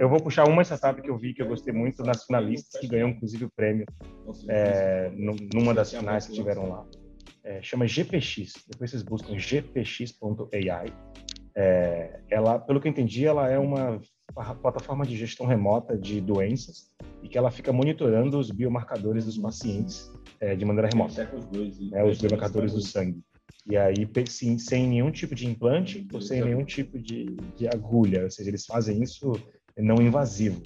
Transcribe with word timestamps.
Eu 0.00 0.08
vou 0.08 0.18
puxar 0.18 0.48
uma 0.48 0.64
startup 0.64 1.00
que 1.00 1.08
eu 1.08 1.16
vi 1.16 1.32
que 1.32 1.40
eu 1.40 1.46
gostei 1.46 1.72
muito 1.72 2.02
nas 2.02 2.24
finalistas, 2.24 2.80
que 2.80 2.88
ganhou 2.88 3.08
inclusive 3.08 3.44
o 3.44 3.50
prêmio 3.50 3.86
é, 4.48 5.08
numa 5.54 5.72
das 5.72 5.92
finais 5.92 6.26
que 6.26 6.32
tiveram 6.32 6.68
lá. 6.68 6.84
É, 7.44 7.62
chama 7.62 7.86
GPX. 7.86 8.54
Depois 8.68 8.90
vocês 8.90 9.04
buscam 9.04 9.36
gpx.ai. 9.36 10.92
É, 11.56 12.20
ela, 12.28 12.58
pelo 12.58 12.80
que 12.80 12.88
eu 12.88 12.90
entendi, 12.90 13.24
ela 13.24 13.48
é 13.48 13.56
uma 13.56 14.00
plataforma 14.60 15.06
de 15.06 15.16
gestão 15.16 15.46
remota 15.46 15.96
de 15.96 16.20
doenças 16.20 16.90
e 17.22 17.28
que 17.28 17.38
ela 17.38 17.52
fica 17.52 17.72
monitorando 17.72 18.36
os 18.36 18.50
biomarcadores 18.50 19.26
dos 19.26 19.38
pacientes 19.38 20.12
é, 20.40 20.56
de 20.56 20.64
maneira 20.64 20.88
remota. 20.88 21.30
Né, 21.92 22.02
os 22.02 22.20
biomarcadores 22.20 22.72
do 22.72 22.80
sangue. 22.80 23.22
E 23.64 23.76
aí, 23.76 24.08
sim, 24.26 24.58
sem 24.58 24.88
nenhum 24.88 25.12
tipo 25.12 25.36
de 25.36 25.46
implante 25.46 26.04
ou 26.12 26.20
sem 26.20 26.42
nenhum 26.42 26.64
tipo 26.64 26.98
de, 26.98 27.26
de 27.56 27.68
agulha. 27.68 28.24
Ou 28.24 28.30
seja, 28.30 28.50
eles 28.50 28.66
fazem 28.66 29.00
isso 29.00 29.32
não 29.82 29.96
invasivo. 29.96 30.62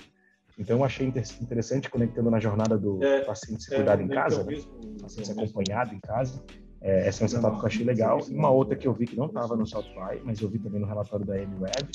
Então, 0.58 0.78
eu 0.78 0.84
achei 0.84 1.06
interessante, 1.40 1.88
conectando 1.88 2.30
na 2.30 2.40
jornada 2.40 2.76
do 2.76 3.02
é, 3.02 3.20
paciente 3.20 3.62
ser 3.62 3.76
cuidado 3.76 4.02
é, 4.02 4.04
em 4.04 4.08
casa, 4.08 4.42
né? 4.42 4.60
paciente 5.00 5.26
ser 5.26 5.32
acompanhado 5.32 5.94
em 5.94 6.00
casa. 6.00 6.42
É, 6.80 7.08
essa 7.08 7.22
é 7.22 7.24
uma 7.24 7.28
startup 7.28 7.58
que 7.58 7.62
eu 7.62 7.66
achei 7.66 7.84
legal. 7.84 8.20
Uma 8.28 8.50
outra 8.50 8.76
que 8.76 8.86
eu 8.86 8.92
vi 8.92 9.06
que 9.06 9.16
não 9.16 9.26
estava 9.26 9.56
no 9.56 9.66
Southby, 9.66 10.20
mas 10.24 10.40
eu 10.40 10.48
vi 10.48 10.58
também 10.58 10.80
no 10.80 10.86
relatório 10.86 11.24
da 11.24 11.36
MWeb, 11.40 11.88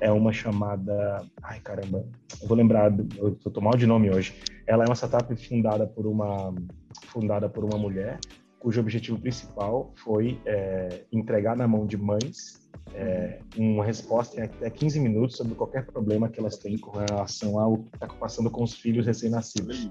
é 0.00 0.10
uma 0.10 0.32
chamada. 0.32 1.24
Ai, 1.42 1.60
caramba, 1.60 2.04
eu 2.40 2.48
vou 2.48 2.56
lembrar, 2.56 2.92
eu 3.16 3.34
tô 3.34 3.60
mal 3.60 3.76
de 3.76 3.86
nome 3.86 4.10
hoje. 4.10 4.34
Ela 4.66 4.84
é 4.84 4.86
uma 4.86 4.94
startup 4.94 5.34
fundada 5.36 5.86
por 5.86 6.06
uma, 6.06 6.54
fundada 7.06 7.48
por 7.48 7.64
uma 7.64 7.78
mulher, 7.78 8.18
cujo 8.62 8.80
objetivo 8.80 9.18
principal 9.18 9.92
foi 9.96 10.40
é, 10.46 11.04
entregar 11.12 11.56
na 11.56 11.66
mão 11.66 11.84
de 11.84 11.96
mães 11.96 12.62
é, 12.94 13.40
uma 13.56 13.84
resposta 13.84 14.40
em 14.40 14.44
até 14.44 14.70
15 14.70 15.00
minutos 15.00 15.36
sobre 15.36 15.56
qualquer 15.56 15.84
problema 15.84 16.28
que 16.28 16.38
elas 16.38 16.56
têm 16.58 16.78
com 16.78 16.92
relação 16.92 17.58
ao 17.58 17.78
que 17.78 17.96
está 17.96 18.06
passando 18.06 18.48
com 18.50 18.62
os 18.62 18.74
filhos 18.74 19.04
recém-nascidos. 19.04 19.90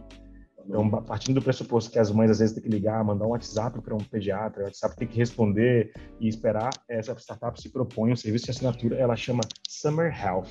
Então, 0.65 0.89
partindo 0.89 1.35
do 1.35 1.41
pressuposto 1.41 1.91
que 1.91 1.99
as 1.99 2.11
mães 2.11 2.31
às 2.31 2.39
vezes 2.39 2.53
têm 2.53 2.63
que 2.63 2.69
ligar, 2.69 3.03
mandar 3.03 3.25
um 3.25 3.31
WhatsApp 3.31 3.81
para 3.81 3.93
um 3.93 3.97
pediatra, 3.97 4.61
o 4.61 4.65
WhatsApp 4.65 4.95
tem 4.95 5.07
que 5.07 5.17
responder 5.17 5.91
e 6.19 6.29
esperar, 6.29 6.69
essa 6.87 7.13
startup 7.17 7.59
se 7.59 7.69
propõe 7.69 8.13
um 8.13 8.15
serviço 8.15 8.45
de 8.45 8.51
assinatura, 8.51 8.95
ela 8.95 9.17
chama 9.17 9.41
Summer 9.67 10.13
Health. 10.17 10.49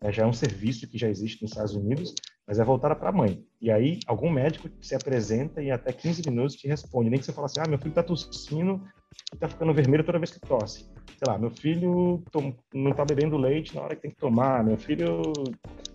É, 0.00 0.12
já 0.12 0.22
é 0.22 0.26
um 0.26 0.32
serviço 0.32 0.86
que 0.86 0.96
já 0.96 1.08
existe 1.08 1.42
nos 1.42 1.50
Estados 1.50 1.74
Unidos, 1.74 2.14
mas 2.48 2.58
é 2.58 2.64
voltada 2.64 2.96
para 2.96 3.10
a 3.10 3.12
mãe. 3.12 3.44
E 3.60 3.70
aí, 3.70 4.00
algum 4.06 4.30
médico 4.30 4.70
se 4.80 4.94
apresenta 4.94 5.62
e 5.62 5.70
até 5.70 5.92
15 5.92 6.22
minutos 6.30 6.56
te 6.56 6.66
responde. 6.66 7.10
Nem 7.10 7.20
que 7.20 7.26
você 7.26 7.32
fale 7.32 7.44
assim, 7.44 7.60
ah, 7.60 7.68
meu 7.68 7.76
filho 7.76 7.90
está 7.90 8.02
tossindo 8.02 8.80
e 9.30 9.34
está 9.34 9.46
ficando 9.46 9.74
vermelho 9.74 10.02
toda 10.02 10.18
vez 10.18 10.30
que 10.30 10.40
tosse. 10.40 10.88
Sei 11.18 11.26
lá, 11.28 11.38
meu 11.38 11.50
filho 11.50 12.24
não 12.72 12.90
está 12.90 13.04
bebendo 13.04 13.36
leite 13.36 13.74
na 13.74 13.82
hora 13.82 13.94
que 13.94 14.00
tem 14.00 14.10
que 14.10 14.16
tomar. 14.16 14.64
Meu 14.64 14.78
filho... 14.78 15.22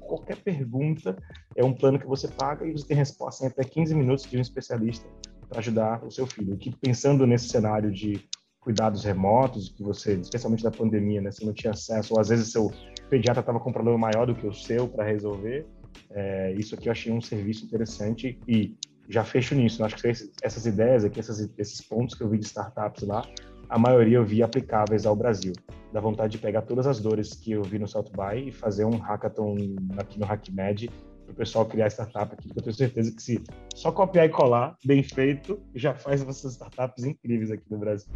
Qualquer 0.01 0.35
pergunta 0.43 1.17
é 1.55 1.63
um 1.63 1.73
plano 1.73 1.97
que 1.97 2.05
você 2.05 2.27
paga 2.27 2.67
e 2.67 2.73
você 2.73 2.85
tem 2.85 2.97
resposta 2.97 3.45
em 3.45 3.47
até 3.47 3.63
15 3.63 3.95
minutos 3.95 4.29
de 4.29 4.37
um 4.37 4.41
especialista 4.41 5.07
para 5.49 5.57
ajudar 5.57 6.05
o 6.05 6.11
seu 6.11 6.27
filho. 6.27 6.55
Que 6.57 6.75
pensando 6.75 7.25
nesse 7.25 7.47
cenário 7.47 7.91
de 7.91 8.23
cuidados 8.59 9.03
remotos, 9.03 9.69
que 9.69 9.81
você, 9.81 10.13
especialmente 10.15 10.63
da 10.63 10.69
pandemia, 10.69 11.19
né, 11.19 11.31
você 11.31 11.43
não 11.43 11.53
tinha 11.53 11.71
acesso, 11.71 12.13
ou 12.13 12.19
às 12.19 12.29
vezes 12.29 12.51
seu 12.51 12.71
pediatra 13.09 13.39
estava 13.39 13.59
com 13.59 13.71
um 13.71 13.73
problema 13.73 13.97
maior 13.97 14.27
do 14.27 14.35
que 14.35 14.45
o 14.45 14.53
seu 14.53 14.87
para 14.87 15.03
resolver, 15.03 15.65
é, 16.09 16.53
isso 16.53 16.75
aqui 16.75 16.87
eu 16.87 16.91
achei 16.91 17.11
um 17.11 17.21
serviço 17.21 17.65
interessante 17.65 18.39
e 18.47 18.75
já 19.09 19.23
fecho 19.23 19.55
nisso. 19.55 19.81
Eu 19.81 19.85
acho 19.85 19.95
que 19.95 20.07
essas 20.41 20.65
ideias 20.65 21.03
aqui, 21.03 21.19
essas, 21.19 21.49
esses 21.57 21.81
pontos 21.81 22.15
que 22.15 22.23
eu 22.23 22.29
vi 22.29 22.37
de 22.37 22.45
startups 22.45 23.03
lá, 23.03 23.23
a 23.69 23.77
maioria 23.77 24.17
eu 24.17 24.25
vi 24.25 24.43
aplicáveis 24.43 25.05
ao 25.05 25.15
Brasil. 25.15 25.53
Da 25.91 25.99
vontade 25.99 26.33
de 26.33 26.37
pegar 26.37 26.63
todas 26.63 26.87
as 26.87 26.99
dores 26.99 27.33
que 27.33 27.51
eu 27.51 27.63
vi 27.63 27.79
no 27.79 27.87
South 27.87 28.11
By 28.15 28.49
e 28.49 28.51
fazer 28.51 28.85
um 28.85 28.97
hackathon 28.97 29.55
aqui 29.97 30.19
no 30.19 30.25
HackMed 30.25 30.89
para 31.25 31.31
o 31.31 31.35
pessoal 31.35 31.65
criar 31.65 31.87
startup 31.87 32.33
aqui, 32.33 32.47
porque 32.47 32.59
eu 32.59 32.63
tenho 32.63 32.75
certeza 32.75 33.11
que 33.11 33.21
se 33.21 33.43
só 33.75 33.91
copiar 33.91 34.25
e 34.25 34.29
colar, 34.29 34.75
bem 34.85 35.01
feito, 35.03 35.59
já 35.73 35.93
faz 35.93 36.21
essas 36.21 36.53
startups 36.53 37.03
incríveis 37.05 37.51
aqui 37.51 37.63
no 37.69 37.77
Brasil. 37.77 38.09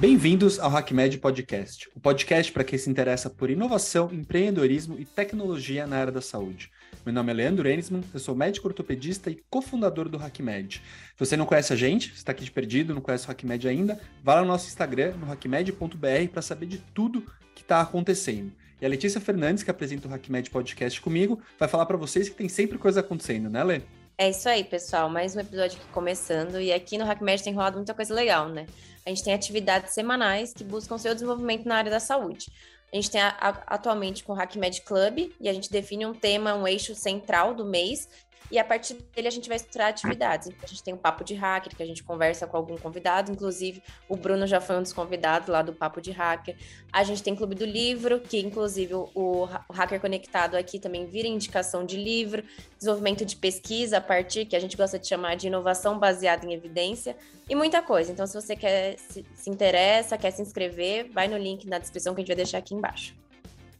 Bem-vindos 0.00 0.60
ao 0.60 0.70
HackMed 0.70 1.18
Podcast, 1.18 1.90
o 1.92 1.98
podcast 1.98 2.52
para 2.52 2.62
quem 2.62 2.78
se 2.78 2.88
interessa 2.88 3.28
por 3.28 3.50
inovação, 3.50 4.08
empreendedorismo 4.12 4.96
e 4.96 5.04
tecnologia 5.04 5.88
na 5.88 5.96
área 5.96 6.12
da 6.12 6.20
saúde. 6.20 6.70
Meu 7.04 7.12
nome 7.12 7.32
é 7.32 7.34
Leandro 7.34 7.68
Enisman, 7.68 8.04
eu 8.14 8.20
sou 8.20 8.32
médico 8.32 8.68
ortopedista 8.68 9.28
e 9.28 9.42
cofundador 9.50 10.08
do 10.08 10.16
HackMed. 10.16 10.80
Se 11.16 11.18
você 11.18 11.36
não 11.36 11.44
conhece 11.44 11.72
a 11.72 11.76
gente, 11.76 12.12
está 12.12 12.30
aqui 12.30 12.44
de 12.44 12.50
perdido, 12.52 12.94
não 12.94 13.00
conhece 13.00 13.26
o 13.26 13.30
HackMed 13.32 13.66
ainda, 13.66 14.00
vá 14.22 14.36
lá 14.36 14.42
no 14.42 14.46
nosso 14.46 14.68
Instagram, 14.68 15.16
no 15.16 15.26
hackmed.br, 15.26 16.28
para 16.30 16.42
saber 16.42 16.66
de 16.66 16.78
tudo 16.94 17.26
que 17.52 17.62
está 17.62 17.80
acontecendo. 17.80 18.52
E 18.80 18.86
a 18.86 18.88
Letícia 18.88 19.20
Fernandes, 19.20 19.64
que 19.64 19.70
apresenta 19.70 20.06
o 20.06 20.14
HackMed 20.14 20.48
Podcast 20.48 21.00
comigo, 21.00 21.40
vai 21.58 21.68
falar 21.68 21.86
para 21.86 21.96
vocês 21.96 22.28
que 22.28 22.36
tem 22.36 22.48
sempre 22.48 22.78
coisa 22.78 23.00
acontecendo, 23.00 23.50
né, 23.50 23.64
Lê? 23.64 23.80
É 24.20 24.30
isso 24.30 24.48
aí, 24.48 24.64
pessoal. 24.64 25.08
Mais 25.08 25.36
um 25.36 25.40
episódio 25.40 25.78
aqui 25.78 25.86
começando. 25.92 26.60
E 26.60 26.72
aqui 26.72 26.98
no 26.98 27.08
HackMed 27.08 27.40
tem 27.40 27.54
rolado 27.54 27.76
muita 27.76 27.94
coisa 27.94 28.12
legal, 28.12 28.48
né? 28.48 28.66
A 29.06 29.10
gente 29.10 29.22
tem 29.22 29.32
atividades 29.32 29.94
semanais 29.94 30.52
que 30.52 30.64
buscam 30.64 30.98
seu 30.98 31.14
desenvolvimento 31.14 31.68
na 31.68 31.76
área 31.76 31.88
da 31.88 32.00
saúde. 32.00 32.50
A 32.92 32.96
gente 32.96 33.12
tem 33.12 33.20
a, 33.20 33.28
a, 33.28 33.48
atualmente 33.74 34.24
com 34.24 34.32
o 34.32 34.36
HackMed 34.36 34.82
Club 34.82 35.30
e 35.40 35.48
a 35.48 35.52
gente 35.52 35.70
define 35.70 36.04
um 36.04 36.12
tema, 36.12 36.52
um 36.52 36.66
eixo 36.66 36.96
central 36.96 37.54
do 37.54 37.64
mês 37.64 38.08
e 38.50 38.58
a 38.58 38.64
partir 38.64 38.94
dele 39.14 39.28
a 39.28 39.30
gente 39.30 39.48
vai 39.48 39.56
estruturar 39.56 39.88
atividades. 39.88 40.48
Então, 40.48 40.60
a 40.62 40.66
gente 40.66 40.82
tem 40.82 40.94
o 40.94 40.96
Papo 40.96 41.22
de 41.22 41.34
Hacker, 41.34 41.76
que 41.76 41.82
a 41.82 41.86
gente 41.86 42.02
conversa 42.02 42.46
com 42.46 42.56
algum 42.56 42.76
convidado, 42.76 43.30
inclusive 43.30 43.82
o 44.08 44.16
Bruno 44.16 44.46
já 44.46 44.60
foi 44.60 44.76
um 44.76 44.82
dos 44.82 44.92
convidados 44.92 45.48
lá 45.48 45.62
do 45.62 45.72
Papo 45.72 46.00
de 46.00 46.10
Hacker. 46.10 46.56
A 46.92 47.04
gente 47.04 47.22
tem 47.22 47.36
Clube 47.36 47.54
do 47.54 47.64
Livro, 47.64 48.20
que 48.20 48.38
inclusive 48.38 48.94
o, 48.94 49.08
o 49.14 49.44
Hacker 49.72 50.00
Conectado 50.00 50.56
aqui 50.56 50.78
também 50.78 51.06
vira 51.06 51.28
indicação 51.28 51.84
de 51.84 51.96
livro, 51.96 52.42
desenvolvimento 52.78 53.24
de 53.24 53.36
pesquisa 53.36 53.98
a 53.98 54.00
partir, 54.00 54.46
que 54.46 54.56
a 54.56 54.60
gente 54.60 54.76
gosta 54.76 54.98
de 54.98 55.06
chamar 55.06 55.36
de 55.36 55.46
inovação 55.46 55.98
baseada 55.98 56.46
em 56.46 56.54
evidência, 56.54 57.16
e 57.48 57.54
muita 57.54 57.82
coisa. 57.82 58.12
Então, 58.12 58.26
se 58.26 58.34
você 58.34 58.54
quer 58.54 58.98
se, 58.98 59.24
se 59.34 59.50
interessa, 59.50 60.18
quer 60.18 60.30
se 60.30 60.42
inscrever, 60.42 61.10
vai 61.12 61.28
no 61.28 61.36
link 61.36 61.66
na 61.66 61.78
descrição 61.78 62.14
que 62.14 62.20
a 62.20 62.22
gente 62.22 62.28
vai 62.28 62.36
deixar 62.36 62.58
aqui 62.58 62.74
embaixo. 62.74 63.14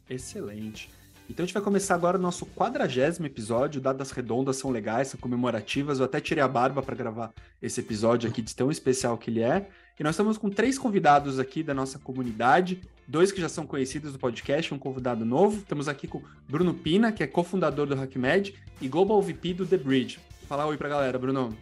Excelente. 0.09 0.89
Então 1.29 1.43
a 1.43 1.45
gente 1.45 1.53
vai 1.53 1.61
começar 1.61 1.93
agora 1.93 2.17
o 2.17 2.21
nosso 2.21 2.43
quadragésimo 2.47 3.27
episódio. 3.27 3.79
Dadas 3.79 4.09
redondas 4.09 4.55
são 4.57 4.71
legais, 4.71 5.09
são 5.09 5.19
comemorativas. 5.19 5.99
Eu 5.99 6.05
até 6.05 6.19
tirei 6.19 6.43
a 6.43 6.47
barba 6.47 6.81
para 6.81 6.95
gravar 6.95 7.31
esse 7.61 7.79
episódio 7.79 8.27
aqui 8.27 8.41
de 8.41 8.55
tão 8.55 8.71
especial 8.71 9.15
que 9.15 9.29
ele 9.29 9.41
é. 9.41 9.69
E 9.99 10.03
nós 10.03 10.15
estamos 10.15 10.39
com 10.39 10.49
três 10.49 10.79
convidados 10.79 11.37
aqui 11.37 11.61
da 11.61 11.73
nossa 11.73 11.99
comunidade, 11.99 12.81
dois 13.07 13.31
que 13.31 13.39
já 13.39 13.49
são 13.49 13.67
conhecidos 13.67 14.13
do 14.13 14.17
podcast, 14.17 14.73
um 14.73 14.79
convidado 14.79 15.23
novo. 15.23 15.57
Estamos 15.57 15.87
aqui 15.87 16.07
com 16.07 16.23
Bruno 16.47 16.73
Pina, 16.73 17.11
que 17.11 17.21
é 17.21 17.27
cofundador 17.27 17.85
do 17.85 17.93
HackMed, 17.93 18.55
e 18.81 18.87
Global 18.87 19.21
VP 19.21 19.53
do 19.53 19.67
The 19.67 19.77
Bridge. 19.77 20.19
Fala 20.47 20.65
oi 20.65 20.77
para 20.77 20.87
a 20.87 20.91
galera, 20.91 21.19
Bruno. 21.19 21.55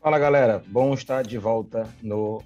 Fala 0.00 0.18
galera, 0.18 0.62
bom 0.68 0.94
estar 0.94 1.22
de 1.22 1.36
volta 1.36 1.92
no 2.02 2.42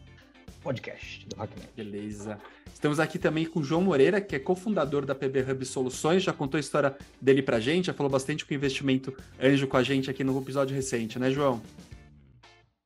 podcast 0.62 1.26
do 1.28 1.40
HackMed. 1.40 1.68
Beleza. 1.76 2.40
Estamos 2.78 3.00
aqui 3.00 3.18
também 3.18 3.44
com 3.44 3.58
o 3.58 3.64
João 3.64 3.82
Moreira, 3.82 4.20
que 4.20 4.36
é 4.36 4.38
cofundador 4.38 5.04
da 5.04 5.12
PB 5.12 5.50
Hub 5.50 5.64
Soluções, 5.64 6.22
já 6.22 6.32
contou 6.32 6.58
a 6.58 6.60
história 6.60 6.96
dele 7.20 7.42
pra 7.42 7.58
gente, 7.58 7.86
já 7.86 7.92
falou 7.92 8.08
bastante 8.08 8.46
com 8.46 8.54
o 8.54 8.56
investimento 8.56 9.12
anjo 9.42 9.66
com 9.66 9.76
a 9.76 9.82
gente 9.82 10.08
aqui 10.08 10.22
no 10.22 10.40
episódio 10.40 10.76
recente, 10.76 11.18
né, 11.18 11.28
João? 11.28 11.60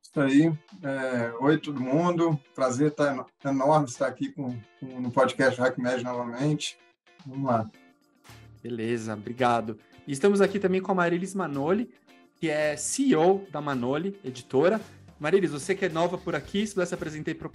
Isso 0.01 0.19
aí. 0.19 0.51
É, 0.81 1.31
oi, 1.39 1.59
todo 1.59 1.79
mundo. 1.79 2.39
Prazer 2.55 2.89
tá 2.89 3.23
enorme 3.45 3.85
estar 3.85 4.07
aqui 4.07 4.29
com, 4.29 4.57
com, 4.79 4.99
no 4.99 5.11
podcast 5.11 5.61
HackMed 5.61 6.03
novamente. 6.03 6.75
Vamos 7.23 7.45
lá. 7.45 7.69
Beleza, 8.63 9.13
obrigado. 9.13 9.77
E 10.07 10.11
estamos 10.11 10.41
aqui 10.41 10.57
também 10.59 10.81
com 10.81 10.91
a 10.91 10.95
Marilis 10.95 11.35
Manoli, 11.35 11.93
que 12.37 12.49
é 12.49 12.75
CEO 12.75 13.45
da 13.51 13.61
Manoli, 13.61 14.19
editora, 14.25 14.81
Marilis, 15.23 15.51
você 15.51 15.73
que 15.73 15.85
é 15.85 15.89
nova 15.89 16.17
por 16.17 16.35
aqui, 16.35 16.67
se 16.67 16.73
puder 16.73 16.85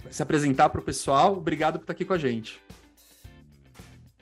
se 0.09 0.23
apresentar 0.23 0.69
para 0.69 0.81
o 0.81 0.83
pessoal, 0.83 1.33
obrigado 1.33 1.77
por 1.77 1.83
estar 1.83 1.93
aqui 1.93 2.03
com 2.03 2.13
a 2.13 2.17
gente. 2.17 2.59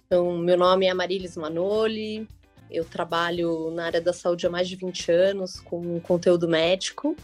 Então, 0.05 0.37
meu 0.37 0.57
nome 0.57 0.85
é 0.85 0.93
Marilis 0.93 1.37
Manoli, 1.37 2.27
eu 2.69 2.83
trabalho 2.83 3.71
na 3.71 3.85
área 3.85 4.01
da 4.01 4.11
saúde 4.11 4.45
há 4.45 4.49
mais 4.49 4.67
de 4.67 4.75
20 4.75 5.11
anos 5.13 5.61
com 5.61 5.97
conteúdo 6.01 6.45
médico. 6.45 7.15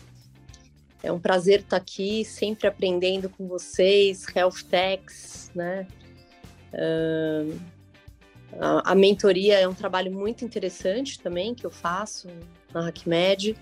É 1.04 1.12
um 1.12 1.20
prazer 1.20 1.60
estar 1.60 1.76
aqui, 1.76 2.24
sempre 2.24 2.68
aprendendo 2.68 3.28
com 3.28 3.46
vocês, 3.46 4.26
health 4.34 4.64
techs, 4.70 5.52
né? 5.54 5.86
Uh, 6.72 7.60
a, 8.62 8.94
a 8.94 8.96
mentoria 8.96 9.60
é 9.60 9.68
um 9.68 9.74
trabalho 9.74 10.10
muito 10.10 10.46
interessante 10.46 11.20
também 11.20 11.54
que 11.54 11.66
eu 11.66 11.72
faço 11.72 12.30
na 12.74 12.88
HackMed. 12.88 13.58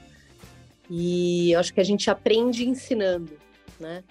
E 0.93 1.55
acho 1.55 1.73
que 1.73 1.79
a 1.79 1.85
gente 1.85 2.09
aprende 2.09 2.67
ensinando, 2.67 3.39
né? 3.79 4.03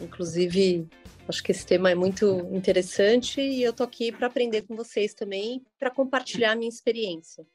Inclusive, 0.00 0.88
acho 1.28 1.40
que 1.40 1.52
esse 1.52 1.64
tema 1.64 1.88
é 1.88 1.94
muito 1.94 2.26
interessante 2.52 3.40
e 3.40 3.62
eu 3.62 3.72
tô 3.72 3.84
aqui 3.84 4.10
para 4.10 4.26
aprender 4.26 4.62
com 4.62 4.74
vocês 4.74 5.14
também, 5.14 5.64
para 5.78 5.88
compartilhar 5.88 6.50
a 6.50 6.56
minha 6.56 6.68
experiência. 6.68 7.46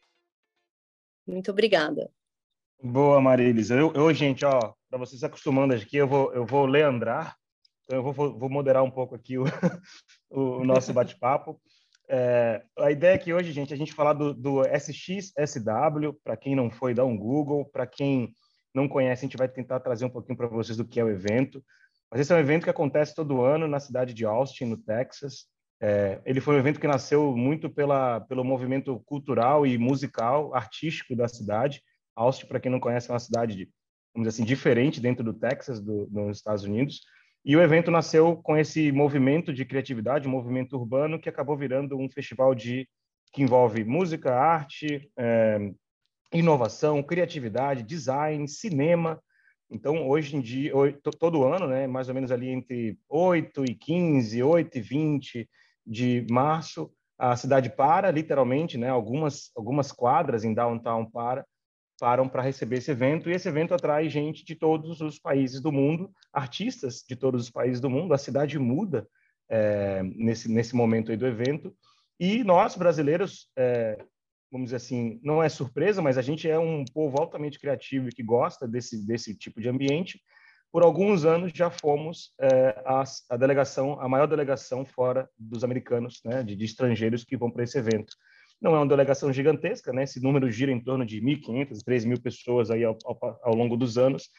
Muito 1.27 1.51
obrigada. 1.51 2.09
Boa, 2.81 3.19
Marilis. 3.19 3.71
Eu, 3.71 3.91
eu 3.93 4.13
gente, 4.13 4.45
ó, 4.45 4.73
para 4.89 4.99
vocês 4.99 5.21
acostumando 5.21 5.73
aqui, 5.73 5.97
eu 5.97 6.07
vou, 6.07 6.33
eu 6.33 6.45
vou 6.45 6.65
leandrar, 6.65 7.35
então 7.83 7.99
eu 7.99 8.13
vou, 8.13 8.39
vou 8.39 8.49
moderar 8.49 8.83
um 8.83 8.91
pouco 8.91 9.15
aqui 9.15 9.37
o, 9.37 9.49
o 10.31 10.63
nosso 10.63 10.93
bate-papo. 10.93 11.59
É, 12.07 12.63
a 12.79 12.89
ideia 12.89 13.15
aqui 13.15 13.33
hoje, 13.33 13.51
gente, 13.51 13.73
é 13.73 13.75
a 13.75 13.77
gente 13.77 13.91
falar 13.91 14.13
do, 14.13 14.33
do 14.33 14.61
SXSW, 14.61 16.13
para 16.23 16.37
quem 16.37 16.55
não 16.55 16.71
foi, 16.71 16.93
dá 16.93 17.03
um 17.03 17.17
Google, 17.17 17.65
para 17.65 17.85
quem 17.85 18.33
não 18.75 18.88
conhece, 18.88 19.25
a 19.25 19.27
gente 19.27 19.38
vai 19.38 19.48
tentar 19.48 19.80
trazer 19.80 20.06
um 20.06 20.10
pouquinho 20.10 20.38
para 20.38 20.48
vocês 20.48 20.77
do 20.77 20.86
que 20.86 21.00
é 21.00 21.04
o 21.04 21.10
evento. 21.10 21.63
Mas 22.12 22.22
esse 22.22 22.31
é 22.31 22.36
um 22.36 22.39
evento 22.39 22.63
que 22.63 22.69
acontece 22.69 23.16
todo 23.16 23.42
ano 23.42 23.68
na 23.68 23.80
cidade 23.80 24.13
de 24.13 24.25
Austin, 24.25 24.66
no 24.66 24.77
Texas. 24.77 25.45
É, 25.81 26.22
ele 26.25 26.39
foi 26.39 26.56
um 26.56 26.60
evento 26.60 26.80
que 26.80 26.88
nasceu 26.88 27.36
muito 27.36 27.69
pela, 27.69 28.22
pelo 28.22 28.44
movimento 28.44 29.01
cultural 29.06 29.66
e 29.66 29.77
musical, 29.77 30.54
artístico 30.54 31.16
da 31.16 31.27
cidade. 31.27 31.81
Austin, 32.16 32.48
para 32.48 32.60
quem 32.60 32.72
não 32.72 32.80
conhece, 32.80 33.10
é 33.10 33.13
uma 33.13 33.19
cidade 33.19 33.56
de 33.56 33.69
vamos 34.16 34.30
dizer 34.30 34.42
assim, 34.42 34.48
diferente 34.48 35.01
dentro 35.01 35.24
do 35.24 35.33
Texas, 35.33 35.81
do, 35.81 36.07
nos 36.10 36.38
Estados 36.38 36.63
Unidos. 36.63 37.01
E 37.44 37.56
o 37.56 37.62
evento 37.62 37.92
nasceu 37.92 38.38
com 38.38 38.57
esse 38.57 38.92
movimento 38.92 39.54
de 39.54 39.66
criatividade, 39.66 40.27
um 40.27 40.31
movimento 40.31 40.77
urbano, 40.77 41.19
que 41.19 41.30
acabou 41.30 41.57
virando 41.57 41.98
um 41.98 42.10
festival 42.10 42.56
de 42.56 42.88
que 43.33 43.44
envolve 43.44 43.83
música, 43.83 44.33
arte, 44.33 45.12
é, 45.18 45.72
inovação, 46.33 47.01
criatividade, 47.04 47.83
design, 47.83 48.48
cinema. 48.48 49.22
Então, 49.69 50.07
hoje 50.07 50.36
em 50.36 50.42
dia, 50.42 50.72
todo 51.19 51.44
ano, 51.44 51.68
né, 51.68 51.88
mais 51.88 52.07
ou 52.07 52.16
menos 52.16 52.31
ali 52.31 52.50
entre 52.50 52.98
8 53.10 53.63
e 53.66 53.75
15, 53.75 54.44
8 54.44 54.77
e 54.77 54.81
20 54.81 55.50
de 55.86 56.25
março, 56.30 56.92
a 57.18 57.36
cidade 57.36 57.69
para, 57.69 58.12
literalmente, 58.12 58.77
né, 58.77 58.89
algumas, 58.89 59.51
algumas 59.56 59.92
quadras 59.92 60.44
em 60.44 60.54
downtown 60.54 61.10
para, 61.10 61.45
param 62.00 62.27
para 62.27 62.42
receber 62.42 62.77
esse 62.77 62.92
evento, 62.92 63.30
e 63.30 63.33
esse 63.33 63.48
evento 63.48 63.74
atrai 63.74 64.10
gente 64.10 64.44
de 64.44 64.56
todos 64.56 65.00
os 65.01 65.18
países 65.18 65.62
do 65.62 65.72
mundo, 65.72 66.12
artistas 66.33 67.04
de 67.07 67.16
todos 67.16 67.44
os 67.44 67.50
países 67.50 67.80
do 67.80 67.89
mundo, 67.89 68.13
a 68.13 68.18
cidade 68.18 68.60
muda 68.60 69.07
é, 69.50 70.04
nesse, 70.04 70.51
nesse 70.51 70.75
momento 70.75 71.12
aí 71.12 71.18
do 71.18 71.25
evento, 71.25 71.74
e 72.19 72.44
nós, 72.44 72.75
brasileiros, 72.75 73.50
é, 73.57 73.98
vamos 74.55 74.67
dizer 74.67 74.77
assim, 74.77 75.19
não 75.21 75.43
é 75.43 75.49
surpresa, 75.49 76.01
mas 76.01 76.17
a 76.17 76.21
gente 76.21 76.49
é 76.49 76.57
um 76.57 76.85
povo 76.85 77.19
altamente 77.19 77.59
criativo 77.59 78.07
e 78.07 78.11
que 78.11 78.23
gosta 78.23 78.65
desse, 78.65 79.05
desse 79.05 79.37
tipo 79.37 79.59
de 79.59 79.67
ambiente, 79.67 80.21
por 80.71 80.81
alguns 80.81 81.25
anos 81.25 81.51
já 81.53 81.69
fomos 81.69 82.33
é, 82.39 82.81
a, 82.85 83.03
a, 83.31 83.37
delegação, 83.37 83.99
a 83.99 84.07
maior 84.07 84.27
delegação 84.27 84.85
fora 84.85 85.29
dos 85.37 85.65
americanos, 85.65 86.21
né, 86.23 86.41
de, 86.41 86.55
de 86.55 86.63
estrangeiros 86.63 87.25
que 87.25 87.35
vão 87.35 87.51
para 87.51 87.65
esse 87.65 87.77
evento. 87.77 88.15
Não 88.61 88.73
é 88.73 88.79
uma 88.79 88.87
delegação 88.87 89.31
gigantesca, 89.33 89.91
né? 89.91 90.03
Esse 90.03 90.23
número 90.23 90.49
gira 90.49 90.71
em 90.71 90.79
torno 90.79 91.05
de 91.05 91.21
1.500, 91.21 91.83
3.000 91.85 92.21
pessoas 92.21 92.71
aí 92.71 92.85
ao, 92.85 92.97
ao, 93.03 93.39
ao 93.43 93.53
longo 93.53 93.75
dos 93.75 93.97
anos, 93.97 94.29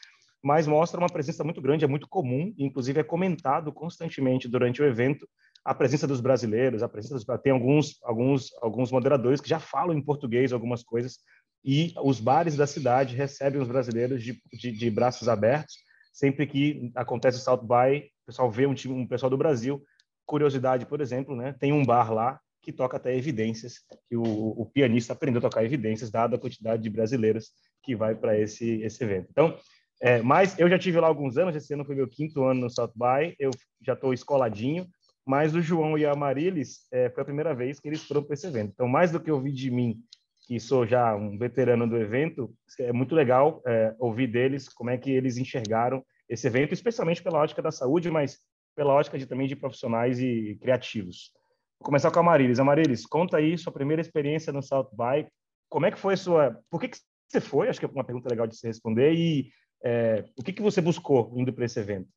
mas 0.42 0.66
mostra 0.66 0.98
uma 0.98 1.08
presença 1.08 1.44
muito 1.44 1.60
grande, 1.60 1.84
é 1.84 1.88
muito 1.88 2.08
comum, 2.08 2.54
inclusive 2.56 3.00
é 3.00 3.04
comentado 3.04 3.70
constantemente 3.70 4.48
durante 4.48 4.80
o 4.80 4.86
evento 4.86 5.28
a 5.66 5.74
presença 5.74 6.06
dos 6.06 6.20
brasileiros, 6.20 6.82
a 6.82 6.88
presença 6.88 7.14
dos 7.14 7.24
tem 7.42 7.52
alguns 7.52 7.98
alguns 8.02 8.50
alguns 8.62 8.92
moderadores 8.92 9.40
que 9.40 9.48
já 9.48 9.58
falam 9.58 9.96
em 9.96 10.02
português 10.02 10.52
algumas 10.52 10.82
coisas 10.82 11.18
e 11.64 11.92
os 12.02 12.20
bares 12.20 12.56
da 12.56 12.66
cidade 12.66 13.16
recebem 13.16 13.60
os 13.60 13.68
brasileiros 13.68 14.22
de, 14.22 14.40
de, 14.52 14.70
de 14.70 14.90
braços 14.90 15.28
abertos 15.28 15.74
sempre 16.16 16.46
que 16.46 16.90
acontece 16.94 17.36
o 17.36 17.40
South 17.42 17.62
by, 17.62 17.98
o 17.98 18.26
pessoal 18.26 18.50
vê 18.50 18.66
um 18.66 18.72
time 18.72 18.94
um 18.94 19.06
pessoal 19.06 19.28
do 19.28 19.36
Brasil. 19.36 19.84
Curiosidade, 20.24 20.86
por 20.86 21.02
exemplo, 21.02 21.36
né? 21.36 21.54
Tem 21.60 21.74
um 21.74 21.84
bar 21.84 22.10
lá 22.10 22.40
que 22.62 22.72
toca 22.72 22.96
até 22.96 23.14
evidências, 23.14 23.74
que 24.08 24.16
o, 24.16 24.22
o 24.22 24.64
pianista 24.64 25.12
aprendeu 25.12 25.38
a 25.38 25.42
tocar 25.42 25.62
evidências, 25.62 26.10
dada 26.10 26.34
a 26.34 26.38
quantidade 26.38 26.82
de 26.82 26.88
brasileiros 26.88 27.50
que 27.82 27.94
vai 27.94 28.14
para 28.14 28.36
esse, 28.36 28.80
esse 28.80 29.04
evento. 29.04 29.28
Então, 29.30 29.56
é, 30.00 30.22
mas 30.22 30.58
eu 30.58 30.68
já 30.70 30.78
tive 30.78 30.98
lá 30.98 31.06
alguns 31.06 31.36
anos, 31.36 31.54
esse 31.54 31.74
ano 31.74 31.84
foi 31.84 31.94
meu 31.94 32.08
quinto 32.08 32.44
ano 32.44 32.62
no 32.62 32.70
South 32.70 32.92
By, 32.96 33.36
eu 33.38 33.50
já 33.82 33.92
estou 33.92 34.12
escoladinho, 34.12 34.88
mas 35.26 35.56
o 35.56 35.60
João 35.60 35.98
e 35.98 36.06
a 36.06 36.14
Marilis 36.14 36.86
é, 36.92 37.10
foi 37.10 37.22
a 37.22 37.24
primeira 37.24 37.52
vez 37.52 37.80
que 37.80 37.88
eles 37.88 38.04
foram 38.04 38.22
para 38.22 38.34
esse 38.34 38.46
evento. 38.46 38.70
Então, 38.72 38.86
mais 38.86 39.10
do 39.10 39.18
que 39.18 39.30
ouvir 39.30 39.52
de 39.52 39.70
mim, 39.72 40.00
que 40.46 40.60
sou 40.60 40.86
já 40.86 41.16
um 41.16 41.36
veterano 41.36 41.88
do 41.88 41.96
evento, 41.96 42.54
é 42.78 42.92
muito 42.92 43.12
legal 43.12 43.60
é, 43.66 43.92
ouvir 43.98 44.28
deles 44.28 44.68
como 44.68 44.90
é 44.90 44.96
que 44.96 45.10
eles 45.10 45.36
enxergaram 45.36 46.04
esse 46.28 46.46
evento, 46.46 46.72
especialmente 46.72 47.22
pela 47.22 47.40
ótica 47.40 47.60
da 47.60 47.72
saúde, 47.72 48.08
mas 48.08 48.38
pela 48.76 48.94
ótica 48.94 49.18
de, 49.18 49.26
também 49.26 49.48
de 49.48 49.56
profissionais 49.56 50.20
e 50.20 50.56
criativos. 50.60 51.32
Vou 51.80 51.86
começar 51.86 52.12
com 52.12 52.20
a 52.20 52.22
Marilis. 52.22 52.60
Amarilis, 52.60 53.04
conta 53.04 53.38
aí 53.38 53.58
sua 53.58 53.72
primeira 53.72 54.00
experiência 54.00 54.52
no 54.52 54.62
South 54.62 54.90
By. 54.92 55.26
Como 55.68 55.86
é 55.86 55.90
que 55.90 55.98
foi 55.98 56.16
sua... 56.16 56.56
Por 56.70 56.80
que, 56.80 56.88
que 56.88 56.98
você 57.28 57.40
foi? 57.40 57.68
Acho 57.68 57.80
que 57.80 57.86
é 57.86 57.88
uma 57.88 58.04
pergunta 58.04 58.28
legal 58.28 58.46
de 58.46 58.56
se 58.56 58.66
responder. 58.66 59.12
E 59.12 59.50
é, 59.84 60.24
o 60.36 60.42
que, 60.42 60.52
que 60.52 60.62
você 60.62 60.80
buscou 60.80 61.32
indo 61.36 61.52
para 61.52 61.64
esse 61.64 61.80
evento? 61.80 62.08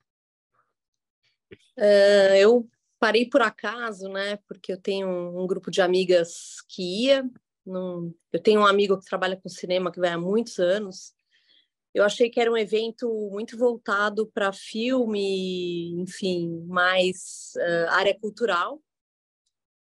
Uh, 1.77 2.35
eu 2.37 2.69
parei 2.99 3.27
por 3.27 3.41
acaso, 3.41 4.09
né? 4.09 4.37
Porque 4.47 4.71
eu 4.73 4.77
tenho 4.77 5.07
um, 5.07 5.43
um 5.43 5.47
grupo 5.47 5.71
de 5.71 5.81
amigas 5.81 6.61
que 6.67 7.05
ia. 7.05 7.29
Num... 7.65 8.13
Eu 8.31 8.41
tenho 8.41 8.61
um 8.61 8.65
amigo 8.65 8.99
que 8.99 9.05
trabalha 9.05 9.37
com 9.37 9.49
cinema 9.49 9.91
que 9.91 9.99
vai 9.99 10.09
há 10.09 10.17
muitos 10.17 10.59
anos. 10.59 11.13
Eu 11.93 12.03
achei 12.03 12.29
que 12.29 12.39
era 12.39 12.51
um 12.51 12.57
evento 12.57 13.09
muito 13.31 13.57
voltado 13.57 14.27
para 14.27 14.53
filme, 14.53 15.91
enfim, 15.99 16.63
mais 16.67 17.53
uh, 17.57 17.89
área 17.89 18.17
cultural. 18.19 18.79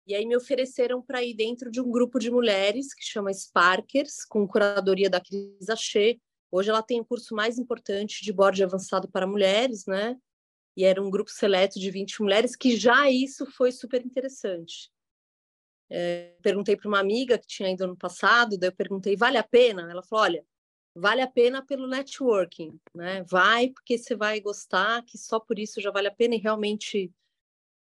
E 0.05 0.15
aí 0.15 0.25
me 0.25 0.37
ofereceram 0.37 1.01
para 1.01 1.21
ir 1.21 1.33
dentro 1.33 1.69
de 1.69 1.81
um 1.81 1.91
grupo 1.91 2.17
de 2.17 2.31
mulheres 2.31 2.93
que 2.93 3.03
chama 3.03 3.33
Sparkers, 3.33 4.23
com 4.23 4.47
curadoria 4.47 5.09
da 5.09 5.19
Cris 5.19 5.69
Achê. 5.69 6.17
Hoje 6.49 6.69
ela 6.69 6.81
tem 6.81 7.01
o 7.01 7.05
curso 7.05 7.35
mais 7.35 7.59
importante 7.59 8.23
de 8.23 8.31
board 8.31 8.63
avançado 8.63 9.09
para 9.09 9.27
mulheres, 9.27 9.85
né? 9.85 10.17
E 10.77 10.85
era 10.85 11.01
um 11.01 11.09
grupo 11.09 11.31
seleto 11.31 11.79
de 11.79 11.89
20 11.89 12.21
mulheres, 12.21 12.55
que 12.55 12.77
já 12.77 13.09
isso 13.09 13.47
foi 13.47 13.71
super 13.71 14.05
interessante. 14.05 14.91
É, 15.89 16.35
perguntei 16.43 16.77
para 16.77 16.87
uma 16.87 16.99
amiga 16.99 17.37
que 17.39 17.47
tinha 17.47 17.71
ido 17.71 17.83
ano 17.83 17.97
passado, 17.97 18.57
daí 18.57 18.69
eu 18.69 18.75
perguntei, 18.75 19.15
vale 19.17 19.37
a 19.37 19.43
pena? 19.43 19.89
Ela 19.89 20.03
falou, 20.03 20.25
olha, 20.25 20.45
vale 20.93 21.21
a 21.21 21.27
pena 21.27 21.65
pelo 21.65 21.87
networking, 21.87 22.79
né? 22.93 23.23
Vai 23.23 23.69
porque 23.69 23.97
você 23.97 24.15
vai 24.15 24.39
gostar, 24.39 25.03
que 25.03 25.17
só 25.17 25.39
por 25.39 25.57
isso 25.57 25.81
já 25.81 25.89
vale 25.89 26.09
a 26.09 26.13
pena 26.13 26.35
e 26.35 26.39
realmente 26.39 27.11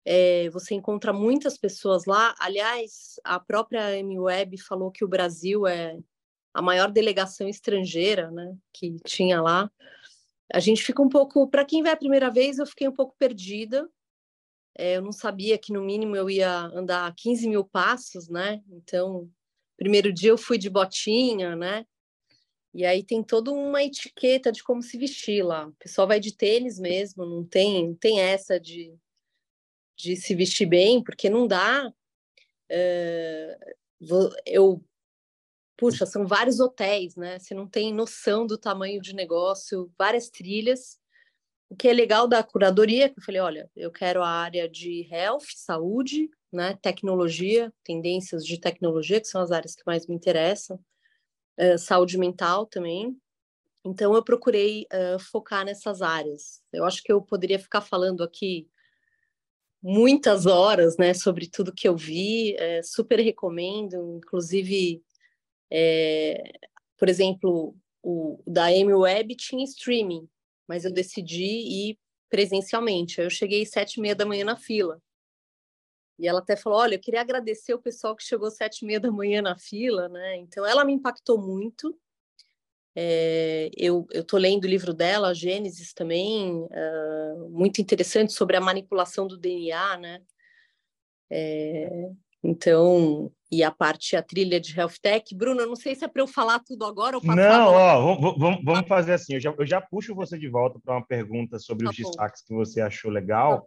é, 0.05 0.51
você 0.51 0.75
encontra 0.75 1.13
muitas 1.13 1.57
pessoas 1.57 2.05
lá. 2.05 2.35
Aliás, 2.41 3.21
a 3.23 3.39
própria 3.39 3.97
MWeb 3.99 4.59
falou 4.59 4.91
que 4.91 5.05
o 5.05 5.09
Brasil 5.09 5.67
é 5.69 5.99
a 6.55 6.61
maior 6.61 6.91
delegação 6.91 7.49
estrangeira 7.49 8.31
né, 8.31 8.57
que 8.73 8.97
tinha 9.05 9.41
lá. 9.41 9.71
A 10.53 10.61
gente 10.61 10.83
fica 10.83 11.03
um 11.03 11.09
pouco. 11.09 11.49
Para 11.49 11.65
quem 11.65 11.83
vai 11.83 11.93
a 11.93 11.97
primeira 11.97 12.31
vez, 12.31 12.59
eu 12.59 12.67
fiquei 12.67 12.89
um 12.89 12.93
pouco 12.93 13.15
perdida. 13.19 13.89
É, 14.77 14.97
eu 14.97 15.03
não 15.03 15.13
sabia 15.13 15.59
que 15.59 15.73
no 15.73 15.83
mínimo 15.83 16.17
eu 16.17 16.31
ia 16.31 16.51
andar 16.75 17.15
15 17.15 17.49
mil 17.49 17.65
passos, 17.65 18.29
né? 18.29 18.63
Então, 18.71 19.31
primeiro 19.77 20.13
dia 20.13 20.31
eu 20.31 20.39
fui 20.39 20.57
de 20.57 20.71
botinha, 20.71 21.55
né? 21.55 21.85
E 22.75 22.87
aí 22.87 23.03
tem 23.03 23.23
toda 23.23 23.51
uma 23.51 23.83
etiqueta 23.83 24.51
de 24.51 24.63
como 24.63 24.83
se 24.83 24.97
vestir 24.97 25.45
lá. 25.45 25.69
O 25.69 25.73
pessoal 25.75 26.09
vai 26.09 26.19
de 26.19 26.35
tênis 26.35 26.79
mesmo, 26.79 27.27
não 27.27 27.45
tem, 27.45 27.89
não 27.89 27.95
tem 27.95 28.21
essa 28.21 28.59
de 28.59 28.99
de 30.03 30.17
se 30.17 30.35
vestir 30.35 30.67
bem, 30.67 31.03
porque 31.03 31.31
não 31.31 31.47
dá. 31.47 31.89
Uh, 32.71 34.35
eu, 34.45 34.85
puxa, 35.83 36.07
são 36.07 36.25
vários 36.25 36.61
hotéis, 36.61 37.17
né? 37.17 37.41
Você 37.41 37.55
não 37.55 37.67
tem 37.67 37.93
noção 37.93 38.47
do 38.47 38.57
tamanho 38.57 39.03
de 39.03 39.13
negócio, 39.13 39.91
várias 39.99 40.31
trilhas. 40.31 40.97
O 41.69 41.75
que 41.75 41.89
é 41.89 41.93
legal 41.93 42.29
da 42.29 42.41
curadoria, 42.41 43.09
que 43.09 43.19
eu 43.19 43.25
falei, 43.25 43.41
olha, 43.41 43.71
eu 43.75 43.91
quero 43.91 44.23
a 44.23 44.29
área 44.29 44.69
de 44.69 45.09
health, 45.11 45.47
saúde, 45.57 46.31
né, 46.53 46.79
tecnologia, 46.81 47.73
tendências 47.83 48.47
de 48.47 48.61
tecnologia, 48.61 49.21
que 49.21 49.27
são 49.27 49.43
as 49.43 49.51
áreas 49.51 49.75
que 49.75 49.83
mais 49.85 50.07
me 50.07 50.15
interessam, 50.15 50.79
uh, 51.59 51.77
saúde 51.77 52.17
mental 52.17 52.65
também. 52.65 53.17
Então, 53.85 54.15
eu 54.15 54.23
procurei 54.23 54.87
uh, 54.93 55.19
focar 55.19 55.65
nessas 55.65 56.01
áreas. 56.01 56.63
Eu 56.73 56.85
acho 56.85 57.03
que 57.03 57.13
eu 57.13 57.21
poderia 57.21 57.59
ficar 57.59 57.81
falando 57.81 58.23
aqui 58.23 58.69
muitas 59.83 60.47
horas, 60.47 60.97
né, 60.97 61.13
sobre 61.13 61.49
tudo 61.49 61.75
que 61.75 61.89
eu 61.89 61.97
vi, 61.97 62.55
é, 62.55 62.85
super 62.85 63.19
recomendo, 63.19 64.19
inclusive, 64.19 65.03
é, 65.75 66.53
por 66.99 67.09
exemplo, 67.09 67.75
o 68.03 68.43
da 68.47 68.71
M 68.71 68.93
Web 68.93 69.35
tinha 69.37 69.65
streaming, 69.65 70.29
mas 70.69 70.85
eu 70.85 70.93
decidi 70.93 71.45
ir 71.45 71.99
presencialmente. 72.29 73.21
Eu 73.21 73.31
cheguei 73.31 73.65
sete 73.65 73.95
e 73.95 74.01
meia 74.01 74.15
da 74.15 74.27
manhã 74.27 74.45
na 74.45 74.57
fila. 74.57 75.01
E 76.19 76.29
ela 76.29 76.41
até 76.41 76.57
falou, 76.57 76.79
olha, 76.79 76.97
eu 76.97 77.01
queria 77.01 77.23
agradecer 77.23 77.73
o 77.73 77.81
pessoal 77.81 78.15
que 78.15 78.23
chegou 78.23 78.51
sete 78.51 78.83
e 78.83 78.87
meia 78.87 79.01
da 79.01 79.11
manhã 79.11 79.41
na 79.41 79.57
fila, 79.59 80.11
né? 80.11 80.37
Então, 80.37 80.65
ela 80.65 80.85
me 80.85 80.93
impactou 80.93 81.41
muito. 81.41 81.99
É, 82.95 83.71
eu 83.75 84.07
estou 84.13 84.39
lendo 84.39 84.65
o 84.65 84.69
livro 84.69 84.93
dela, 84.93 85.35
Gênesis 85.35 85.95
também, 85.95 86.53
uh, 86.65 87.49
muito 87.49 87.81
interessante 87.81 88.35
sobre 88.35 88.57
a 88.57 88.61
manipulação 88.61 89.27
do 89.27 89.39
DNA, 89.39 89.97
né? 89.97 90.23
É, 91.31 92.11
Então, 92.45 93.31
e 93.53 93.63
a 93.63 93.71
parte, 93.71 94.17
a 94.17 94.23
trilha 94.23 94.61
de 94.61 94.77
Health 94.77 94.95
Tech. 95.01 95.35
Bruno, 95.35 95.65
não 95.65 95.77
sei 95.77 95.95
se 95.95 96.05
é 96.05 96.09
para 96.09 96.23
eu 96.23 96.27
falar 96.27 96.59
tudo 96.59 96.85
agora 96.85 97.17
ou 97.17 97.23
passar. 97.23 97.37
Não, 97.37 97.69
ó, 97.69 98.17
vamos, 98.33 98.65
vamos 98.65 98.89
fazer 98.89 99.13
assim. 99.13 99.35
Eu 99.35 99.41
já, 99.41 99.55
eu 99.57 99.67
já 99.67 99.81
puxo 99.81 100.15
você 100.15 100.39
de 100.39 100.49
volta 100.49 100.81
para 100.83 100.95
uma 100.95 101.07
pergunta 101.07 101.59
sobre 101.59 101.85
tá 101.85 101.91
os 101.91 101.97
bom. 101.99 102.09
destaques 102.09 102.43
que 102.43 102.55
você 102.55 102.81
achou 102.81 103.11
legal. 103.11 103.61
Tá. 103.61 103.67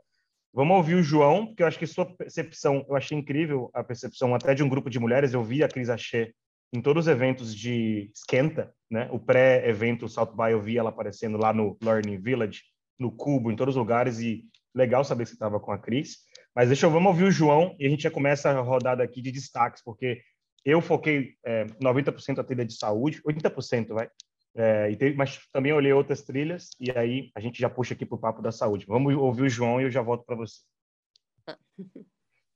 Vamos 0.54 0.78
ouvir 0.78 0.96
o 0.96 1.04
João, 1.04 1.48
porque 1.48 1.62
eu 1.62 1.68
acho 1.68 1.78
que 1.78 1.86
sua 1.86 2.06
percepção, 2.06 2.86
eu 2.90 2.96
achei 2.96 3.18
incrível 3.18 3.70
a 3.74 3.84
percepção 3.84 4.34
até 4.34 4.56
de 4.56 4.64
um 4.64 4.70
grupo 4.70 4.90
de 4.90 5.00
mulheres. 5.00 5.34
Eu 5.34 5.44
vi 5.44 5.64
a 5.64 5.68
Cris 5.68 5.90
Achê 5.90 6.34
em 6.74 6.82
todos 6.82 7.06
os 7.06 7.08
eventos 7.12 7.56
de 7.56 8.10
esquenta, 8.14 8.74
né? 8.90 9.08
O 9.12 9.20
pré-evento 9.20 10.10
South 10.10 10.34
by 10.36 10.52
eu 10.52 10.62
vi 10.62 10.78
ela 10.78 10.90
aparecendo 10.90 11.38
lá 11.38 11.54
no 11.54 11.78
Learning 11.82 12.18
Village, 12.18 12.64
no 12.98 13.12
Cubo, 13.12 13.52
em 13.52 13.56
todos 13.56 13.76
os 13.76 13.80
lugares 13.80 14.20
e 14.20 14.46
legal 14.74 15.04
saber 15.04 15.24
que 15.24 15.30
você 15.30 15.36
estava 15.36 15.60
com 15.60 15.72
a 15.72 15.78
Cris. 15.78 16.25
Mas 16.56 16.70
deixa 16.70 16.86
eu, 16.86 16.92
vamos 16.92 17.10
ouvir 17.10 17.26
o 17.26 17.32
João 17.32 17.76
e 17.78 17.86
a 17.86 17.90
gente 17.90 18.04
já 18.04 18.12
começa 18.12 18.50
a 18.50 18.62
rodada 18.62 19.04
aqui 19.04 19.22
de 19.22 19.32
destaques, 19.32 19.84
porque 19.84 20.22
eu 20.64 20.82
foquei 20.82 21.36
é, 21.46 21.66
90% 21.82 22.40
a 22.40 22.44
trilha 22.44 22.66
de 22.66 22.78
saúde, 22.78 23.22
80% 23.24 23.90
vai, 23.90 24.10
é, 24.56 24.90
e 24.90 24.96
tem, 24.96 25.14
mas 25.14 25.42
também 25.52 25.74
olhei 25.74 25.92
outras 25.92 26.22
trilhas 26.22 26.70
e 26.80 26.90
aí 26.92 27.30
a 27.36 27.42
gente 27.42 27.60
já 27.60 27.70
puxa 27.70 27.94
aqui 27.94 28.06
para 28.06 28.16
o 28.16 28.20
papo 28.20 28.42
da 28.42 28.54
saúde. 28.54 28.86
Vamos 28.88 29.14
ouvir 29.14 29.44
o 29.44 29.50
João 29.50 29.82
e 29.82 29.84
eu 29.84 29.92
já 29.92 30.02
volto 30.02 30.26
para 30.26 30.38
você. 30.38 30.62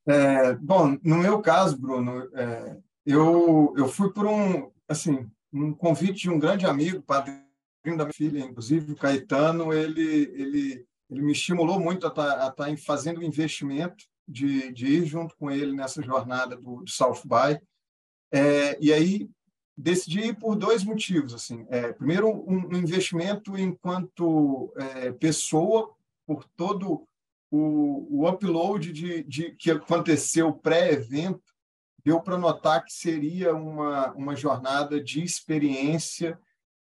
É, 0.07 0.55
bom, 0.55 0.97
no 1.03 1.17
meu 1.17 1.41
caso, 1.41 1.77
Bruno, 1.77 2.29
é, 2.33 2.77
eu, 3.05 3.73
eu 3.77 3.87
fui 3.89 4.11
por 4.13 4.25
um, 4.25 4.71
assim, 4.87 5.29
um 5.51 5.73
convite 5.73 6.21
de 6.21 6.29
um 6.29 6.39
grande 6.39 6.65
amigo, 6.65 7.01
padrinho 7.01 7.43
da 7.85 8.05
minha 8.05 8.13
filha, 8.13 8.39
inclusive, 8.39 8.93
o 8.93 8.95
Caetano, 8.95 9.73
ele, 9.73 10.31
ele 10.33 10.87
ele 11.09 11.21
me 11.21 11.31
estimulou 11.31 11.79
muito 11.79 12.05
a 12.05 12.09
estar, 12.09 12.51
tá, 12.51 12.51
tá 12.51 12.77
fazendo 12.77 13.19
o 13.19 13.23
investimento 13.23 14.05
de, 14.27 14.71
de, 14.71 14.85
ir 14.85 15.05
junto 15.05 15.35
com 15.37 15.49
ele 15.49 15.75
nessa 15.75 16.03
jornada 16.03 16.55
do, 16.55 16.83
do 16.83 16.89
South 16.89 17.21
By. 17.25 17.59
É, 18.31 18.77
e 18.79 18.93
aí 18.93 19.29
decidi 19.75 20.19
ir 20.19 20.37
por 20.37 20.55
dois 20.55 20.83
motivos. 20.83 21.33
Assim. 21.33 21.65
É, 21.69 21.91
primeiro, 21.93 22.29
um, 22.29 22.67
um, 22.67 22.77
investimento 22.77 23.57
enquanto 23.57 24.71
é, 24.77 25.11
pessoa, 25.13 25.95
por 26.27 26.45
todo 26.55 27.07
o, 27.49 28.21
o 28.21 28.29
upload 28.29 28.93
de, 28.93 29.23
de, 29.23 29.51
que 29.55 29.71
aconteceu 29.71 30.53
pré-evento, 30.53 31.41
deu 32.05 32.21
para 32.21 32.37
notar 32.37 32.85
que 32.85 32.93
seria 32.93 33.55
uma, 33.55 34.11
uma 34.13 34.35
jornada 34.35 35.03
de 35.03 35.23
experiência 35.23 36.39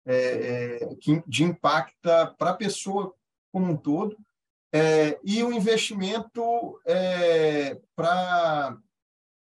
é, 0.05 0.15
é, 0.15 0.95
que, 0.95 1.23
de 1.27 1.43
impacta 1.43 2.33
para 2.37 2.51
a 2.51 2.55
pessoa 2.55 3.13
como 3.55 3.71
um 3.71 3.77
todo, 3.77 4.17
é, 4.73 5.17
e 5.23 5.41
o 5.41 5.47
um 5.47 5.53
investimento 5.53 6.77
é, 6.85 7.79
para 7.95 8.77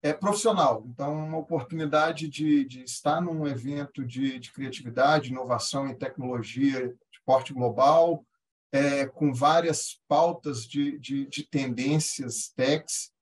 é, 0.03 0.11
profissional. 0.11 0.83
Então, 0.85 1.13
uma 1.13 1.37
oportunidade 1.37 2.27
de, 2.27 2.65
de 2.65 2.83
estar 2.83 3.21
num 3.21 3.47
evento 3.47 4.03
de, 4.03 4.37
de, 4.37 4.51
criatividade, 4.51 5.29
inovação 5.29 5.87
e 5.87 5.95
tecnologia 5.95 6.89
de 6.89 7.21
porte 7.25 7.53
global, 7.53 8.25
é, 8.73 9.05
com 9.05 9.33
várias 9.33 10.01
pautas 10.09 10.67
de, 10.67 10.99
de, 10.99 11.43
tendências 11.49 12.49
techs, 12.53 13.13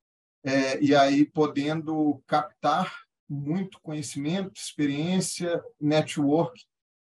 é, 0.44 0.82
e 0.82 0.96
aí 0.96 1.24
podendo 1.24 2.20
captar 2.26 2.92
muito 3.30 3.80
conhecimento, 3.80 4.60
experiência, 4.60 5.64
network 5.80 6.60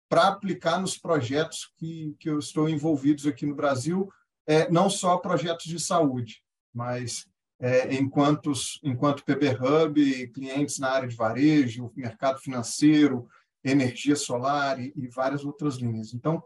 para 0.09 0.29
aplicar 0.29 0.81
nos 0.81 0.97
projetos 0.97 1.71
que, 1.77 2.15
que 2.19 2.31
eu 2.31 2.39
estou 2.39 2.69
envolvidos 2.69 3.27
aqui 3.27 3.45
no 3.45 3.55
Brasil, 3.55 4.09
é, 4.47 4.71
não 4.71 4.89
só 4.89 5.17
projetos 5.19 5.67
de 5.67 5.81
saúde, 5.81 6.43
mas 6.73 7.27
é, 7.59 7.95
enquanto, 7.95 8.53
enquanto 8.83 9.25
PB 9.25 9.57
Hub, 9.61 10.29
clientes 10.29 10.79
na 10.79 10.91
área 10.91 11.09
de 11.09 11.17
varejo, 11.17 11.93
mercado 11.97 12.39
financeiro, 12.39 13.29
energia 13.65 14.15
solar 14.15 14.79
e, 14.79 14.93
e 14.95 15.09
várias 15.09 15.45
outras 15.45 15.77
linhas. 15.77 16.15
Então, 16.15 16.43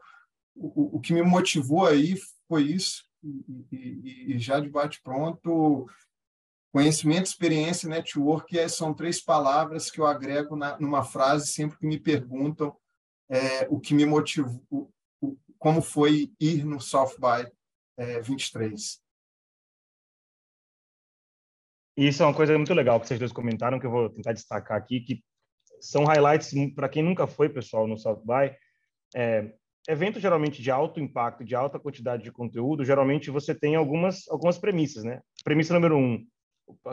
o, 0.55 0.97
o, 0.97 1.01
que 1.01 1.13
me 1.13 1.23
motivou 1.23 1.87
aí 1.87 2.15
foi 2.49 2.63
isso, 2.63 3.05
e, 3.23 3.67
e, 3.73 4.35
e 4.35 4.39
já 4.39 4.61
de 4.61 4.69
bate-pronto, 4.69 5.87
conhecimento, 6.73 7.27
experiência 7.27 7.87
e 7.87 7.91
network 7.91 8.69
são 8.69 8.95
três 8.95 9.21
palavras 9.21 9.91
que 9.91 10.01
eu 10.01 10.07
agrego 10.07 10.57
na, 10.57 10.79
numa 10.79 11.03
frase 11.03 11.49
sempre 11.49 11.79
que 11.79 11.87
me 11.87 11.99
perguntam 11.99 12.75
é, 13.31 13.67
o 13.71 13.79
que 13.79 13.95
me 13.95 14.05
motivou, 14.05 14.93
o, 15.21 15.39
como 15.59 15.81
foi 15.81 16.33
ir 16.41 16.65
no 16.65 16.81
South 16.81 17.15
by 17.19 17.51
é, 17.97 18.21
23. 18.21 19.01
Isso 21.97 22.23
é 22.23 22.27
uma 22.27 22.35
coisa 22.35 22.57
muito 22.57 22.75
legal 22.75 22.99
que 23.01 23.07
vocês 23.07 23.21
dois 23.21 23.33
comentaram, 23.33 23.79
que 23.79 23.87
eu 23.87 23.91
vou 23.91 24.11
tentar 24.11 24.33
destacar 24.33 24.77
aqui, 24.77 25.01
que 25.01 25.23
são 25.81 26.05
highlights 26.05 26.53
para 26.75 26.89
quem 26.89 27.03
nunca 27.03 27.27
foi, 27.27 27.49
pessoal, 27.49 27.87
no 27.87 27.99
South 27.99 28.23
by. 28.25 28.57
É, 29.15 29.53
evento 29.89 30.19
geralmente 30.19 30.63
de 30.63 30.71
alto 30.71 30.99
impacto, 31.01 31.45
de 31.45 31.55
alta 31.55 31.79
quantidade 31.79 32.23
de 32.23 32.33
conteúdo, 32.33 32.85
geralmente 32.85 33.31
você 33.31 33.55
tem 33.55 33.77
algumas, 33.77 34.29
algumas 34.29 34.59
premissas, 34.59 35.05
né? 35.05 35.21
Premissa 35.45 35.75
número 35.75 35.97
um, 35.97 36.27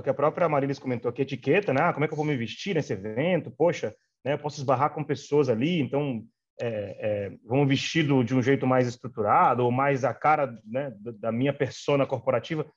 que 0.03 0.09
a 0.09 0.13
própria 0.13 0.49
Marilis 0.49 0.79
comentou 0.79 1.09
aqui, 1.09 1.21
etiqueta, 1.21 1.73
né? 1.73 1.81
Ah, 1.81 1.93
como 1.93 2.05
é 2.05 2.07
que 2.07 2.13
eu 2.13 2.17
vou 2.17 2.25
me 2.25 2.35
vestir 2.35 2.75
nesse 2.75 2.93
evento? 2.93 3.51
Poxa, 3.51 3.95
né? 4.27 4.33
Eu 4.33 4.39
posso 4.39 4.59
esbarrar 4.59 4.93
com 4.93 5.03
pessoas 5.03 5.47
ali, 5.47 5.79
então 5.79 6.21
é, 6.59 6.67
é, 6.67 7.37
vão 7.45 7.65
vestido 7.65 8.23
de 8.25 8.35
um 8.35 8.41
jeito 8.41 8.67
mais 8.67 8.85
estruturado 8.85 9.63
ou 9.63 9.71
mais 9.71 10.03
a 10.03 10.13
cara 10.13 10.53
né, 10.65 10.93
da 11.17 11.31
minha 11.31 11.53
persona 11.53 12.05
corporativa. 12.05 12.69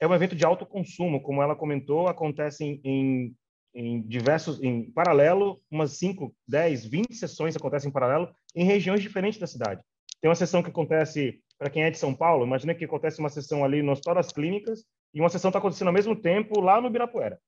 É 0.00 0.06
um 0.06 0.14
evento 0.14 0.34
de 0.34 0.44
alto 0.44 0.66
consumo, 0.66 1.22
como 1.22 1.40
ela 1.40 1.54
comentou, 1.54 2.08
acontece 2.08 2.64
em, 2.64 2.80
em, 2.84 3.34
em 3.72 4.02
diversos, 4.02 4.60
em 4.60 4.90
paralelo, 4.90 5.62
umas 5.70 5.96
5, 5.96 6.34
10, 6.48 6.86
20 6.86 7.14
sessões 7.14 7.56
acontecem 7.56 7.88
em 7.88 7.92
paralelo 7.92 8.28
em 8.54 8.64
regiões 8.64 9.00
diferentes 9.00 9.38
da 9.38 9.46
cidade. 9.46 9.80
Tem 10.20 10.28
uma 10.28 10.34
sessão 10.34 10.62
que 10.62 10.70
acontece, 10.70 11.40
para 11.56 11.70
quem 11.70 11.84
é 11.84 11.90
de 11.90 11.98
São 11.98 12.12
Paulo, 12.14 12.44
imagina 12.44 12.74
que 12.74 12.84
acontece 12.84 13.20
uma 13.20 13.28
sessão 13.28 13.64
ali 13.64 13.80
no 13.80 13.92
Hospital 13.92 14.16
das 14.16 14.32
Clínicas 14.32 14.84
e 15.14 15.20
uma 15.20 15.28
sessão 15.28 15.50
está 15.50 15.60
acontecendo 15.60 15.88
ao 15.88 15.94
mesmo 15.94 16.16
tempo 16.16 16.60
lá 16.60 16.80
no 16.80 16.88
Ibirapuera. 16.88 17.38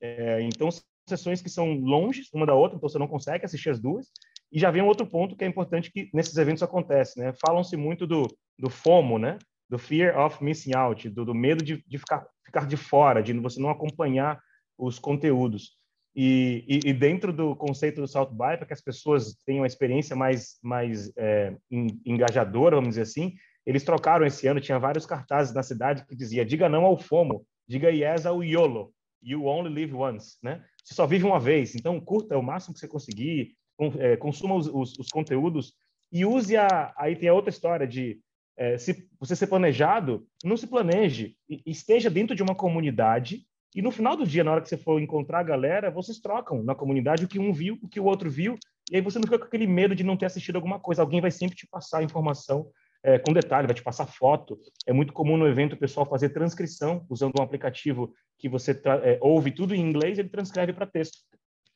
É, 0.00 0.40
então, 0.40 0.68
sessões 1.06 1.42
que 1.42 1.48
são 1.48 1.74
longe 1.74 2.22
uma 2.32 2.46
da 2.46 2.54
outra, 2.54 2.76
então 2.76 2.88
você 2.88 2.98
não 2.98 3.08
consegue 3.08 3.44
assistir 3.44 3.70
as 3.70 3.80
duas. 3.80 4.08
E 4.50 4.58
já 4.58 4.70
vem 4.70 4.82
um 4.82 4.86
outro 4.86 5.06
ponto 5.06 5.34
que 5.34 5.44
é 5.44 5.46
importante 5.46 5.90
que 5.90 6.10
nesses 6.12 6.36
eventos 6.36 6.62
acontece, 6.62 7.18
né? 7.18 7.32
Falam-se 7.44 7.76
muito 7.76 8.06
do, 8.06 8.28
do 8.58 8.68
FOMO, 8.68 9.18
né? 9.18 9.38
Do 9.68 9.78
fear 9.78 10.18
of 10.18 10.44
missing 10.44 10.74
out, 10.74 11.08
do, 11.08 11.24
do 11.24 11.34
medo 11.34 11.64
de, 11.64 11.82
de 11.86 11.98
ficar, 11.98 12.26
ficar 12.44 12.66
de 12.66 12.76
fora, 12.76 13.22
de 13.22 13.32
você 13.32 13.58
não 13.58 13.70
acompanhar 13.70 14.38
os 14.76 14.98
conteúdos. 14.98 15.76
E, 16.14 16.64
e, 16.68 16.90
e, 16.90 16.92
dentro 16.92 17.32
do 17.32 17.56
conceito 17.56 18.02
do 18.02 18.06
South 18.06 18.32
By, 18.32 18.58
para 18.58 18.66
que 18.66 18.74
as 18.74 18.82
pessoas 18.82 19.34
tenham 19.46 19.62
uma 19.62 19.66
experiência 19.66 20.14
mais, 20.14 20.58
mais 20.62 21.10
é, 21.16 21.56
engajadora, 22.04 22.76
vamos 22.76 22.90
dizer 22.90 23.02
assim, 23.02 23.32
eles 23.64 23.82
trocaram 23.82 24.26
esse 24.26 24.46
ano, 24.46 24.60
tinha 24.60 24.78
vários 24.78 25.06
cartazes 25.06 25.54
na 25.54 25.62
cidade 25.62 26.04
que 26.06 26.14
dizia 26.14 26.44
diga 26.44 26.68
não 26.68 26.84
ao 26.84 26.98
FOMO, 26.98 27.46
diga 27.66 27.90
yes 27.90 28.26
ao 28.26 28.44
YOLO, 28.44 28.92
you 29.22 29.46
only 29.46 29.72
live 29.72 29.94
once, 29.94 30.36
né? 30.42 30.62
Você 30.84 30.94
só 30.94 31.06
vive 31.06 31.24
uma 31.24 31.38
vez, 31.38 31.74
então 31.74 32.00
curta 32.00 32.36
o 32.36 32.42
máximo 32.42 32.74
que 32.74 32.80
você 32.80 32.88
conseguir, 32.88 33.54
é, 33.98 34.16
consuma 34.16 34.54
os, 34.54 34.66
os, 34.66 34.98
os, 34.98 35.08
conteúdos 35.08 35.74
e 36.10 36.24
use 36.24 36.56
a. 36.56 36.92
Aí 36.96 37.16
tem 37.16 37.28
a 37.28 37.34
outra 37.34 37.50
história 37.50 37.86
de 37.86 38.20
é, 38.56 38.76
se 38.78 39.08
você 39.18 39.34
ser 39.34 39.46
planejado, 39.46 40.26
não 40.44 40.56
se 40.56 40.66
planeje, 40.66 41.36
esteja 41.66 42.10
dentro 42.10 42.36
de 42.36 42.42
uma 42.42 42.54
comunidade 42.54 43.46
e 43.74 43.80
no 43.80 43.90
final 43.90 44.16
do 44.16 44.26
dia, 44.26 44.44
na 44.44 44.52
hora 44.52 44.60
que 44.60 44.68
você 44.68 44.76
for 44.76 45.00
encontrar 45.00 45.40
a 45.40 45.44
galera, 45.44 45.90
vocês 45.90 46.20
trocam 46.20 46.62
na 46.62 46.74
comunidade 46.74 47.24
o 47.24 47.28
que 47.28 47.38
um 47.38 47.52
viu, 47.52 47.78
o 47.82 47.88
que 47.88 47.98
o 47.98 48.04
outro 48.04 48.30
viu, 48.30 48.58
e 48.90 48.96
aí 48.96 49.02
você 49.02 49.18
não 49.18 49.24
fica 49.24 49.38
com 49.38 49.46
aquele 49.46 49.66
medo 49.66 49.94
de 49.94 50.04
não 50.04 50.16
ter 50.16 50.26
assistido 50.26 50.56
alguma 50.56 50.78
coisa. 50.78 51.00
Alguém 51.00 51.22
vai 51.22 51.30
sempre 51.30 51.56
te 51.56 51.66
passar 51.66 51.98
a 51.98 52.02
informação 52.02 52.66
é, 53.02 53.18
com 53.18 53.32
detalhe, 53.32 53.66
vai 53.66 53.74
te 53.74 53.82
passar 53.82 54.06
foto. 54.06 54.58
É 54.86 54.92
muito 54.92 55.12
comum 55.12 55.36
no 55.36 55.46
evento 55.46 55.74
o 55.74 55.78
pessoal 55.78 56.06
fazer 56.06 56.30
transcrição 56.30 57.04
usando 57.08 57.34
um 57.38 57.42
aplicativo 57.42 58.12
que 58.38 58.48
você 58.48 58.72
é, 59.02 59.18
ouve 59.20 59.50
tudo 59.50 59.74
em 59.74 59.80
inglês 59.80 60.18
ele 60.18 60.28
transcreve 60.28 60.72
para 60.72 60.86
texto. 60.86 61.18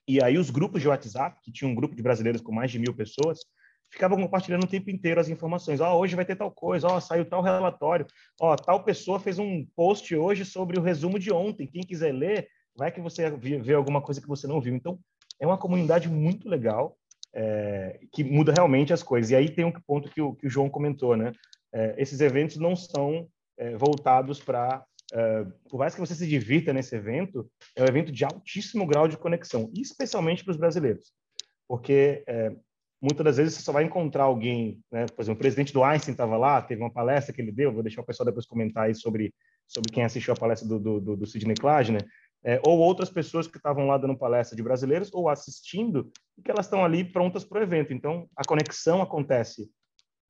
E 0.09 0.23
aí 0.23 0.39
os 0.39 0.51
grupos 0.51 0.81
de 0.81 0.89
WhatsApp, 0.89 1.41
que 1.43 1.51
tinha 1.51 1.69
um 1.69 1.75
grupo 1.75 1.95
de 1.95 2.03
brasileiros 2.03 2.41
com 2.41 2.53
mais 2.53 2.71
de 2.71 2.79
mil 2.79 2.95
pessoas, 2.95 3.41
ficavam 3.91 4.21
compartilhando 4.21 4.65
o 4.65 4.69
tempo 4.69 4.91
inteiro 4.91 5.21
as 5.21 5.29
informações. 5.29 5.81
Ó, 5.81 5.95
oh, 5.95 6.01
hoje 6.01 6.15
vai 6.15 6.25
ter 6.25 6.37
tal 6.37 6.51
coisa, 6.51 6.87
ó, 6.87 6.97
oh, 6.97 7.01
saiu 7.01 7.25
tal 7.25 7.43
relatório, 7.43 8.07
ó, 8.41 8.53
oh, 8.53 8.57
tal 8.57 8.85
pessoa 8.85 9.19
fez 9.19 9.39
um 9.39 9.67
post 9.75 10.15
hoje 10.15 10.45
sobre 10.45 10.79
o 10.79 10.83
resumo 10.83 11.19
de 11.19 11.33
ontem. 11.33 11.67
Quem 11.67 11.83
quiser 11.83 12.13
ler, 12.13 12.49
vai 12.77 12.93
que 12.93 13.01
você 13.01 13.31
vê 13.31 13.75
alguma 13.75 14.01
coisa 14.01 14.21
que 14.21 14.29
você 14.29 14.47
não 14.47 14.61
viu. 14.61 14.75
Então, 14.75 14.99
é 15.41 15.47
uma 15.47 15.59
comunidade 15.59 16.09
muito 16.09 16.49
legal, 16.49 16.97
é, 17.37 18.01
que 18.13 18.25
muda 18.25 18.53
realmente 18.53 18.93
as 18.93 19.03
coisas. 19.03 19.31
E 19.31 19.37
aí 19.37 19.49
tem 19.49 19.65
um 19.65 19.73
ponto 19.87 20.11
que 20.11 20.23
o, 20.23 20.35
que 20.35 20.47
o 20.47 20.51
João 20.51 20.71
comentou, 20.71 21.17
né? 21.17 21.33
É, 21.73 21.95
esses 21.99 22.21
eventos 22.21 22.57
não 22.57 22.75
são 22.75 23.29
é, 23.59 23.77
voltados 23.77 24.41
para 24.41 24.83
Uh, 25.15 25.53
por 25.71 25.79
mais 25.79 25.95
que 25.95 26.01
você 26.01 26.17
se 26.17 26.27
divirta 26.27 26.73
nesse 26.73 26.97
evento, 26.97 27.49
é 27.77 27.83
um 27.83 27.87
evento 27.87 28.11
de 28.11 28.25
altíssimo 28.25 28.85
grau 28.85 29.07
de 29.07 29.17
conexão, 29.17 29.71
especialmente 29.73 30.43
para 30.43 30.51
os 30.51 30.57
brasileiros, 30.57 31.13
porque 31.69 32.25
é, 32.27 32.51
muitas 33.01 33.25
das 33.25 33.37
vezes 33.37 33.55
você 33.55 33.63
só 33.63 33.71
vai 33.71 33.85
encontrar 33.85 34.25
alguém, 34.25 34.81
né, 34.91 35.07
por 35.07 35.23
exemplo, 35.23 35.37
o 35.37 35.39
presidente 35.39 35.73
do 35.73 35.85
Einstein 35.85 36.11
estava 36.11 36.37
lá, 36.37 36.61
teve 36.61 36.83
uma 36.83 36.93
palestra 36.93 37.33
que 37.33 37.41
ele 37.41 37.53
deu, 37.53 37.73
vou 37.73 37.85
deixar 37.85 38.01
o 38.01 38.05
pessoal 38.05 38.27
depois 38.27 38.47
comentar 38.47 38.87
aí 38.87 38.97
sobre, 38.97 39.33
sobre 39.69 39.93
quem 39.93 40.03
assistiu 40.03 40.35
a 40.35 40.37
palestra 40.37 40.69
do, 40.69 40.81
do, 40.81 41.17
do 41.17 41.27
Sidney 41.27 41.55
Clark, 41.55 41.93
né, 41.93 42.01
é, 42.45 42.61
ou 42.65 42.79
outras 42.79 43.11
pessoas 43.11 43.47
que 43.47 43.57
estavam 43.57 43.87
lá 43.87 43.99
dando 43.99 44.17
palestra 44.17 44.57
de 44.57 44.63
brasileiros 44.63 45.13
ou 45.13 45.29
assistindo, 45.29 46.11
e 46.39 46.43
que 46.43 46.51
elas 46.51 46.67
estão 46.67 46.85
ali 46.85 47.05
prontas 47.05 47.45
para 47.45 47.61
o 47.61 47.63
evento. 47.63 47.93
Então, 47.93 48.29
a 48.37 48.45
conexão 48.45 49.03
acontece 49.03 49.69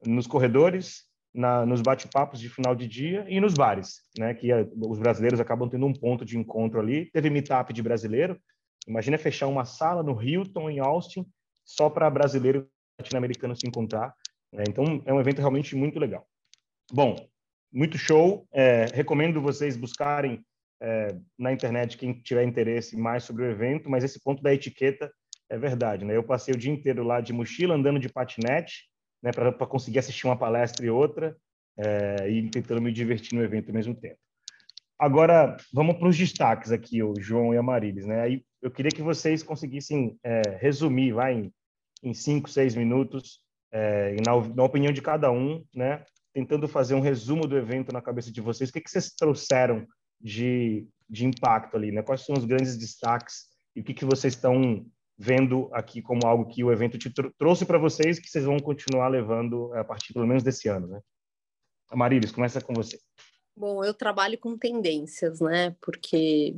nos 0.05 0.27
corredores, 0.27 1.05
na, 1.35 1.67
nos 1.67 1.83
bate-papos 1.83 2.41
de 2.41 2.49
final 2.49 2.75
de 2.75 2.89
dia 2.89 3.27
e 3.29 3.39
nos 3.41 3.53
bares, 3.53 4.01
né? 4.19 4.33
Que 4.33 4.51
a, 4.51 4.67
os 4.89 4.99
brasileiros 4.99 5.39
acabam 5.39 5.69
tendo 5.69 5.85
um 5.85 5.93
ponto 5.93 6.25
de 6.25 6.39
encontro 6.39 6.81
ali. 6.81 7.11
Teve 7.11 7.29
meetup 7.29 7.73
de 7.73 7.83
brasileiro. 7.83 8.41
Imagina 8.87 9.19
fechar 9.19 9.47
uma 9.47 9.65
sala 9.65 10.03
no 10.03 10.21
Hilton, 10.23 10.71
em 10.71 10.79
Austin, 10.79 11.27
só 11.65 11.91
para 11.91 12.09
brasileiro 12.09 12.67
latino-americano 12.99 13.55
se 13.55 13.67
encontrar. 13.67 14.15
Né? 14.53 14.65
Então, 14.69 15.03
é 15.05 15.13
um 15.13 15.21
evento 15.21 15.39
realmente 15.39 15.77
muito 15.77 15.99
legal. 15.99 16.27
Bom, 16.91 17.17
muito 17.71 17.99
show. 17.99 18.47
É, 18.53 18.87
recomendo 18.95 19.43
vocês 19.43 19.77
buscarem 19.77 20.43
é, 20.80 21.16
na 21.38 21.52
internet 21.52 21.97
quem 21.97 22.14
tiver 22.14 22.45
interesse 22.45 22.97
mais 22.97 23.25
sobre 23.25 23.45
o 23.45 23.50
evento, 23.50 23.88
mas 23.88 24.04
esse 24.04 24.23
ponto 24.23 24.42
da 24.42 24.52
etiqueta 24.52 25.11
é 25.49 25.59
verdade, 25.59 26.04
né? 26.04 26.16
Eu 26.16 26.25
passei 26.25 26.54
o 26.54 26.59
dia 26.59 26.73
inteiro 26.73 27.02
lá 27.02 27.21
de 27.21 27.33
mochila, 27.33 27.75
andando 27.75 27.99
de 27.99 28.09
patinete, 28.09 28.85
né, 29.23 29.30
para 29.33 29.52
conseguir 29.66 29.99
assistir 29.99 30.26
uma 30.26 30.37
palestra 30.37 30.85
e 30.85 30.90
outra, 30.90 31.37
é, 31.78 32.28
e 32.28 32.50
tentando 32.50 32.80
me 32.80 32.92
divertir 32.92 33.37
no 33.37 33.45
evento 33.45 33.68
ao 33.68 33.75
mesmo 33.75 33.95
tempo. 33.95 34.18
Agora, 34.99 35.56
vamos 35.73 35.97
para 35.97 36.09
os 36.09 36.16
destaques 36.16 36.73
aqui, 36.73 37.02
o 37.02 37.14
João 37.21 37.52
e 37.52 37.59
a 37.59 37.62
Marilis, 37.62 38.06
né? 38.06 38.23
Aí 38.23 38.45
eu 38.62 38.71
queria 38.71 38.90
que 38.90 39.02
vocês 39.02 39.42
conseguissem 39.42 40.18
é, 40.25 40.42
resumir, 40.59 41.12
vai, 41.12 41.35
em, 41.35 41.52
em 42.02 42.14
cinco, 42.14 42.49
seis 42.49 42.75
minutos, 42.75 43.40
é, 43.71 44.16
na, 44.25 44.33
na, 44.54 44.62
opinião 44.64 44.92
de 44.92 45.02
cada 45.02 45.30
um, 45.30 45.62
né? 45.75 46.02
Tentando 46.33 46.66
fazer 46.66 46.95
um 46.95 47.00
resumo 47.00 47.47
do 47.47 47.59
evento 47.59 47.92
na 47.92 48.00
cabeça 48.00 48.33
de 48.33 48.40
vocês. 48.40 48.71
O 48.71 48.73
que, 48.73 48.80
que 48.80 48.90
vocês 48.90 49.12
trouxeram 49.14 49.87
de, 50.21 50.89
de 51.09 51.25
impacto 51.27 51.77
ali, 51.77 51.93
né? 51.93 52.03
Quais 52.03 52.25
são 52.25 52.37
os 52.37 52.45
grandes 52.45 52.77
destaques 52.77 53.47
e 53.75 53.81
o 53.81 53.85
que, 53.85 53.95
que 53.95 54.05
vocês 54.05 54.35
estão 54.35 54.87
vendo 55.19 55.69
aqui 55.73 56.03
como 56.03 56.27
algo 56.27 56.47
que 56.47 56.63
o 56.63 56.71
evento 56.71 56.99
te 56.99 57.09
tr 57.09 57.29
trouxe 57.39 57.65
para 57.65 57.79
vocês 57.79 58.19
que 58.19 58.29
vocês 58.29 58.45
vão 58.45 58.59
continuar 58.59 59.09
levando 59.09 59.73
a 59.75 59.83
partir 59.83 60.13
pelo 60.13 60.27
menos 60.27 60.43
desse 60.43 60.69
ano, 60.69 60.87
né? 60.87 61.01
Marilis, 61.93 62.33
começa 62.33 62.61
com 62.61 62.75
você. 62.75 62.99
Bom, 63.57 63.83
eu 63.83 63.95
trabalho 63.95 64.39
com 64.39 64.59
tendências, 64.59 65.41
né? 65.41 65.75
Porque 65.81 66.57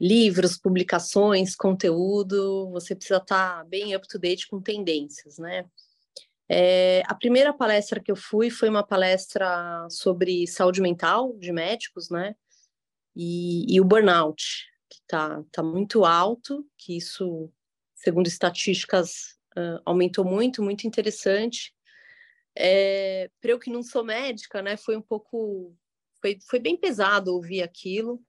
livros, 0.00 0.56
publicações, 0.56 1.54
conteúdo, 1.54 2.70
você 2.70 2.94
precisa 2.94 3.18
estar 3.18 3.58
tá 3.58 3.64
bem 3.64 3.94
up 3.94 4.08
to 4.08 4.18
date 4.18 4.48
com 4.48 4.62
tendências, 4.62 5.36
né? 5.38 5.66
É, 6.48 7.02
a 7.06 7.14
primeira 7.14 7.52
palestra 7.52 8.00
que 8.00 8.10
eu 8.10 8.16
fui 8.16 8.50
foi 8.50 8.68
uma 8.68 8.82
palestra 8.82 9.86
sobre 9.88 10.46
saúde 10.46 10.80
mental 10.80 11.36
de 11.38 11.52
médicos, 11.52 12.08
né? 12.08 12.34
E, 13.14 13.74
e 13.74 13.80
o 13.80 13.84
burnout, 13.84 14.42
que 14.88 14.98
está 15.00 15.42
tá 15.52 15.62
muito 15.62 16.04
alto, 16.04 16.66
que 16.78 16.96
isso, 16.96 17.52
segundo 17.94 18.26
estatísticas, 18.26 19.38
uh, 19.56 19.80
aumentou 19.84 20.24
muito, 20.24 20.62
muito 20.62 20.86
interessante. 20.86 21.74
É, 22.56 23.30
para 23.40 23.52
eu 23.52 23.58
que 23.58 23.70
não 23.70 23.82
sou 23.82 24.04
médica, 24.04 24.60
né, 24.62 24.76
foi 24.76 24.96
um 24.96 25.02
pouco, 25.02 25.74
foi, 26.20 26.38
foi 26.48 26.58
bem 26.58 26.76
pesado 26.76 27.34
ouvir 27.34 27.62
aquilo. 27.62 28.22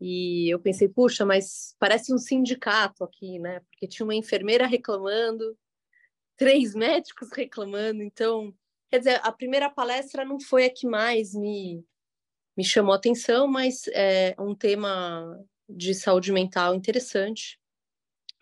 E 0.00 0.48
eu 0.52 0.60
pensei, 0.60 0.88
puxa, 0.88 1.24
mas 1.24 1.74
parece 1.78 2.14
um 2.14 2.18
sindicato 2.18 3.02
aqui, 3.02 3.38
né? 3.38 3.60
Porque 3.60 3.88
tinha 3.88 4.06
uma 4.06 4.14
enfermeira 4.14 4.64
reclamando, 4.64 5.58
três 6.36 6.72
médicos 6.72 7.30
reclamando. 7.32 8.02
Então, 8.02 8.54
quer 8.90 8.98
dizer, 8.98 9.20
a 9.24 9.32
primeira 9.32 9.68
palestra 9.68 10.24
não 10.24 10.38
foi 10.38 10.66
a 10.66 10.70
que 10.70 10.86
mais 10.86 11.34
me, 11.34 11.84
me 12.58 12.64
chamou 12.64 12.92
a 12.92 12.96
atenção, 12.96 13.46
mas 13.46 13.86
é 13.92 14.34
um 14.36 14.52
tema 14.52 15.40
de 15.68 15.94
saúde 15.94 16.32
mental 16.32 16.74
interessante. 16.74 17.56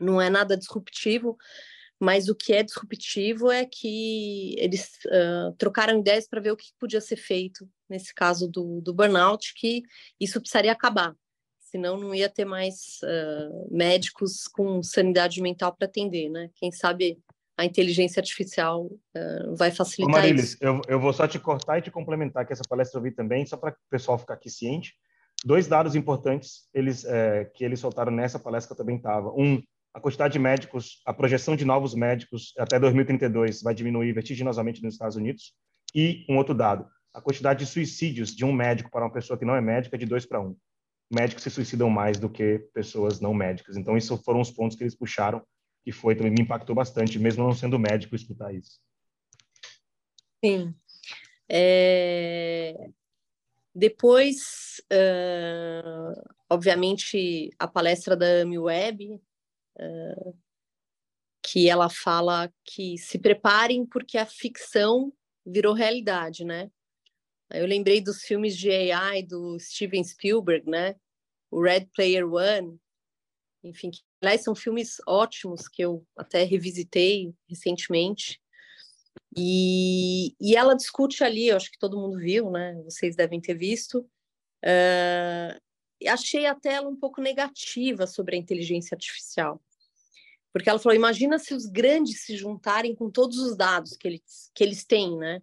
Não 0.01 0.19
é 0.19 0.31
nada 0.31 0.57
disruptivo, 0.57 1.37
mas 2.01 2.27
o 2.27 2.35
que 2.35 2.55
é 2.55 2.63
disruptivo 2.63 3.53
é 3.53 3.67
que 3.67 4.55
eles 4.59 4.89
uh, 5.05 5.55
trocaram 5.59 6.01
ideias 6.01 6.27
para 6.27 6.41
ver 6.41 6.51
o 6.51 6.57
que 6.57 6.73
podia 6.81 7.01
ser 7.03 7.17
feito 7.17 7.69
nesse 7.91 8.15
caso 8.15 8.49
do, 8.49 8.81
do 8.81 8.95
burnout, 8.95 9.53
que 9.55 9.83
isso 10.19 10.41
precisaria 10.41 10.73
acabar, 10.73 11.15
senão 11.61 11.99
não 11.99 12.15
ia 12.15 12.31
ter 12.31 12.47
mais 12.47 12.99
uh, 13.03 13.69
médicos 13.71 14.49
com 14.49 14.83
sanidade 14.83 15.43
mental 15.43 15.77
para 15.77 15.87
atender, 15.87 16.31
né? 16.31 16.49
Quem 16.55 16.73
sabe 16.73 17.19
a 17.57 17.65
inteligência 17.65 18.21
artificial 18.21 18.85
uh, 18.85 19.57
vai 19.57 19.71
facilitar 19.71 20.15
Ô 20.15 20.19
Marilis, 20.19 20.53
isso. 20.53 20.59
Eu, 20.61 20.81
eu 20.89 21.01
vou 21.01 21.13
só 21.13 21.27
te 21.27 21.39
cortar 21.39 21.79
e 21.79 21.83
te 21.83 21.91
complementar, 21.91 22.47
que 22.47 22.53
essa 22.53 22.65
palestra 22.69 22.99
eu 22.99 23.03
vi 23.03 23.11
também, 23.11 23.47
só 23.47 23.57
para 23.57 23.71
o 23.71 23.77
pessoal 23.91 24.19
ficar 24.19 24.35
aqui 24.35 24.51
ciente 24.51 24.95
dois 25.45 25.67
dados 25.67 25.95
importantes 25.95 26.69
eles, 26.73 27.05
é, 27.05 27.45
que 27.45 27.65
eles 27.65 27.81
soltaram 27.81 28.13
nessa 28.13 28.39
palestra 28.39 28.69
que 28.69 28.81
eu 28.81 28.85
também 28.85 28.97
estava. 28.97 29.31
Um, 29.31 29.63
a 29.95 30.01
quantidade 30.01 30.33
de 30.33 30.39
médicos, 30.39 31.01
a 31.07 31.13
projeção 31.13 31.57
de 31.57 31.65
novos 31.65 31.95
médicos 31.95 32.53
até 32.59 32.79
2032 32.79 33.63
vai 33.63 33.75
diminuir 33.75 34.13
vertiginosamente 34.13 34.83
nos 34.83 34.95
Estados 34.95 35.17
Unidos. 35.17 35.55
E 35.95 36.27
um 36.29 36.37
outro 36.37 36.55
dado, 36.55 36.87
a 37.15 37.21
quantidade 37.21 37.61
de 37.61 37.71
suicídios 37.71 38.35
de 38.35 38.45
um 38.45 38.53
médico 38.53 38.91
para 38.91 39.05
uma 39.05 39.13
pessoa 39.13 39.39
que 39.39 39.45
não 39.45 39.57
é 39.57 39.61
médica 39.61 39.97
é 39.97 39.99
de 39.99 40.05
dois 40.05 40.27
para 40.27 40.41
um. 40.41 40.55
Médicos 41.11 41.45
se 41.45 41.51
suicidam 41.51 41.89
mais 41.89 42.19
do 42.19 42.29
que 42.29 42.59
pessoas 42.75 43.21
não 43.21 43.33
médicas. 43.33 43.77
Então, 43.77 43.97
isso 43.97 44.21
foram 44.25 44.41
os 44.41 44.51
pontos 44.51 44.77
que 44.77 44.83
eles 44.83 44.95
puxaram, 44.95 45.41
que 45.87 45.93
foi 45.93 46.17
também 46.17 46.33
me 46.33 46.43
impactou 46.43 46.75
bastante, 46.75 47.17
mesmo 47.17 47.45
não 47.45 47.55
sendo 47.55 47.79
médico, 47.79 48.17
escutar 48.17 48.53
isso. 48.53 48.81
Sim. 50.45 50.75
É... 51.49 52.75
Depois, 53.73 54.83
uh, 54.93 56.35
obviamente, 56.51 57.51
a 57.57 57.69
palestra 57.69 58.17
da 58.17 58.43
Amy 58.43 58.59
Webb, 58.59 59.23
uh, 59.79 60.37
que 61.41 61.71
ela 61.71 61.89
fala 61.89 62.53
que 62.65 62.99
se 62.99 63.17
preparem 63.17 63.87
porque 63.87 64.19
a 64.19 64.27
ficção 64.27 65.13
virou 65.47 65.73
realidade, 65.73 66.45
né? 66.45 66.69
Eu 67.49 67.65
lembrei 67.65 68.01
dos 68.01 68.23
filmes 68.23 68.57
de 68.57 68.73
AI 68.73 69.23
do 69.23 69.57
Steven 69.61 70.03
Spielberg, 70.03 70.69
né? 70.69 70.97
O 71.49 71.63
Red 71.63 71.87
Player 71.95 72.27
One, 72.29 72.77
enfim, 73.69 73.91
que 73.91 74.01
aliás 74.23 74.43
são 74.43 74.55
filmes 74.55 74.97
ótimos 75.07 75.69
que 75.69 75.83
eu 75.83 76.07
até 76.17 76.45
revisitei 76.45 77.35
recentemente. 77.49 78.41
E, 79.37 80.35
e 80.41 80.57
ela 80.57 80.75
discute 80.75 81.23
ali, 81.23 81.49
eu 81.49 81.57
acho 81.57 81.71
que 81.71 81.79
todo 81.79 81.99
mundo 81.99 82.19
viu, 82.19 82.51
né? 82.51 82.75
Vocês 82.85 83.15
devem 83.15 83.41
ter 83.41 83.55
visto. 83.55 84.01
Uh, 84.65 85.61
achei 86.09 86.47
até 86.47 86.75
ela 86.75 86.89
um 86.89 86.97
pouco 86.97 87.21
negativa 87.21 88.07
sobre 88.07 88.37
a 88.37 88.39
inteligência 88.39 88.95
artificial. 88.95 89.61
Porque 90.53 90.71
ela 90.71 90.79
falou: 90.79 90.97
imagina 90.97 91.39
se 91.39 91.55
os 91.55 91.67
grandes 91.67 92.25
se 92.25 92.37
juntarem 92.37 92.95
com 92.95 93.11
todos 93.11 93.39
os 93.39 93.57
dados 93.57 93.97
que 93.97 94.09
eles, 94.09 94.51
que 94.55 94.65
eles 94.65 94.85
têm, 94.85 95.17
né? 95.19 95.43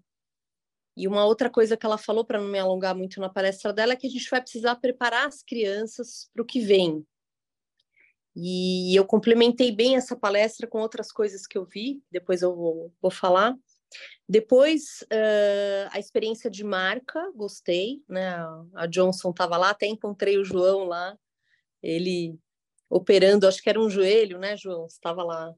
E 0.96 1.08
uma 1.08 1.26
outra 1.26 1.50
coisa 1.50 1.76
que 1.76 1.86
ela 1.86 1.98
falou, 1.98 2.24
para 2.24 2.40
não 2.40 2.48
me 2.48 2.60
alongar 2.60 2.96
muito 2.96 3.20
na 3.20 3.30
palestra 3.30 3.74
dela, 3.74 3.94
é 3.94 3.96
que 3.96 4.08
a 4.08 4.10
gente 4.10 4.30
vai 4.30 4.42
precisar 4.42 4.76
preparar 4.76 5.28
as 5.28 5.42
crianças 5.42 6.30
para 6.34 6.44
o 6.44 6.46
que 6.46 6.60
vem. 6.60 7.06
E 8.36 8.96
eu 8.98 9.06
complementei 9.06 9.72
bem 9.72 9.96
essa 9.96 10.16
palestra 10.16 10.68
com 10.68 10.80
outras 10.80 11.12
coisas 11.12 11.46
que 11.46 11.58
eu 11.58 11.66
vi, 11.66 12.02
depois 12.12 12.42
eu 12.42 12.56
vou, 12.56 12.92
vou 13.02 13.12
falar. 13.12 13.56
Depois, 14.28 15.04
uh, 15.04 15.90
a 15.92 16.00
experiência 16.00 16.50
de 16.50 16.64
marca, 16.64 17.32
gostei, 17.36 18.02
né? 18.10 18.36
A 18.74 18.88
Johnson 18.88 19.30
estava 19.30 19.56
lá, 19.58 19.70
até 19.70 19.86
encontrei 19.86 20.38
o 20.40 20.44
João 20.44 20.86
lá, 20.86 21.16
ele 21.82 22.40
operando, 22.90 23.48
acho 23.48 23.62
que 23.62 23.70
era 23.70 23.80
um 23.80 23.90
joelho, 23.90 24.40
né, 24.40 24.56
João? 24.56 24.86
Estava 24.86 25.24
lá. 25.24 25.54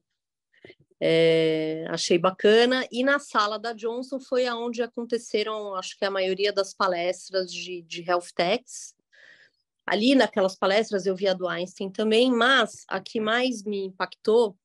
É, 1.00 1.84
achei 1.88 2.18
bacana. 2.18 2.86
E 2.90 3.04
na 3.04 3.18
sala 3.18 3.58
da 3.58 3.72
Johnson 3.72 4.18
foi 4.18 4.46
aonde 4.46 4.82
aconteceram, 4.82 5.74
acho 5.74 5.96
que 5.98 6.04
a 6.04 6.10
maioria 6.10 6.52
das 6.52 6.74
palestras 6.74 7.52
de, 7.52 7.82
de 7.82 8.02
health 8.02 8.32
techs. 8.34 8.95
Ali 9.86 10.14
naquelas 10.14 10.56
palestras 10.56 11.06
eu 11.06 11.14
vi 11.14 11.28
a 11.28 11.32
do 11.32 11.46
Einstein 11.46 11.90
também, 11.90 12.30
mas 12.32 12.84
a 12.88 13.00
que 13.00 13.20
mais 13.20 13.62
me 13.62 13.84
impactou 13.84 14.58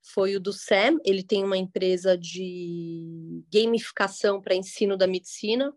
foi 0.00 0.36
o 0.36 0.40
do 0.40 0.52
Sam. 0.52 0.98
Ele 1.04 1.22
tem 1.22 1.42
uma 1.42 1.56
empresa 1.56 2.16
de 2.16 3.44
gamificação 3.52 4.40
para 4.40 4.54
ensino 4.54 4.96
da 4.96 5.06
medicina. 5.06 5.74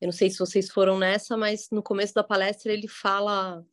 Eu 0.00 0.06
não 0.06 0.12
sei 0.12 0.28
se 0.28 0.38
vocês 0.38 0.70
foram 0.70 0.98
nessa, 0.98 1.36
mas 1.36 1.68
no 1.70 1.82
começo 1.82 2.12
da 2.12 2.22
palestra 2.22 2.70
ele 2.70 2.86
fala: 2.86 3.64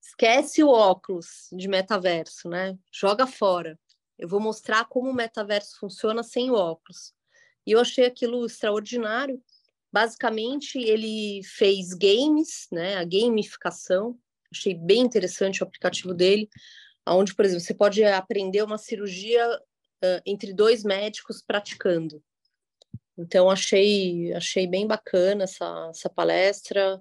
esquece 0.00 0.62
o 0.62 0.68
óculos 0.68 1.48
de 1.52 1.66
metaverso, 1.66 2.48
né? 2.48 2.78
Joga 2.92 3.26
fora. 3.26 3.78
Eu 4.16 4.28
vou 4.28 4.38
mostrar 4.38 4.84
como 4.84 5.10
o 5.10 5.14
metaverso 5.14 5.78
funciona 5.78 6.22
sem 6.22 6.50
o 6.50 6.54
óculos. 6.54 7.12
E 7.66 7.72
eu 7.72 7.80
achei 7.80 8.04
aquilo 8.04 8.46
extraordinário. 8.46 9.42
Basicamente, 9.92 10.78
ele 10.78 11.42
fez 11.44 11.92
games, 11.94 12.68
né? 12.70 12.96
A 12.96 13.04
gamificação. 13.04 14.18
Achei 14.52 14.74
bem 14.74 15.00
interessante 15.00 15.62
o 15.62 15.66
aplicativo 15.66 16.12
dele 16.12 16.48
onde, 17.06 17.34
por 17.34 17.44
exemplo, 17.44 17.64
você 17.64 17.74
pode 17.74 18.04
aprender 18.04 18.62
uma 18.62 18.78
cirurgia 18.78 19.46
uh, 19.56 20.22
entre 20.24 20.52
dois 20.52 20.84
médicos 20.84 21.42
praticando. 21.42 22.22
Então, 23.18 23.50
achei, 23.50 24.32
achei 24.34 24.66
bem 24.66 24.86
bacana 24.86 25.44
essa, 25.44 25.88
essa 25.90 26.08
palestra. 26.08 27.00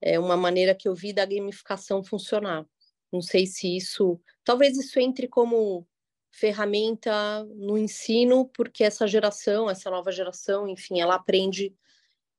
é 0.00 0.18
uma 0.18 0.36
maneira 0.36 0.74
que 0.74 0.88
eu 0.88 0.94
vi 0.94 1.12
da 1.12 1.26
gamificação 1.26 2.02
funcionar. 2.02 2.64
Não 3.12 3.22
sei 3.22 3.46
se 3.46 3.76
isso, 3.76 4.20
talvez 4.44 4.76
isso 4.78 4.98
entre 5.00 5.28
como 5.28 5.86
ferramenta 6.30 7.44
no 7.56 7.76
ensino, 7.76 8.48
porque 8.54 8.84
essa 8.84 9.06
geração, 9.06 9.68
essa 9.68 9.90
nova 9.90 10.12
geração, 10.12 10.68
enfim, 10.68 11.00
ela 11.00 11.14
aprende 11.16 11.74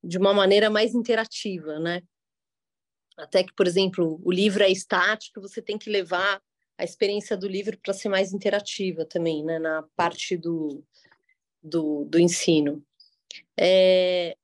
de 0.03 0.17
uma 0.17 0.33
maneira 0.33 0.69
mais 0.69 0.93
interativa, 0.93 1.79
né? 1.79 2.01
Até 3.17 3.43
que, 3.43 3.53
por 3.53 3.67
exemplo, 3.67 4.21
o 4.23 4.31
livro 4.31 4.63
é 4.63 4.69
estático, 4.69 5.41
você 5.41 5.61
tem 5.61 5.77
que 5.77 5.89
levar 5.89 6.41
a 6.77 6.83
experiência 6.83 7.35
do 7.35 7.47
livro 7.47 7.77
para 7.83 7.93
ser 7.93 8.07
mais 8.07 8.31
interativa 8.31 9.05
também, 9.05 9.43
né? 9.43 9.59
Na 9.59 9.83
parte 9.95 10.37
do, 10.37 10.83
do, 11.61 12.05
do 12.05 12.17
ensino. 12.17 12.83
É, 13.59 14.37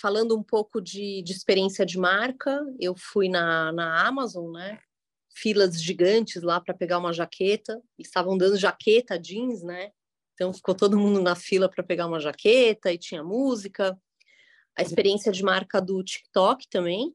falando 0.00 0.36
um 0.36 0.42
pouco 0.42 0.80
de, 0.80 1.22
de 1.22 1.32
experiência 1.32 1.84
de 1.86 1.98
marca, 1.98 2.64
eu 2.80 2.94
fui 2.96 3.28
na, 3.28 3.72
na 3.72 4.06
Amazon, 4.06 4.52
né? 4.52 4.80
Filas 5.30 5.80
gigantes 5.80 6.42
lá 6.42 6.60
para 6.60 6.74
pegar 6.74 6.98
uma 6.98 7.12
jaqueta. 7.12 7.80
estavam 7.98 8.36
dando 8.36 8.56
jaqueta 8.56 9.18
jeans, 9.18 9.62
né? 9.62 9.92
Então 10.34 10.52
ficou 10.52 10.74
todo 10.74 10.98
mundo 10.98 11.20
na 11.20 11.34
fila 11.34 11.68
para 11.68 11.82
pegar 11.82 12.06
uma 12.06 12.20
jaqueta 12.20 12.92
e 12.92 12.98
tinha 12.98 13.24
música. 13.24 13.98
A 14.78 14.82
experiência 14.82 15.32
de 15.32 15.42
marca 15.42 15.80
do 15.80 16.02
TikTok 16.04 16.68
também, 16.68 17.12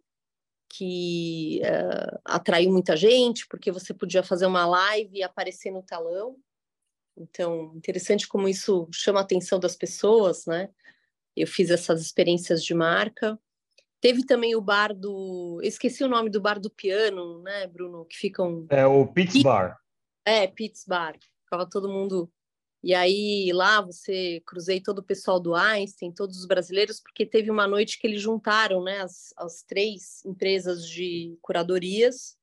que 0.70 1.62
uh, 1.64 2.20
atraiu 2.26 2.70
muita 2.70 2.98
gente, 2.98 3.48
porque 3.48 3.72
você 3.72 3.94
podia 3.94 4.22
fazer 4.22 4.46
uma 4.46 4.66
live 4.66 5.18
e 5.18 5.24
aparecer 5.24 5.72
no 5.72 5.82
telão. 5.82 6.36
Então, 7.16 7.72
interessante 7.76 8.28
como 8.28 8.50
isso 8.50 8.90
chama 8.92 9.20
a 9.20 9.24
atenção 9.24 9.60
das 9.60 9.78
pessoas, 9.78 10.46
né? 10.46 10.70
Eu 11.36 11.48
fiz 11.48 11.70
essas 11.70 12.02
experiências 12.02 12.62
de 12.62 12.74
marca. 12.74 13.40
Teve 14.02 14.26
também 14.26 14.56
o 14.56 14.62
bar 14.62 14.94
do. 14.94 15.60
Eu 15.62 15.68
esqueci 15.70 16.04
o 16.04 16.10
nome 16.10 16.30
do 16.30 16.42
bar 16.42 16.60
do 16.60 16.70
piano, 16.70 17.42
né, 17.42 17.66
Bruno? 17.68 18.04
Que 18.04 18.18
ficam. 18.18 18.66
É 18.70 18.86
o 18.86 19.08
Pitts 19.08 19.42
Bar. 19.42 19.80
É, 20.26 20.48
Pitts 20.48 20.84
Bar. 20.86 21.16
Ficava 21.46 21.70
todo 21.70 21.88
mundo. 21.88 22.30
E 22.84 22.94
aí 22.94 23.50
lá 23.54 23.80
você 23.80 24.42
cruzei 24.46 24.82
todo 24.82 25.00
o 25.00 25.04
pessoal 25.04 25.40
do 25.40 25.56
Einstein, 25.56 26.12
todos 26.12 26.38
os 26.38 26.46
brasileiros, 26.46 27.00
porque 27.00 27.26
teve 27.26 27.50
uma 27.50 27.66
noite 27.66 27.98
que 27.98 28.06
eles 28.06 28.22
juntaram 28.22 28.84
né, 28.84 29.00
as, 29.00 29.34
as 29.38 29.64
três 29.64 30.24
empresas 30.26 30.86
de 30.88 31.38
curadorias 31.42 32.38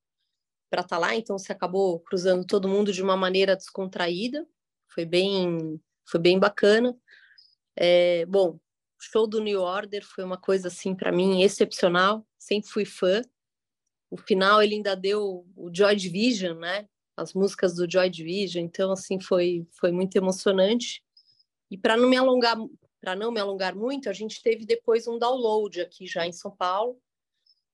para 0.70 0.81
estar 0.81 0.96
tá 0.96 0.98
lá, 0.98 1.14
então 1.14 1.37
você 1.37 1.53
acabou 1.53 2.00
cruzando 2.00 2.46
todo 2.46 2.68
mundo 2.68 2.90
de 2.90 3.03
uma 3.03 3.16
maneira 3.16 3.55
descontraída, 3.55 4.46
foi 4.88 5.05
bem, 5.05 5.79
foi 6.09 6.20
bem 6.20 6.38
bacana. 6.38 6.96
É, 7.76 8.24
bom, 8.24 8.59
show 8.98 9.26
do 9.26 9.42
New 9.42 9.61
Order 9.61 10.05
foi 10.07 10.24
uma 10.24 10.38
coisa 10.38 10.68
assim 10.68 10.94
para 10.94 11.12
mim 11.12 11.42
excepcional, 11.42 12.26
sempre 12.38 12.70
fui 12.70 12.85
fã. 12.87 13.20
O 14.11 14.16
final 14.16 14.62
ele 14.62 14.76
ainda 14.76 14.94
deu 14.96 15.46
o 15.55 15.70
Joy 15.72 15.96
Division, 15.96 16.59
né? 16.59 16.88
As 17.16 17.35
músicas 17.35 17.75
do 17.75 17.90
Joy 17.90 18.09
Division, 18.09 18.64
então 18.64 18.92
assim 18.92 19.20
foi 19.20 19.66
foi 19.73 19.92
muito 19.92 20.16
emocionante. 20.16 21.03
E 21.70 21.77
para 21.79 21.96
não 21.96 22.09
me 22.09 22.16
alongar, 22.16 22.57
para 23.01 23.14
não 23.14 23.31
me 23.31 23.40
alongar 23.40 23.75
muito, 23.75 24.09
a 24.09 24.12
gente 24.12 24.42
teve 24.42 24.64
depois 24.64 25.07
um 25.07 25.18
download 25.18 25.81
aqui 25.81 26.07
já 26.07 26.27
em 26.27 26.33
São 26.33 26.51
Paulo 26.51 27.01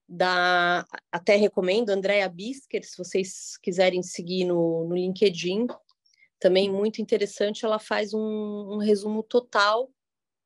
da 0.09 0.87
até 1.11 1.37
recomendo 1.37 1.91
Andrea 1.91 2.29
Bisker, 2.29 2.85
se 2.85 2.97
vocês 2.97 3.57
quiserem 3.59 4.03
seguir 4.03 4.45
no, 4.45 4.87
no 4.89 4.95
LinkedIn, 4.95 5.67
também 6.39 6.71
muito 6.71 7.03
interessante. 7.03 7.65
Ela 7.65 7.79
faz 7.79 8.15
um, 8.15 8.21
um 8.21 8.79
resumo 8.79 9.23
total 9.23 9.91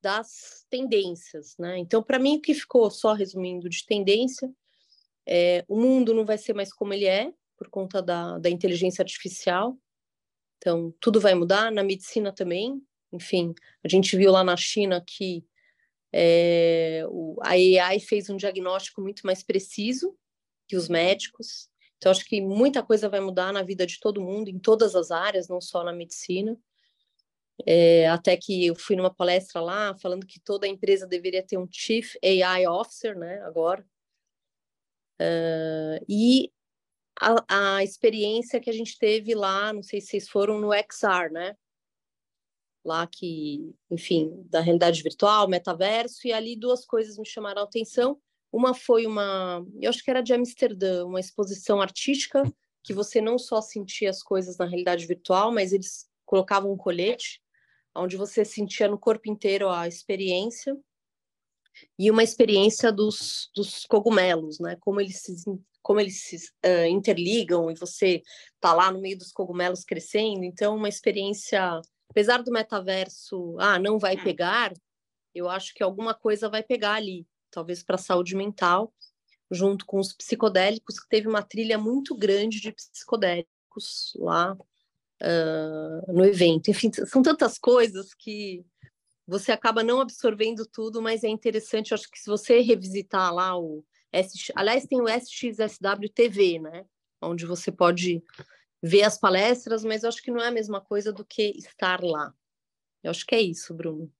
das 0.02 0.64
tendências, 0.70 1.56
né? 1.58 1.76
Então, 1.78 2.02
para 2.02 2.18
mim, 2.18 2.36
o 2.36 2.40
que 2.40 2.54
ficou 2.54 2.90
só 2.90 3.12
resumindo 3.12 3.68
de 3.68 3.84
tendência, 3.84 4.50
é, 5.26 5.62
o 5.68 5.78
mundo 5.78 6.14
não 6.14 6.24
vai 6.24 6.38
ser 6.38 6.54
mais 6.54 6.72
como 6.72 6.94
ele 6.94 7.06
é 7.06 7.32
por 7.60 7.68
conta 7.68 8.00
da, 8.00 8.38
da 8.38 8.48
inteligência 8.48 9.02
artificial. 9.02 9.76
Então, 10.56 10.94
tudo 10.98 11.20
vai 11.20 11.34
mudar 11.34 11.70
na 11.70 11.84
medicina 11.84 12.32
também. 12.32 12.82
Enfim, 13.12 13.54
a 13.84 13.88
gente 13.88 14.16
viu 14.16 14.32
lá 14.32 14.42
na 14.42 14.56
China 14.56 15.04
que 15.06 15.44
é, 16.10 17.04
o, 17.10 17.36
a 17.42 17.50
AI 17.50 18.00
fez 18.00 18.30
um 18.30 18.36
diagnóstico 18.38 19.02
muito 19.02 19.26
mais 19.26 19.42
preciso 19.42 20.16
que 20.66 20.74
os 20.74 20.88
médicos. 20.88 21.68
Então, 21.98 22.10
acho 22.10 22.24
que 22.24 22.40
muita 22.40 22.82
coisa 22.82 23.10
vai 23.10 23.20
mudar 23.20 23.52
na 23.52 23.62
vida 23.62 23.86
de 23.86 24.00
todo 24.00 24.22
mundo, 24.22 24.48
em 24.48 24.58
todas 24.58 24.96
as 24.96 25.10
áreas, 25.10 25.46
não 25.46 25.60
só 25.60 25.84
na 25.84 25.92
medicina. 25.92 26.58
É, 27.66 28.08
até 28.08 28.38
que 28.38 28.64
eu 28.64 28.74
fui 28.74 28.96
numa 28.96 29.12
palestra 29.12 29.60
lá 29.60 29.94
falando 29.98 30.26
que 30.26 30.40
toda 30.40 30.66
empresa 30.66 31.06
deveria 31.06 31.46
ter 31.46 31.58
um 31.58 31.68
Chief 31.70 32.14
AI 32.24 32.66
Officer, 32.66 33.18
né, 33.18 33.38
agora. 33.42 33.84
Uh, 35.20 36.02
e 36.08 36.50
a, 37.20 37.76
a, 37.76 37.84
experiência 37.84 38.60
que 38.60 38.70
a 38.70 38.72
gente 38.72 38.98
teve 38.98 39.34
lá, 39.34 39.72
não 39.72 39.82
sei 39.82 40.00
se 40.00 40.08
vocês 40.08 40.28
foram 40.28 40.58
no 40.60 40.72
XR, 40.72 41.30
né? 41.30 41.54
Lá 42.84 43.06
que, 43.06 43.74
enfim, 43.90 44.42
da 44.48 44.60
realidade 44.60 45.02
virtual, 45.02 45.46
metaverso, 45.46 46.26
e 46.26 46.32
ali 46.32 46.56
duas 46.56 46.86
coisas 46.86 47.18
me 47.18 47.26
chamaram 47.26 47.60
a 47.60 47.64
atenção. 47.64 48.18
Uma 48.50 48.74
foi 48.74 49.06
uma, 49.06 49.64
eu 49.80 49.90
acho 49.90 50.02
que 50.02 50.10
era 50.10 50.22
de 50.22 50.32
Amsterdã, 50.32 51.04
uma 51.04 51.20
exposição 51.20 51.80
artística 51.80 52.42
que 52.82 52.94
você 52.94 53.20
não 53.20 53.38
só 53.38 53.60
sentia 53.60 54.08
as 54.08 54.22
coisas 54.22 54.56
na 54.56 54.64
realidade 54.64 55.06
virtual, 55.06 55.52
mas 55.52 55.72
eles 55.72 56.08
colocavam 56.24 56.72
um 56.72 56.76
colete 56.76 57.42
onde 57.94 58.16
você 58.16 58.44
sentia 58.44 58.88
no 58.88 58.98
corpo 58.98 59.28
inteiro 59.30 59.68
a 59.68 59.86
experiência 59.86 60.76
e 61.98 62.10
uma 62.10 62.22
experiência 62.22 62.92
dos, 62.92 63.50
dos 63.54 63.84
cogumelos, 63.84 64.58
né? 64.58 64.76
Como 64.80 65.00
eles 65.00 65.20
se, 65.20 65.34
como 65.82 66.00
eles 66.00 66.22
se 66.22 66.36
uh, 66.36 66.86
interligam 66.86 67.70
e 67.70 67.74
você 67.74 68.22
tá 68.60 68.72
lá 68.72 68.90
no 68.90 69.00
meio 69.00 69.18
dos 69.18 69.32
cogumelos 69.32 69.84
crescendo. 69.84 70.44
Então, 70.44 70.76
uma 70.76 70.88
experiência, 70.88 71.80
apesar 72.08 72.42
do 72.42 72.52
metaverso, 72.52 73.56
ah, 73.58 73.78
não 73.78 73.98
vai 73.98 74.16
hum. 74.16 74.22
pegar, 74.22 74.72
eu 75.34 75.48
acho 75.48 75.74
que 75.74 75.82
alguma 75.82 76.14
coisa 76.14 76.48
vai 76.48 76.62
pegar 76.62 76.94
ali, 76.94 77.26
talvez 77.50 77.82
para 77.82 77.96
a 77.96 77.98
saúde 77.98 78.36
mental, 78.36 78.92
junto 79.50 79.84
com 79.86 79.98
os 79.98 80.12
psicodélicos, 80.12 81.00
que 81.00 81.08
teve 81.08 81.28
uma 81.28 81.42
trilha 81.42 81.78
muito 81.78 82.16
grande 82.16 82.60
de 82.60 82.72
psicodélicos 82.72 84.12
lá 84.16 84.54
uh, 84.54 86.12
no 86.12 86.24
evento. 86.24 86.70
Enfim, 86.70 86.90
são 87.06 87.22
tantas 87.22 87.58
coisas 87.58 88.14
que 88.14 88.64
você 89.26 89.52
acaba 89.52 89.84
não 89.84 90.00
absorvendo 90.00 90.66
tudo, 90.66 91.00
mas 91.00 91.22
é 91.22 91.28
interessante, 91.28 91.94
acho 91.94 92.10
que 92.10 92.18
se 92.18 92.28
você 92.28 92.60
revisitar 92.60 93.32
lá 93.32 93.56
o 93.56 93.84
SX, 94.12 94.52
aliás, 94.54 94.86
tem 94.86 95.00
o 95.00 95.08
SXSW 95.08 96.08
TV, 96.14 96.58
né? 96.58 96.84
Onde 97.22 97.46
você 97.46 97.70
pode 97.70 98.22
ver 98.82 99.02
as 99.02 99.18
palestras, 99.18 99.84
mas 99.84 100.02
eu 100.02 100.08
acho 100.08 100.22
que 100.22 100.30
não 100.30 100.40
é 100.40 100.48
a 100.48 100.52
mesma 100.52 100.80
coisa 100.80 101.12
do 101.12 101.24
que 101.24 101.52
estar 101.56 102.02
lá. 102.02 102.32
Eu 103.02 103.10
acho 103.10 103.26
que 103.26 103.34
é 103.34 103.40
isso, 103.40 103.74
Bruno. 103.74 104.10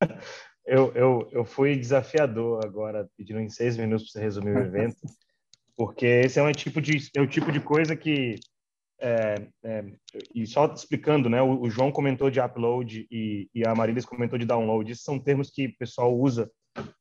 Eu, 0.66 0.92
eu, 0.94 1.28
eu 1.32 1.44
fui 1.44 1.74
desafiador 1.74 2.64
agora, 2.64 3.10
pedindo 3.16 3.40
em 3.40 3.48
seis 3.48 3.76
minutos 3.76 4.04
para 4.04 4.20
você 4.20 4.24
resumir 4.24 4.54
o 4.54 4.60
evento, 4.62 5.00
porque 5.74 6.06
esse 6.06 6.38
é 6.38 6.42
um 6.42 6.52
tipo 6.52 6.80
de, 6.80 7.10
é 7.16 7.20
o 7.20 7.26
tipo 7.26 7.50
de 7.50 7.58
coisa 7.58 7.96
que 7.96 8.36
é, 9.00 9.48
é, 9.64 9.84
e 10.34 10.46
só 10.46 10.66
explicando, 10.66 11.30
né? 11.30 11.40
O, 11.40 11.62
o, 11.62 11.70
João 11.70 11.90
comentou 11.90 12.30
de 12.30 12.38
upload 12.38 13.08
e, 13.10 13.48
e 13.54 13.66
a 13.66 13.74
Marilis 13.74 14.04
comentou 14.04 14.38
de 14.38 14.44
download. 14.44 14.92
Esses 14.92 15.02
são 15.02 15.18
termos 15.18 15.50
que 15.50 15.66
o 15.66 15.76
pessoal 15.78 16.14
usa 16.16 16.50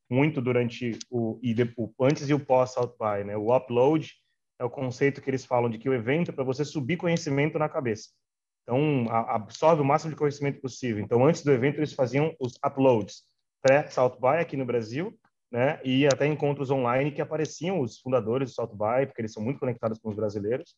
muito 0.10 0.42
durante 0.42 0.98
o, 1.10 1.40
e 1.42 1.54
de, 1.54 1.72
o 1.78 1.92
antes 2.02 2.28
e 2.30 2.34
o 2.34 2.40
pós 2.40 2.72
South 2.72 2.96
by, 3.00 3.24
né? 3.24 3.38
O 3.38 3.56
upload 3.56 4.12
é 4.60 4.64
o 4.64 4.70
conceito 4.70 5.22
que 5.22 5.30
eles 5.30 5.46
falam 5.46 5.70
de 5.70 5.78
que 5.78 5.90
o 5.90 5.94
evento 5.94 6.32
é 6.32 6.34
para 6.34 6.44
você 6.44 6.66
subir 6.66 6.98
conhecimento 6.98 7.60
na 7.60 7.70
cabeça. 7.70 8.10
Então, 8.64 9.06
a, 9.10 9.36
absorve 9.36 9.82
o 9.82 9.86
máximo 9.86 10.12
de 10.12 10.18
conhecimento 10.18 10.60
possível. 10.60 11.04
Então, 11.04 11.26
antes 11.26 11.44
do 11.44 11.52
evento, 11.52 11.78
eles 11.78 11.94
faziam 11.94 12.36
os 12.40 12.54
uploads 12.66 13.24
pré-South 13.62 14.18
by 14.20 14.42
aqui 14.42 14.58
no 14.58 14.66
Brasil, 14.66 15.18
né? 15.52 15.80
E 15.84 16.06
até 16.06 16.28
encontros 16.28 16.70
online 16.72 17.12
que 17.12 17.22
apareciam 17.22 17.80
os 17.80 18.00
fundadores 18.00 18.50
do 18.50 18.56
South 18.56 18.76
by, 18.76 19.06
porque 19.06 19.22
eles 19.22 19.34
são 19.34 19.44
muito 19.44 19.60
conectados 19.60 20.00
com 20.00 20.10
os 20.10 20.16
brasileiros. 20.16 20.76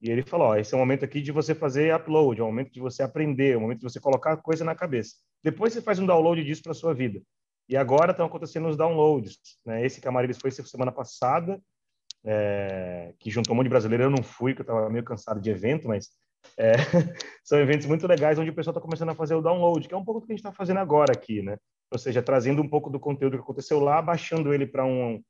E 0.00 0.10
ele 0.10 0.22
falou: 0.22 0.48
ó, 0.48 0.56
esse 0.56 0.74
é 0.74 0.76
o 0.76 0.80
momento 0.80 1.04
aqui 1.04 1.20
de 1.20 1.32
você 1.32 1.54
fazer 1.54 1.94
upload, 1.94 2.40
é 2.40 2.44
o 2.44 2.46
momento 2.46 2.72
de 2.72 2.80
você 2.80 3.02
aprender, 3.02 3.52
é 3.52 3.56
o 3.56 3.60
momento 3.60 3.78
de 3.78 3.84
você 3.84 4.00
colocar 4.00 4.36
coisa 4.38 4.64
na 4.64 4.74
cabeça. 4.74 5.14
Depois 5.42 5.72
você 5.72 5.82
faz 5.82 5.98
um 5.98 6.06
download 6.06 6.42
disso 6.42 6.62
para 6.62 6.74
sua 6.74 6.94
vida. 6.94 7.20
E 7.68 7.76
agora 7.76 8.10
estão 8.10 8.26
acontecendo 8.26 8.68
os 8.68 8.76
downloads. 8.76 9.38
Né? 9.64 9.84
Esse 9.84 10.00
que 10.00 10.08
a 10.08 10.12
Marilis 10.12 10.38
foi 10.38 10.50
semana 10.50 10.92
passada, 10.92 11.60
é, 12.24 13.14
que 13.18 13.30
juntou 13.30 13.52
um 13.52 13.56
monte 13.56 13.66
de 13.66 13.70
brasileiro. 13.70 14.04
Eu 14.04 14.10
não 14.10 14.22
fui, 14.22 14.52
porque 14.54 14.68
eu 14.68 14.74
estava 14.74 14.90
meio 14.90 15.04
cansado 15.04 15.40
de 15.40 15.50
evento, 15.50 15.88
mas 15.88 16.10
é, 16.58 16.72
são 17.42 17.58
eventos 17.58 17.86
muito 17.86 18.06
legais 18.06 18.38
onde 18.38 18.50
o 18.50 18.54
pessoal 18.54 18.72
está 18.72 18.80
começando 18.80 19.10
a 19.10 19.14
fazer 19.14 19.34
o 19.34 19.42
download, 19.42 19.88
que 19.88 19.94
é 19.94 19.96
um 19.96 20.04
pouco 20.04 20.20
do 20.20 20.26
que 20.26 20.32
a 20.32 20.36
gente 20.36 20.44
está 20.44 20.52
fazendo 20.52 20.78
agora 20.78 21.12
aqui, 21.12 21.42
né? 21.42 21.56
Ou 21.90 21.98
seja, 21.98 22.22
trazendo 22.22 22.62
um 22.62 22.68
pouco 22.68 22.90
do 22.90 23.00
conteúdo 23.00 23.36
que 23.36 23.42
aconteceu 23.42 23.80
lá, 23.80 24.00
baixando 24.02 24.52
ele 24.52 24.66
para 24.66 24.84
um, 24.84 25.22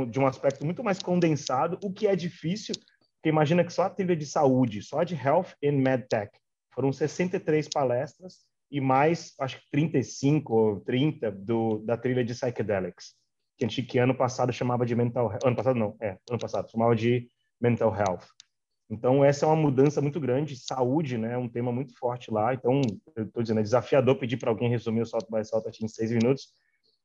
um, 0.00 0.08
de 0.08 0.20
um 0.20 0.26
aspecto 0.26 0.64
muito 0.64 0.82
mais 0.82 1.00
condensado, 1.00 1.78
o 1.82 1.92
que 1.92 2.06
é 2.06 2.14
difícil, 2.14 2.74
porque 3.16 3.28
imagina 3.28 3.64
que 3.64 3.72
só 3.72 3.84
a 3.84 3.90
trilha 3.90 4.16
de 4.16 4.26
saúde, 4.26 4.82
só 4.82 5.02
de 5.02 5.14
Health 5.14 5.54
and 5.64 5.72
MedTech, 5.72 6.30
foram 6.74 6.92
63 6.92 7.68
palestras 7.68 8.44
e 8.72 8.80
mais, 8.80 9.34
acho 9.38 9.58
que 9.58 9.70
35 9.70 10.54
ou 10.54 10.80
30 10.80 11.30
do, 11.30 11.80
da 11.80 11.94
trilha 11.94 12.24
de 12.24 12.32
Psychedelics, 12.32 13.14
que 13.58 13.66
a 13.66 13.68
gente 13.68 13.82
que 13.82 13.98
ano 13.98 14.14
passado 14.14 14.50
chamava 14.50 14.86
de 14.86 14.96
mental 14.96 15.30
ano 15.44 15.54
passado 15.54 15.78
não, 15.78 15.94
é, 16.00 16.16
ano 16.30 16.40
passado 16.40 16.70
chamava 16.70 16.96
de 16.96 17.28
mental 17.60 17.94
health. 17.94 18.24
Então 18.88 19.22
essa 19.22 19.44
é 19.44 19.48
uma 19.48 19.56
mudança 19.56 20.00
muito 20.00 20.18
grande, 20.18 20.56
saúde, 20.56 21.18
né, 21.18 21.34
é 21.34 21.38
um 21.38 21.50
tema 21.50 21.70
muito 21.70 21.94
forte 21.98 22.30
lá. 22.30 22.54
Então 22.54 22.80
eu 23.14 23.24
estou 23.24 23.42
dizendo, 23.42 23.60
é 23.60 23.62
desafiador 23.62 24.16
pedir 24.16 24.38
para 24.38 24.48
alguém 24.48 24.70
resumir 24.70 25.02
o 25.02 25.06
salto 25.06 25.30
by 25.30 25.44
salto 25.44 25.68
em 25.82 25.88
seis 25.88 26.10
minutos, 26.10 26.48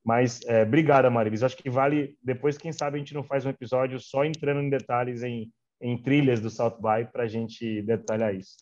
mas 0.05 0.39
é, 0.45 0.63
obrigada, 0.63 1.09
Marilis. 1.09 1.43
Acho 1.43 1.57
que 1.57 1.69
vale 1.69 2.15
depois, 2.23 2.57
quem 2.57 2.71
sabe 2.71 2.95
a 2.95 2.99
gente 2.99 3.13
não 3.13 3.25
faz 3.25 3.45
um 3.45 3.49
episódio 3.49 3.99
só 3.99 4.23
entrando 4.23 4.61
em 4.61 4.69
detalhes 4.69 5.21
em, 5.21 5.51
em 5.81 6.01
trilhas 6.01 6.39
do 6.39 6.49
South 6.49 6.77
by 6.77 7.11
para 7.11 7.23
a 7.23 7.27
gente 7.27 7.81
detalhar 7.81 8.33
isso. 8.33 8.55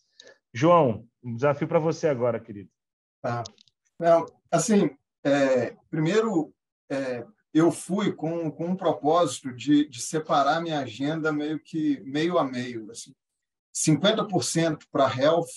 João, 0.51 1.05
um 1.23 1.35
desafio 1.35 1.67
para 1.67 1.77
você 1.77 2.07
agora, 2.07 2.39
querido. 2.39 2.69
Tá. 3.25 3.43
Não, 3.99 4.23
assim, 4.51 4.95
é, 5.23 5.75
primeiro, 5.89 6.53
é, 6.91 7.25
eu 7.51 7.71
fui 7.71 8.13
com, 8.13 8.51
com 8.51 8.67
um 8.67 8.75
propósito 8.75 9.51
de, 9.51 9.89
de 9.89 9.99
separar 9.99 10.61
minha 10.61 10.81
agenda 10.81 11.33
meio 11.33 11.59
que 11.59 11.99
meio 12.01 12.37
a 12.37 12.43
meio. 12.43 12.91
Assim. 12.91 13.15
50% 13.75 14.83
para 14.91 15.11
health, 15.11 15.47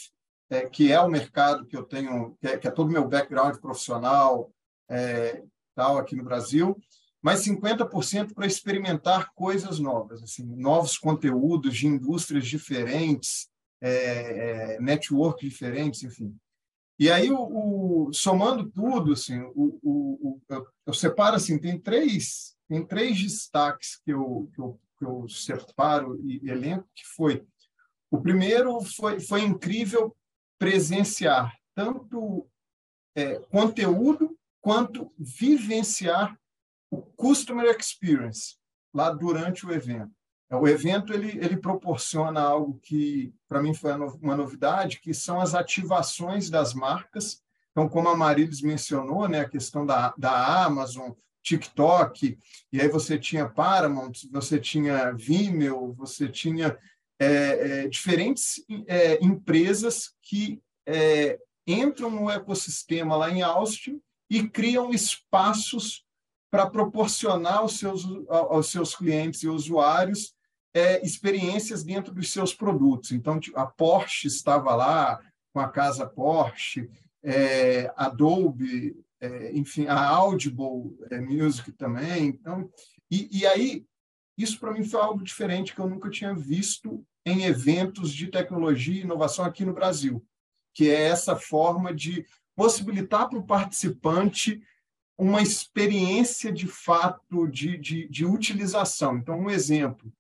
é, 0.49 0.67
que 0.67 0.91
é 0.91 0.99
o 0.99 1.11
mercado 1.11 1.67
que 1.67 1.77
eu 1.77 1.83
tenho, 1.83 2.35
que 2.41 2.47
é, 2.47 2.57
que 2.57 2.67
é 2.67 2.71
todo 2.71 2.89
o 2.89 2.93
meu 2.93 3.07
background 3.07 3.59
profissional 3.59 4.51
é, 4.89 5.43
tal 5.75 5.99
aqui 5.99 6.17
no 6.17 6.25
Brasil, 6.25 6.75
mas 7.21 7.45
50% 7.45 8.33
para 8.33 8.47
experimentar 8.47 9.31
coisas 9.35 9.79
novas, 9.79 10.23
assim, 10.23 10.43
novos 10.57 10.97
conteúdos 10.97 11.77
de 11.77 11.87
indústrias 11.87 12.47
diferentes, 12.47 13.51
é, 13.79 13.91
é, 13.91 14.81
network 14.81 15.47
diferentes, 15.47 16.03
enfim. 16.03 16.35
E 16.99 17.11
aí, 17.11 17.31
o, 17.31 18.09
o, 18.09 18.13
somando 18.13 18.69
tudo, 18.71 19.13
assim, 19.13 19.41
o, 19.55 19.79
o, 19.83 20.41
eu, 20.49 20.67
eu, 20.87 20.93
separo 20.93 21.37
assim, 21.37 21.59
tem 21.59 21.79
três, 21.79 22.57
tem 22.69 22.85
três 22.85 23.21
destaques 23.21 24.01
que 24.05 24.13
eu, 24.13 24.51
que 24.53 24.61
eu, 24.61 24.81
que 24.99 25.05
eu 25.05 25.29
separo 25.29 26.21
e, 26.25 26.45
e 26.45 26.51
elenco, 26.51 26.89
que 26.95 27.07
foi 27.07 27.47
o 28.11 28.21
primeiro 28.21 28.81
foi, 28.81 29.21
foi 29.21 29.43
incrível 29.43 30.17
presenciar 30.59 31.55
tanto 31.75 32.49
é, 33.15 33.39
conteúdo 33.51 34.37
quanto 34.61 35.13
vivenciar 35.19 36.39
o 36.91 37.03
customer 37.03 37.77
experience 37.79 38.57
lá 38.93 39.11
durante 39.11 39.67
o 39.67 39.73
evento. 39.73 40.11
O 40.51 40.67
evento 40.67 41.13
ele, 41.13 41.39
ele 41.45 41.59
proporciona 41.59 42.41
algo 42.41 42.81
que, 42.83 43.35
para 43.47 43.63
mim, 43.63 43.75
foi 43.75 43.93
uma 43.93 44.35
novidade, 44.35 44.99
que 44.99 45.13
são 45.13 45.41
as 45.41 45.55
ativações 45.55 46.49
das 46.49 46.73
marcas. 46.73 47.43
Então, 47.71 47.87
como 47.87 48.09
a 48.09 48.17
Marilis 48.17 48.63
mencionou, 48.63 49.29
né, 49.29 49.41
a 49.41 49.49
questão 49.49 49.85
da, 49.85 50.15
da 50.17 50.65
Amazon, 50.65 51.11
TikTok, 51.43 52.39
e 52.73 52.81
aí 52.81 52.89
você 52.89 53.19
tinha 53.19 53.49
Paramount, 53.49 54.13
você 54.31 54.59
tinha 54.59 55.13
Vimeo, 55.13 55.93
você 55.93 56.29
tinha 56.29 56.79
é, 57.19 57.27
é, 57.27 57.89
diferentes 57.89 58.65
é, 58.87 59.23
empresas 59.23 60.15
que 60.23 60.63
é, 60.87 61.39
entram 61.67 62.11
no 62.11 62.31
ecossistema 62.31 63.17
lá 63.17 63.31
em 63.31 63.43
Austin 63.43 64.01
e 64.31 64.49
criam 64.49 64.93
espaços 64.93 66.05
para 66.51 66.69
proporcionar 66.69 67.59
aos 67.59 67.79
seus, 67.79 68.05
aos 68.29 68.71
seus 68.71 68.95
clientes 68.95 69.43
e 69.43 69.49
usuários 69.49 70.35
é, 70.75 71.05
experiências 71.05 71.83
dentro 71.83 72.13
dos 72.13 72.31
seus 72.31 72.55
produtos. 72.55 73.13
Então, 73.13 73.41
a 73.55 73.67
Porsche 73.67 74.27
estava 74.27 74.75
lá 74.75 75.21
com 75.53 75.61
a 75.61 75.69
casa 75.69 76.07
Porsche, 76.07 76.89
é, 77.23 77.93
Adobe, 77.97 78.97
é, 79.21 79.53
enfim, 79.57 79.87
a 79.87 80.09
Audible 80.09 80.97
é, 81.11 81.21
Music 81.21 81.73
também. 81.73 82.27
Então, 82.27 82.71
e, 83.11 83.41
e 83.41 83.47
aí, 83.47 83.85
isso 84.37 84.61
para 84.61 84.73
mim 84.73 84.85
foi 84.85 85.01
algo 85.01 85.23
diferente 85.23 85.75
que 85.75 85.81
eu 85.81 85.89
nunca 85.89 86.11
tinha 86.11 86.35
visto 86.35 87.05
em 87.27 87.45
eventos 87.45 88.13
de 88.13 88.29
tecnologia 88.29 89.01
e 89.01 89.05
inovação 89.05 89.45
aqui 89.45 89.65
no 89.65 89.75
Brasil, 89.75 90.25
que 90.75 90.89
é 90.89 91.09
essa 91.09 91.35
forma 91.37 91.93
de 91.93 92.25
possibilitar 92.55 93.29
para 93.29 93.39
o 93.39 93.47
participante 93.47 94.63
uma 95.19 95.43
experiência 95.43 96.53
de 96.53 96.69
fato 96.69 97.49
de, 97.49 97.77
de, 97.77 98.09
de 98.09 98.25
utilização. 98.25 99.17
Então, 99.17 99.41
um 99.41 99.51
exemplo, 99.51 100.13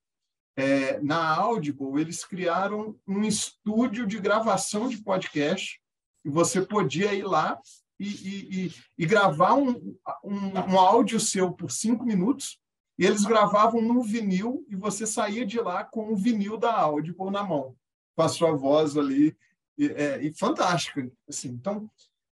é, 0.58 0.98
na 1.00 1.36
Audible, 1.36 2.00
eles 2.00 2.24
criaram 2.24 2.98
um 3.06 3.22
estúdio 3.22 4.04
de 4.04 4.18
gravação 4.18 4.88
de 4.88 4.98
podcast, 4.98 5.80
e 6.24 6.28
você 6.28 6.60
podia 6.60 7.14
ir 7.14 7.22
lá 7.22 7.60
e, 7.96 8.08
e, 8.08 8.66
e, 8.66 8.74
e 8.98 9.06
gravar 9.06 9.54
um, 9.54 9.96
um, 10.24 10.72
um, 10.72 10.78
áudio 10.80 11.20
seu 11.20 11.52
por 11.52 11.70
cinco 11.70 12.04
minutos, 12.04 12.58
e 12.98 13.06
eles 13.06 13.24
gravavam 13.24 13.80
no 13.80 14.02
vinil, 14.02 14.66
e 14.68 14.74
você 14.74 15.06
saía 15.06 15.46
de 15.46 15.60
lá 15.60 15.84
com 15.84 16.12
o 16.12 16.16
vinil 16.16 16.56
da 16.56 16.74
Audible 16.74 17.30
na 17.30 17.44
mão, 17.44 17.76
com 18.16 18.22
a 18.22 18.28
sua 18.28 18.50
voz 18.50 18.96
ali, 18.96 19.36
e, 19.78 19.86
é, 19.86 20.32
fantástica. 20.32 21.08
Assim. 21.28 21.50
Então, 21.50 21.88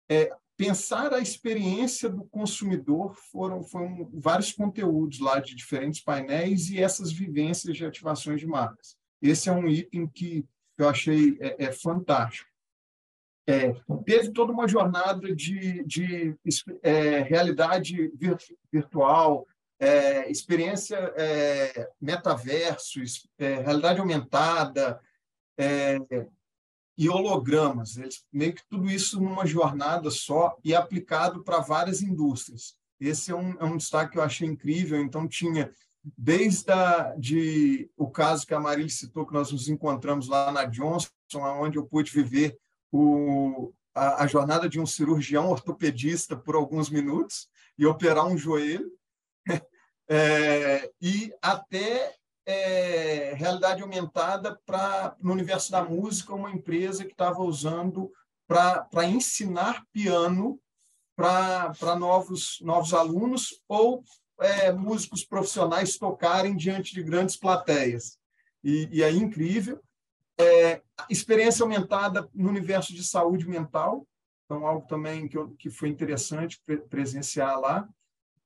é, 0.09 0.33
pensar 0.63 1.13
a 1.13 1.19
experiência 1.19 2.09
do 2.09 2.25
consumidor 2.27 3.17
foram, 3.33 3.65
foram 3.65 4.09
vários 4.15 4.53
conteúdos 4.53 5.19
lá 5.19 5.41
de 5.41 5.57
diferentes 5.57 6.01
painéis 6.01 6.71
e 6.71 6.81
essas 6.81 7.11
vivências 7.11 7.77
de 7.77 7.85
ativações 7.85 8.39
de 8.39 8.47
marcas. 8.47 8.97
Esse 9.21 9.49
é 9.49 9.53
um 9.53 9.67
item 9.67 10.07
que 10.07 10.47
eu 10.79 10.89
achei 10.89 11.37
é, 11.41 11.65
é 11.65 11.73
fantástico. 11.73 12.49
É, 13.45 13.75
teve 14.07 14.31
toda 14.31 14.53
uma 14.53 14.69
jornada 14.69 15.35
de, 15.35 15.83
de 15.83 16.37
é, 16.81 17.23
realidade 17.23 18.13
virtual, 18.73 19.45
é, 19.81 20.31
experiência 20.31 20.97
é, 21.17 21.91
metaverso, 22.01 23.01
é, 23.37 23.55
realidade 23.55 23.99
aumentada, 23.99 25.01
é, 25.59 25.99
e 26.97 27.09
hologramas, 27.09 27.97
eles, 27.97 28.25
meio 28.33 28.55
que 28.55 28.63
tudo 28.69 28.91
isso 28.91 29.21
numa 29.21 29.47
jornada 29.47 30.11
só 30.11 30.57
e 30.63 30.75
aplicado 30.75 31.43
para 31.43 31.61
várias 31.61 32.03
indústrias. 32.03 32.75
Esse 33.01 33.31
é 33.31 33.35
um, 33.35 33.53
é 33.59 33.65
um 33.65 33.77
destaque 33.77 34.13
que 34.13 34.19
eu 34.19 34.23
achei 34.23 34.47
incrível. 34.47 35.01
Então, 35.01 35.27
tinha 35.27 35.73
desde 36.17 36.71
a, 36.71 37.15
de, 37.17 37.91
o 37.97 38.11
caso 38.11 38.47
que 38.47 38.55
a 38.55 38.61
Marília 38.61 38.91
citou, 38.91 39.27
que 39.27 39.33
nós 39.33 39.51
nos 39.51 39.69
encontramos 39.69 40.29
lá 40.29 40.51
na 40.53 40.65
Johnson, 40.65 41.09
onde 41.35 41.79
eu 41.79 41.87
pude 41.87 42.11
viver 42.11 42.59
o, 42.91 43.73
a, 43.95 44.25
a 44.25 44.27
jornada 44.27 44.69
de 44.69 44.81
um 44.81 44.87
cirurgião 44.87 45.49
ortopedista 45.49 46.37
por 46.37 46.55
alguns 46.55 46.91
minutos 46.91 47.49
e 47.79 47.87
operar 47.87 48.27
um 48.27 48.37
joelho, 48.37 48.91
é, 50.09 50.91
e 51.01 51.33
até 51.41 52.15
é, 52.47 53.35
realidade 53.35 53.83
aumentada 53.83 54.61
para 54.67 55.17
no 55.21 55.33
universo 55.33 55.71
da 55.71 55.83
música 55.83 56.35
uma 56.35 56.51
empresa 56.51 57.05
que 57.05 57.13
estava 57.13 57.41
usando 57.43 58.13
para 58.47 59.07
ensinar 59.07 59.85
piano 59.93 60.61
para 61.15 61.97
novos 61.99 62.59
novos 62.63 62.93
alunos 62.93 63.63
ou 63.69 64.03
é, 64.41 64.73
músicos 64.73 65.25
profissionais 65.25 65.97
tocarem 65.97 66.57
diante 66.57 66.95
de 66.95 67.03
grandes 67.03 67.37
plateias. 67.37 68.19
E, 68.63 68.89
e 68.91 69.05
aí 69.05 69.17
incrível. 69.17 69.81
É, 70.39 70.83
experiência 71.09 71.63
aumentada 71.63 72.29
no 72.35 72.49
universo 72.49 72.93
de 72.93 73.05
saúde 73.05 73.47
mental 73.47 74.07
então 74.53 74.67
algo 74.67 74.87
também 74.87 75.27
que, 75.27 75.39
eu, 75.39 75.49
que 75.59 75.71
foi 75.71 75.89
interessante 75.89 76.61
presenciar 76.91 77.59
lá. 77.59 77.89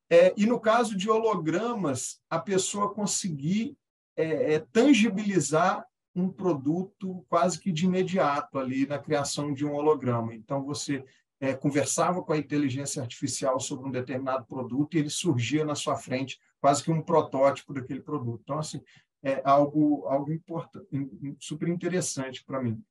É, 0.09 0.32
e 0.37 0.46
no 0.46 0.61
caso 0.61 0.96
de 0.96 1.11
hologramas, 1.11 2.20
a 2.30 2.38
pessoa 2.38 2.94
conseguir 2.94 3.76
é, 4.16 4.55
é, 4.55 4.59
tangibilizar 4.59 5.85
um 6.14 6.29
produto 6.31 7.24
quase 7.29 7.61
que 7.61 7.70
de 7.70 7.85
imediato 7.85 8.59
ali 8.59 8.87
na 8.87 8.98
criação 8.98 9.52
de 9.52 9.66
um 9.66 9.74
holograma. 9.74 10.35
Então, 10.35 10.64
você 10.64 11.05
é, 11.38 11.55
conversava 11.55 12.22
com 12.22 12.33
a 12.33 12.38
inteligência 12.38 13.02
artificial 13.02 13.61
sobre 13.61 13.87
um 13.87 13.90
determinado 13.90 14.46
produto 14.46 14.94
e 14.94 15.00
ele 15.00 15.11
surgia 15.11 15.64
na 15.64 15.74
sua 15.74 15.96
frente 15.96 16.40
quase 16.61 16.83
que 16.83 16.90
um 16.90 17.02
protótipo 17.02 17.74
daquele 17.74 18.00
produto. 18.00 18.40
Então, 18.42 18.59
assim, 18.59 18.81
é 19.22 19.42
algo, 19.44 20.07
algo 20.07 20.33
importante, 20.33 20.88
super 21.38 21.68
interessante 21.68 22.44
para 22.44 22.62
mim. 22.62 22.83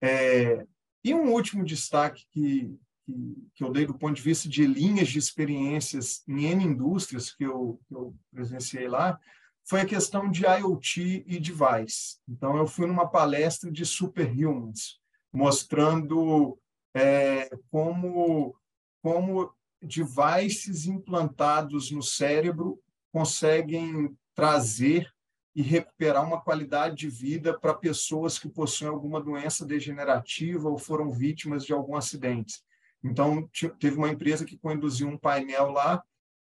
É, 0.00 0.66
e 1.04 1.12
um 1.12 1.32
último 1.32 1.64
destaque 1.64 2.24
que, 2.30 2.74
que, 3.04 3.36
que, 3.54 3.64
eu 3.64 3.70
dei 3.70 3.84
do 3.84 3.98
ponto 3.98 4.14
de 4.14 4.22
vista 4.22 4.48
de 4.48 4.66
linhas 4.66 5.08
de 5.08 5.18
experiências 5.18 6.22
em 6.26 6.46
N 6.46 6.64
indústrias 6.64 7.32
que 7.34 7.44
eu, 7.44 7.80
que 7.86 7.94
eu 7.94 8.14
presenciei 8.30 8.88
lá, 8.88 9.18
foi 9.64 9.80
a 9.80 9.86
questão 9.86 10.30
de 10.30 10.44
IoT 10.44 11.24
e 11.26 11.38
device. 11.38 12.18
Então, 12.28 12.56
eu 12.56 12.66
fui 12.66 12.86
numa 12.86 13.08
palestra 13.08 13.70
de 13.70 13.84
superhumans, 13.86 15.00
mostrando 15.32 16.58
é, 16.94 17.48
como, 17.70 18.54
como 19.02 19.52
devices 19.80 20.86
implantados 20.86 21.90
no 21.90 22.02
cérebro 22.02 22.80
conseguem 23.12 24.16
trazer 24.34 25.12
e 25.54 25.62
recuperar 25.62 26.26
uma 26.26 26.40
qualidade 26.40 26.96
de 26.96 27.08
vida 27.08 27.58
para 27.58 27.74
pessoas 27.74 28.38
que 28.38 28.48
possuem 28.48 28.90
alguma 28.90 29.20
doença 29.20 29.66
degenerativa 29.66 30.68
ou 30.68 30.78
foram 30.78 31.10
vítimas 31.10 31.64
de 31.64 31.72
algum 31.72 31.94
acidente. 31.94 32.62
Então, 33.04 33.48
teve 33.78 33.96
uma 33.96 34.08
empresa 34.08 34.44
que 34.44 34.56
conduziu 34.56 35.08
um 35.08 35.18
painel 35.18 35.70
lá 35.70 36.02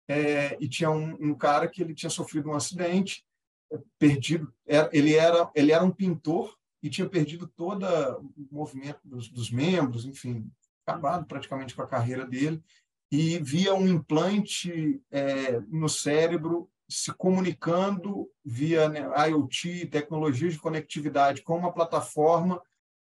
é, 0.08 0.56
e 0.60 0.68
tinha 0.68 0.90
um, 0.90 1.14
um, 1.20 1.34
cara 1.34 1.68
que 1.68 1.82
ele 1.82 1.94
tinha 1.94 2.10
sofrido 2.10 2.50
um 2.50 2.54
acidente, 2.54 3.24
é, 3.72 3.78
perdido, 3.98 4.52
era, 4.66 4.88
ele, 4.92 5.14
era, 5.14 5.50
ele 5.54 5.72
era 5.72 5.84
um 5.84 5.90
pintor 5.90 6.56
e 6.82 6.90
tinha 6.90 7.08
perdido 7.08 7.46
todo 7.46 7.86
o 7.86 8.48
movimento 8.50 9.00
dos, 9.04 9.28
dos 9.28 9.50
membros, 9.50 10.04
enfim, 10.04 10.50
acabado 10.86 11.24
praticamente 11.26 11.74
com 11.74 11.82
a 11.82 11.86
carreira 11.86 12.26
dele, 12.26 12.62
e 13.10 13.38
via 13.38 13.74
um 13.74 13.86
implante 13.88 15.00
é, 15.10 15.60
no 15.68 15.88
cérebro 15.88 16.68
se 16.88 17.12
comunicando 17.12 18.28
via 18.44 18.88
né, 18.88 19.00
IoT, 19.28 19.86
tecnologias 19.86 20.52
de 20.52 20.58
conectividade 20.58 21.42
com 21.42 21.56
uma 21.56 21.72
plataforma, 21.72 22.60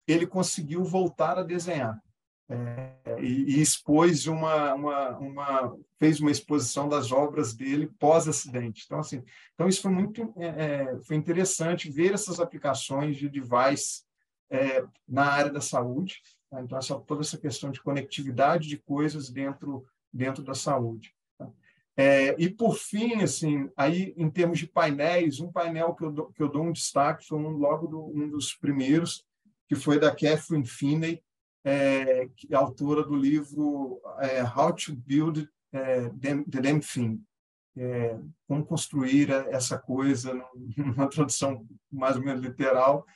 ele 0.06 0.26
conseguiu 0.26 0.82
voltar 0.82 1.38
a 1.38 1.44
desenhar. 1.44 2.00
É, 2.52 3.22
e, 3.22 3.58
e, 3.58 3.62
expôs 3.62 4.26
uma, 4.26 4.74
uma, 4.74 5.18
uma, 5.18 5.78
fez 6.00 6.18
uma 6.18 6.32
exposição 6.32 6.88
das 6.88 7.12
obras 7.12 7.54
dele 7.54 7.86
pós-acidente. 7.86 8.82
Então, 8.84 8.98
assim, 8.98 9.22
então 9.54 9.68
isso 9.68 9.80
foi 9.80 9.92
muito 9.92 10.34
é, 10.36 10.46
é 10.46 10.98
foi 11.02 11.14
interessante 11.14 11.88
ver 11.88 12.12
essas 12.12 12.40
aplicações 12.40 13.16
de 13.16 13.28
device 13.28 14.02
é, 14.50 14.84
na 15.08 15.26
área 15.26 15.52
da 15.52 15.60
saúde. 15.60 16.20
Tá? 16.50 16.60
Então, 16.60 16.76
essa, 16.76 16.98
toda 16.98 17.20
essa 17.20 17.38
questão 17.38 17.70
de 17.70 17.80
conectividade 17.80 18.68
de 18.68 18.76
coisas 18.78 19.30
dentro, 19.30 19.86
dentro 20.12 20.42
da 20.42 20.54
saúde. 20.54 21.14
Tá? 21.38 21.48
É, 21.96 22.34
e, 22.36 22.50
por 22.50 22.76
fim, 22.76 23.22
assim, 23.22 23.70
aí, 23.76 24.12
em 24.16 24.28
termos 24.28 24.58
de 24.58 24.66
painéis, 24.66 25.38
um 25.38 25.52
painel 25.52 25.94
que 25.94 26.04
eu, 26.04 26.10
dou, 26.10 26.32
que 26.32 26.42
eu 26.42 26.48
dou 26.48 26.64
um 26.64 26.72
destaque 26.72 27.28
foi 27.28 27.38
um, 27.38 27.50
logo 27.50 27.86
do, 27.86 28.06
um 28.06 28.28
dos 28.28 28.52
primeiros, 28.54 29.24
que 29.68 29.76
foi 29.76 30.00
da 30.00 30.10
Catherine 30.10 30.66
Finney, 30.66 31.22
é, 31.64 32.28
que 32.36 32.52
é 32.52 32.56
autora 32.56 33.02
do 33.02 33.14
livro 33.14 34.00
é, 34.18 34.42
How 34.42 34.72
to 34.72 34.94
Build 34.94 35.48
é, 35.72 36.08
the 36.10 36.60
Damn 36.60 36.80
Thing, 36.80 37.22
é, 37.76 38.18
como 38.46 38.64
construir 38.64 39.30
essa 39.30 39.78
coisa, 39.78 40.32
numa 40.76 41.08
tradução 41.08 41.66
mais 41.90 42.16
ou 42.16 42.22
menos 42.22 42.42
literal, 42.42 43.06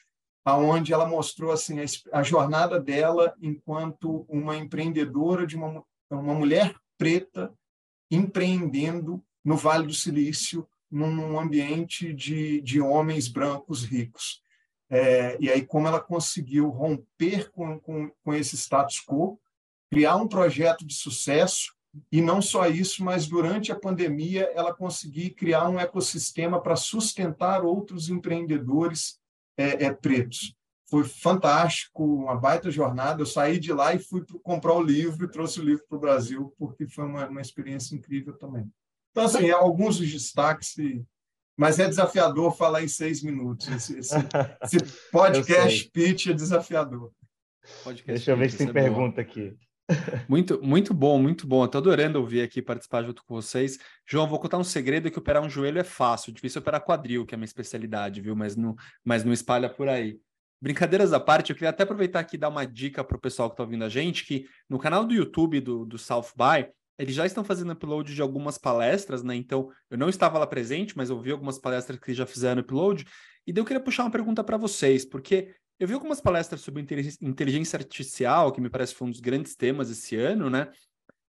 aonde 0.44 0.92
ela 0.92 1.06
mostrou 1.06 1.52
assim 1.52 1.80
a, 1.80 2.18
a 2.18 2.22
jornada 2.22 2.78
dela 2.78 3.34
enquanto 3.40 4.26
uma 4.28 4.56
empreendedora 4.56 5.46
de 5.46 5.56
uma, 5.56 5.82
uma 6.10 6.34
mulher 6.34 6.74
preta 6.98 7.52
empreendendo 8.10 9.24
no 9.44 9.56
Vale 9.56 9.86
do 9.86 9.94
Silício, 9.94 10.68
num 10.90 11.38
ambiente 11.38 12.12
de, 12.12 12.60
de 12.60 12.80
homens 12.80 13.26
brancos 13.26 13.84
ricos. 13.84 14.43
É, 14.94 15.36
e 15.40 15.50
aí, 15.50 15.66
como 15.66 15.88
ela 15.88 16.00
conseguiu 16.00 16.68
romper 16.68 17.50
com, 17.50 17.80
com, 17.80 18.08
com 18.22 18.32
esse 18.32 18.56
status 18.56 19.00
quo, 19.04 19.40
criar 19.90 20.14
um 20.14 20.28
projeto 20.28 20.86
de 20.86 20.94
sucesso, 20.94 21.74
e 22.12 22.20
não 22.20 22.40
só 22.40 22.68
isso, 22.68 23.04
mas 23.04 23.26
durante 23.26 23.72
a 23.72 23.78
pandemia 23.78 24.50
ela 24.54 24.72
conseguiu 24.72 25.34
criar 25.34 25.68
um 25.68 25.80
ecossistema 25.80 26.60
para 26.60 26.76
sustentar 26.76 27.64
outros 27.64 28.08
empreendedores 28.08 29.18
é, 29.56 29.86
é, 29.86 29.92
pretos. 29.92 30.54
Foi 30.88 31.02
fantástico, 31.02 32.04
uma 32.04 32.36
baita 32.36 32.70
jornada. 32.70 33.22
Eu 33.22 33.26
saí 33.26 33.58
de 33.58 33.72
lá 33.72 33.94
e 33.94 33.98
fui 33.98 34.24
comprar 34.44 34.74
o 34.74 34.82
livro 34.82 35.24
e 35.24 35.30
trouxe 35.30 35.58
o 35.60 35.64
livro 35.64 35.84
para 35.88 35.98
o 35.98 36.00
Brasil, 36.00 36.54
porque 36.56 36.86
foi 36.86 37.04
uma, 37.04 37.26
uma 37.28 37.40
experiência 37.40 37.96
incrível 37.96 38.36
também. 38.36 38.70
Então, 39.10 39.24
assim, 39.24 39.50
alguns 39.50 39.98
dos 39.98 40.10
destaques 40.10 40.74
mas 41.56 41.78
é 41.78 41.88
desafiador 41.88 42.56
falar 42.56 42.82
em 42.82 42.88
seis 42.88 43.22
minutos. 43.22 43.68
Esse, 43.68 43.98
esse, 43.98 44.14
esse 44.62 44.78
podcast 45.10 45.90
pitch 45.90 46.26
é 46.26 46.32
desafiador. 46.32 47.12
Podcast 47.82 48.06
Deixa 48.06 48.30
eu 48.30 48.36
ver 48.36 48.50
se 48.50 48.58
tem 48.58 48.68
é 48.68 48.72
pergunta 48.72 49.20
aqui. 49.20 49.54
Muito, 50.28 50.62
muito 50.62 50.94
bom, 50.94 51.18
muito 51.18 51.46
bom. 51.46 51.62
Estou 51.62 51.78
adorando 51.78 52.18
ouvir 52.18 52.40
aqui 52.40 52.62
participar 52.62 53.04
junto 53.04 53.22
com 53.22 53.34
vocês. 53.34 53.78
João, 54.06 54.26
vou 54.26 54.38
contar 54.38 54.56
um 54.56 54.64
segredo 54.64 55.10
que 55.10 55.18
operar 55.18 55.42
um 55.42 55.50
joelho 55.50 55.78
é 55.78 55.84
fácil, 55.84 56.32
difícil 56.32 56.62
operar 56.62 56.82
quadril, 56.82 57.26
que 57.26 57.34
é 57.34 57.36
a 57.36 57.38
minha 57.38 57.44
especialidade, 57.44 58.22
viu? 58.22 58.34
Mas 58.34 58.56
não, 58.56 58.74
mas 59.04 59.24
não 59.24 59.32
espalha 59.32 59.68
por 59.68 59.86
aí. 59.86 60.18
Brincadeiras 60.58 61.12
à 61.12 61.20
parte, 61.20 61.50
eu 61.50 61.54
queria 61.54 61.68
até 61.68 61.82
aproveitar 61.82 62.20
aqui 62.20 62.36
e 62.36 62.38
dar 62.38 62.48
uma 62.48 62.66
dica 62.66 63.04
para 63.04 63.18
o 63.18 63.20
pessoal 63.20 63.50
que 63.50 63.52
está 63.52 63.62
ouvindo 63.62 63.84
a 63.84 63.90
gente, 63.90 64.24
que 64.24 64.46
no 64.70 64.78
canal 64.78 65.04
do 65.04 65.12
YouTube 65.12 65.60
do, 65.60 65.84
do 65.84 65.98
South 65.98 66.28
By, 66.34 66.66
eles 66.98 67.14
já 67.14 67.26
estão 67.26 67.42
fazendo 67.42 67.72
upload 67.72 68.14
de 68.14 68.22
algumas 68.22 68.56
palestras, 68.56 69.22
né? 69.22 69.34
Então, 69.34 69.70
eu 69.90 69.98
não 69.98 70.08
estava 70.08 70.38
lá 70.38 70.46
presente, 70.46 70.96
mas 70.96 71.10
eu 71.10 71.20
vi 71.20 71.32
algumas 71.32 71.58
palestras 71.58 71.98
que 71.98 72.14
já 72.14 72.26
fizeram 72.26 72.62
upload. 72.62 73.04
E 73.46 73.52
daí 73.52 73.60
eu 73.60 73.66
queria 73.66 73.82
puxar 73.82 74.04
uma 74.04 74.10
pergunta 74.10 74.42
para 74.44 74.56
vocês, 74.56 75.04
porque 75.04 75.54
eu 75.78 75.88
vi 75.88 75.94
algumas 75.94 76.20
palestras 76.20 76.60
sobre 76.60 76.86
inteligência 77.20 77.76
artificial, 77.76 78.52
que 78.52 78.60
me 78.60 78.70
parece 78.70 78.92
que 78.92 78.98
foi 78.98 79.08
um 79.08 79.10
dos 79.10 79.20
grandes 79.20 79.56
temas 79.56 79.90
esse 79.90 80.16
ano, 80.16 80.48
né? 80.48 80.70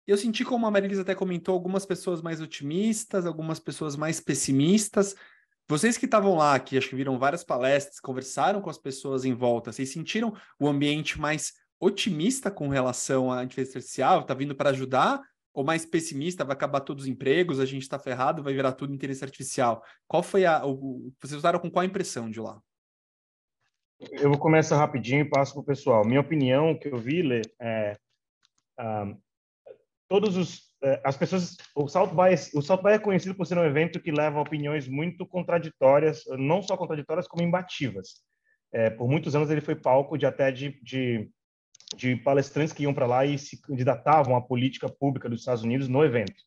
Eu 0.07 0.17
senti, 0.17 0.43
como 0.43 0.65
a 0.65 0.71
Marilis 0.71 0.99
até 0.99 1.13
comentou, 1.13 1.53
algumas 1.53 1.85
pessoas 1.85 2.21
mais 2.21 2.41
otimistas, 2.41 3.25
algumas 3.25 3.59
pessoas 3.59 3.95
mais 3.95 4.19
pessimistas. 4.19 5.15
Vocês 5.69 5.95
que 5.97 6.05
estavam 6.05 6.35
lá, 6.35 6.59
que 6.59 6.77
acho 6.77 6.89
que 6.89 6.95
viram 6.95 7.19
várias 7.19 7.43
palestras, 7.43 7.99
conversaram 7.99 8.61
com 8.61 8.69
as 8.69 8.79
pessoas 8.79 9.23
em 9.23 9.33
volta, 9.33 9.71
vocês 9.71 9.91
sentiram 9.91 10.35
o 10.59 10.67
ambiente 10.67 11.19
mais 11.19 11.53
otimista 11.79 12.51
com 12.51 12.67
relação 12.67 13.31
à 13.31 13.43
inteligência 13.43 13.77
artificial? 13.77 14.21
Está 14.21 14.33
vindo 14.33 14.55
para 14.55 14.71
ajudar? 14.71 15.21
Ou 15.53 15.63
mais 15.63 15.85
pessimista, 15.85 16.45
vai 16.45 16.55
acabar 16.55 16.81
todos 16.81 17.03
os 17.03 17.09
empregos, 17.09 17.59
a 17.59 17.65
gente 17.65 17.81
está 17.81 17.99
ferrado, 17.99 18.43
vai 18.43 18.53
virar 18.53 18.71
tudo 18.71 18.93
inteligência 18.93 19.25
artificial. 19.25 19.83
Qual 20.07 20.23
foi 20.23 20.45
a. 20.45 20.65
O, 20.65 21.11
vocês 21.19 21.37
usaram 21.37 21.59
com 21.59 21.69
qual 21.69 21.83
impressão 21.83 22.29
de 22.29 22.39
lá? 22.39 22.61
Eu 24.13 24.29
vou 24.29 24.39
começar 24.39 24.77
rapidinho 24.77 25.21
e 25.21 25.29
passo 25.29 25.53
para 25.53 25.61
o 25.61 25.65
pessoal. 25.65 26.05
Minha 26.05 26.21
opinião, 26.21 26.77
que 26.77 26.87
eu 26.87 26.97
vi, 26.97 27.21
Lê, 27.21 27.41
é. 27.59 27.97
Um, 28.79 29.17
todos 30.07 30.37
os. 30.37 30.71
É, 30.81 31.01
as 31.03 31.17
pessoas. 31.17 31.57
O 31.75 31.87
South, 31.87 32.09
by, 32.09 32.33
o 32.55 32.61
South 32.61 32.81
by 32.81 32.91
é 32.91 32.99
conhecido 32.99 33.35
por 33.35 33.45
ser 33.45 33.57
um 33.57 33.65
evento 33.65 33.99
que 33.99 34.11
leva 34.11 34.41
opiniões 34.41 34.87
muito 34.87 35.25
contraditórias, 35.27 36.23
não 36.37 36.61
só 36.61 36.77
contraditórias, 36.77 37.27
como 37.27 37.43
imbativas. 37.43 38.21
É, 38.73 38.89
por 38.89 39.07
muitos 39.07 39.35
anos 39.35 39.51
ele 39.51 39.59
foi 39.59 39.75
palco 39.75 40.17
de 40.17 40.25
até 40.25 40.49
de, 40.49 40.81
de 40.81 41.29
de 41.95 42.15
palestrantes 42.15 42.73
que 42.73 42.83
iam 42.83 42.93
para 42.93 43.05
lá 43.05 43.25
e 43.25 43.37
se 43.37 43.61
candidatavam 43.61 44.35
à 44.35 44.41
política 44.41 44.89
pública 44.89 45.29
dos 45.29 45.39
Estados 45.39 45.63
Unidos 45.63 45.87
no 45.87 46.03
evento. 46.03 46.41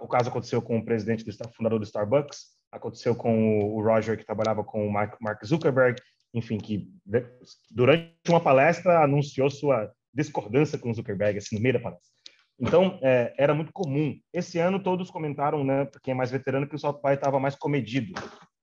O 0.00 0.08
caso 0.08 0.30
aconteceu 0.30 0.62
com 0.62 0.78
o 0.78 0.84
presidente 0.84 1.24
do 1.24 1.32
fundador 1.54 1.78
do 1.78 1.84
Starbucks, 1.84 2.54
aconteceu 2.72 3.14
com 3.14 3.58
o 3.58 3.82
Roger 3.82 4.16
que 4.16 4.24
trabalhava 4.24 4.64
com 4.64 4.86
o 4.86 4.92
Mark 4.92 5.44
Zuckerberg, 5.44 6.00
enfim, 6.32 6.58
que 6.58 6.88
durante 7.70 8.14
uma 8.28 8.40
palestra 8.40 9.04
anunciou 9.04 9.50
sua 9.50 9.92
discordância 10.12 10.78
com 10.78 10.92
Zuckerberg 10.92 11.38
assim 11.38 11.56
no 11.56 11.62
meio 11.62 11.74
da 11.74 11.80
palestra. 11.80 12.14
Então 12.58 12.98
é, 13.02 13.34
era 13.36 13.54
muito 13.54 13.72
comum. 13.72 14.16
Esse 14.32 14.58
ano 14.58 14.82
todos 14.82 15.10
comentaram, 15.10 15.64
né, 15.64 15.88
quem 16.02 16.12
é 16.12 16.14
mais 16.14 16.30
veterano, 16.30 16.68
que 16.68 16.76
o 16.76 16.78
South 16.78 17.00
By 17.02 17.14
estava 17.14 17.38
mais 17.38 17.56
comedido, 17.56 18.14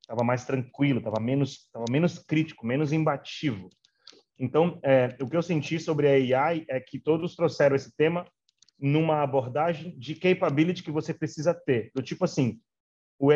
estava 0.01 0.23
mais 0.23 0.45
tranquilo, 0.45 0.99
estava 0.99 1.19
menos, 1.19 1.65
estava 1.65 1.85
menos 1.89 2.19
crítico, 2.19 2.65
menos 2.65 2.91
imbativo. 2.91 3.69
Então, 4.41 4.79
é, 4.83 5.15
o 5.21 5.29
que 5.29 5.37
eu 5.37 5.43
senti 5.43 5.79
sobre 5.79 6.07
a 6.07 6.39
AI 6.39 6.65
é 6.67 6.79
que 6.79 6.99
todos 6.99 7.35
trouxeram 7.35 7.75
esse 7.75 7.95
tema 7.95 8.25
numa 8.79 9.21
abordagem 9.21 9.95
de 9.99 10.15
capability 10.15 10.81
que 10.81 10.89
você 10.89 11.13
precisa 11.13 11.53
ter. 11.53 11.91
Do 11.93 12.01
tipo 12.01 12.25
assim, 12.25 12.59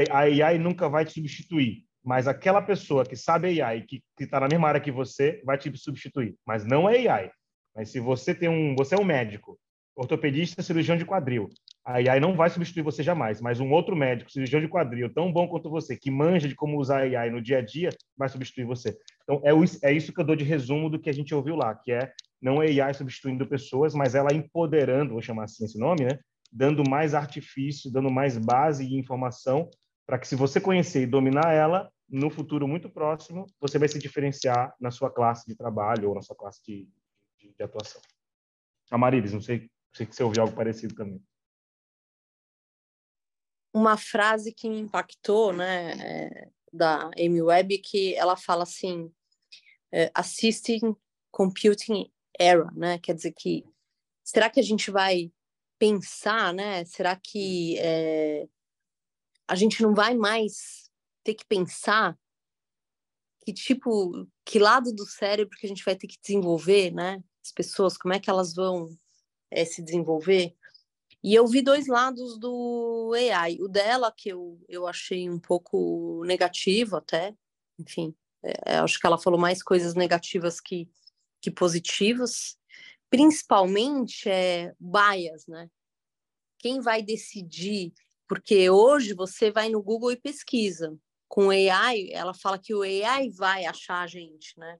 a 0.10 0.22
AI 0.22 0.58
nunca 0.58 0.90
vai 0.90 1.06
te 1.06 1.14
substituir, 1.14 1.84
mas 2.04 2.28
aquela 2.28 2.60
pessoa 2.60 3.06
que 3.06 3.16
sabe 3.16 3.62
AI, 3.62 3.84
que 3.84 4.02
está 4.20 4.40
na 4.40 4.48
mesma 4.48 4.68
área 4.68 4.82
que 4.82 4.92
você, 4.92 5.44
vai 5.46 5.60
te 5.60 5.72
substituir. 5.78 6.36
Mas 6.44 6.66
não 6.66 6.90
é 6.90 7.08
AI. 7.08 7.32
Mas 7.76 7.92
se 7.92 8.00
você 8.00 8.34
tem 8.34 8.50
um, 8.50 8.76
você 8.76 8.96
é 8.96 8.98
um 8.98 9.06
médico, 9.06 9.60
ortopedista, 9.96 10.64
cirurgião 10.64 10.98
de 10.98 11.06
quadril, 11.06 11.50
a 11.86 11.98
AI 11.98 12.20
não 12.20 12.36
vai 12.36 12.50
substituir 12.50 12.82
você 12.82 13.04
jamais, 13.04 13.40
mas 13.40 13.60
um 13.60 13.72
outro 13.72 13.96
médico, 13.96 14.32
cirurgião 14.32 14.60
de 14.60 14.68
quadril, 14.68 15.14
tão 15.14 15.32
bom 15.32 15.48
quanto 15.48 15.70
você, 15.70 15.96
que 15.96 16.10
manja 16.10 16.48
de 16.48 16.56
como 16.56 16.80
usar 16.80 17.02
AI 17.04 17.30
no 17.30 17.40
dia 17.40 17.60
a 17.60 17.62
dia, 17.62 17.90
vai 18.18 18.28
substituir 18.28 18.66
você. 18.66 18.98
Então, 19.26 19.42
é, 19.44 19.90
é 19.90 19.92
isso 19.92 20.14
que 20.14 20.22
eu 20.22 20.26
dou 20.26 20.36
de 20.36 20.46
resumo 20.46 20.90
do 20.90 21.00
que 21.00 21.10
a 21.10 21.14
gente 21.14 21.34
ouviu 21.34 21.56
lá, 21.56 21.76
que 21.76 21.92
é 21.92 22.14
não 22.42 22.62
é 22.62 22.68
AI 22.68 22.94
substituindo 22.94 23.48
pessoas, 23.48 23.96
mas 23.96 24.14
ela 24.14 24.34
empoderando, 24.34 25.14
vou 25.14 25.22
chamar 25.22 25.46
assim 25.46 25.66
esse 25.66 25.80
nome, 25.80 26.06
né? 26.06 26.20
Dando 26.52 26.88
mais 26.88 27.16
artifício, 27.16 27.92
dando 27.92 28.12
mais 28.12 28.38
base 28.38 28.86
e 28.86 29.00
informação 29.00 29.70
para 30.06 30.20
que, 30.20 30.28
se 30.28 30.36
você 30.36 30.62
conhecer 30.62 31.02
e 31.02 31.08
dominar 31.08 31.52
ela, 31.52 31.92
no 32.08 32.30
futuro 32.30 32.68
muito 32.68 32.88
próximo, 32.88 33.48
você 33.60 33.80
vai 33.80 33.88
se 33.88 33.98
diferenciar 33.98 34.76
na 34.80 34.92
sua 34.92 35.10
classe 35.10 35.48
de 35.48 35.56
trabalho 35.56 36.10
ou 36.10 36.16
na 36.16 36.22
sua 36.22 36.36
classe 36.36 36.62
de, 36.64 36.88
de, 37.40 37.52
de 37.52 37.64
atuação. 37.64 38.00
Amarilis, 38.92 39.34
não 39.34 39.42
sei, 39.42 39.68
sei 39.92 40.06
que 40.06 40.16
você 40.16 40.24
ouviu 40.24 40.44
algo 40.44 40.56
parecido 40.56 40.94
também 40.94 41.20
uma 43.76 43.98
frase 43.98 44.54
que 44.54 44.70
me 44.70 44.80
impactou, 44.80 45.52
né, 45.52 45.92
é, 46.00 46.50
da 46.76 47.10
Amy 47.18 47.42
Webb, 47.42 47.80
que 47.80 48.14
ela 48.16 48.36
fala 48.36 48.64
assim, 48.64 49.12
é, 49.92 50.12
assisting 50.14 50.96
computing 51.32 52.12
era, 52.38 52.70
né, 52.72 53.00
quer 53.00 53.16
dizer 53.16 53.34
que, 53.34 53.66
será 54.24 54.50
que 54.50 54.60
a 54.60 54.64
gente 54.64 54.92
vai 54.92 55.32
pensar, 55.80 56.54
né, 56.54 56.84
será 56.86 57.16
que 57.16 57.78
é, 57.80 58.48
a 59.48 59.56
gente 59.56 59.82
não 59.82 59.94
vai 59.94 60.16
mais 60.16 60.90
ter 61.24 61.34
que 61.34 61.46
pensar 61.46 62.18
que 63.46 63.54
tipo, 63.54 64.28
que 64.44 64.58
lado 64.58 64.92
do 64.94 65.06
cérebro 65.06 65.58
que 65.58 65.66
a 65.66 65.70
gente 65.70 65.84
vai 65.84 65.96
ter 65.96 66.08
que 66.08 66.20
desenvolver, 66.22 66.92
né, 66.92 67.24
as 67.44 67.52
pessoas, 67.52 67.98
como 67.98 68.14
é 68.14 68.20
que 68.20 68.30
elas 68.30 68.56
vão 68.56 68.90
é, 69.52 69.64
se 69.64 69.84
desenvolver? 69.84 70.56
E 71.26 71.34
eu 71.34 71.48
vi 71.48 71.64
dois 71.64 71.88
lados 71.88 72.38
do 72.38 73.12
AI. 73.16 73.58
O 73.60 73.68
dela, 73.68 74.12
que 74.12 74.30
eu, 74.30 74.64
eu 74.70 74.86
achei 74.86 75.28
um 75.28 75.40
pouco 75.40 76.24
negativo 76.24 76.98
até, 76.98 77.36
enfim, 77.80 78.16
é, 78.44 78.76
acho 78.76 79.00
que 79.00 79.08
ela 79.08 79.18
falou 79.18 79.40
mais 79.40 79.64
coisas 79.64 79.96
negativas 79.96 80.62
que, 80.62 80.88
que 81.42 81.50
positivas. 81.50 82.60
Principalmente 83.10 84.30
é 84.30 84.76
bias, 84.80 85.48
né? 85.48 85.68
Quem 86.60 86.80
vai 86.80 87.02
decidir? 87.02 87.92
Porque 88.28 88.70
hoje 88.70 89.16
você 89.16 89.50
vai 89.50 89.68
no 89.68 89.82
Google 89.82 90.12
e 90.12 90.22
pesquisa. 90.22 90.96
Com 91.28 91.50
AI, 91.50 92.08
ela 92.12 92.36
fala 92.36 92.60
que 92.60 92.76
o 92.76 92.84
AI 92.84 93.32
vai 93.32 93.66
achar 93.66 94.02
a 94.02 94.08
gente, 94.08 94.54
né? 94.60 94.78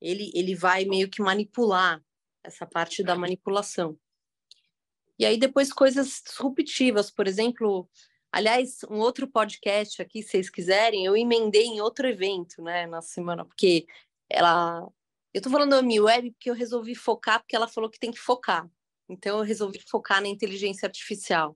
Ele, 0.00 0.32
ele 0.34 0.54
vai 0.54 0.86
meio 0.86 1.10
que 1.10 1.20
manipular 1.20 2.02
essa 2.42 2.64
parte 2.64 3.02
da 3.02 3.14
manipulação. 3.14 3.98
E 5.18 5.24
aí 5.24 5.38
depois 5.38 5.72
coisas 5.72 6.22
disruptivas, 6.24 7.10
por 7.10 7.26
exemplo, 7.26 7.88
aliás, 8.30 8.80
um 8.90 8.98
outro 8.98 9.26
podcast 9.26 10.02
aqui, 10.02 10.22
se 10.22 10.30
vocês 10.30 10.50
quiserem, 10.50 11.04
eu 11.04 11.16
emendei 11.16 11.64
em 11.64 11.80
outro 11.80 12.06
evento, 12.06 12.62
né, 12.62 12.86
na 12.86 13.00
semana, 13.00 13.44
porque 13.44 13.86
ela 14.28 14.86
eu 15.36 15.42
tô 15.42 15.50
falando 15.50 15.70
da 15.70 16.02
Web 16.02 16.30
porque 16.30 16.48
eu 16.48 16.54
resolvi 16.54 16.94
focar 16.94 17.40
porque 17.40 17.54
ela 17.54 17.68
falou 17.68 17.90
que 17.90 17.98
tem 17.98 18.10
que 18.10 18.18
focar. 18.18 18.66
Então 19.06 19.38
eu 19.38 19.44
resolvi 19.44 19.78
focar 19.86 20.22
na 20.22 20.28
inteligência 20.28 20.86
artificial. 20.86 21.54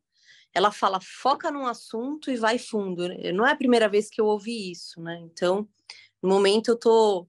Ela 0.53 0.71
fala 0.71 1.01
foca 1.01 1.51
num 1.51 1.67
assunto 1.67 2.31
e 2.31 2.37
vai 2.37 2.59
fundo. 2.59 3.09
Não 3.33 3.47
é 3.47 3.53
a 3.53 3.57
primeira 3.57 3.89
vez 3.89 4.11
que 4.11 4.21
eu 4.21 4.27
ouvi 4.27 4.71
isso, 4.71 5.01
né? 5.01 5.19
Então, 5.21 5.67
no 6.23 6.29
momento 6.29 6.69
eu 6.73 6.79
tô 6.79 7.27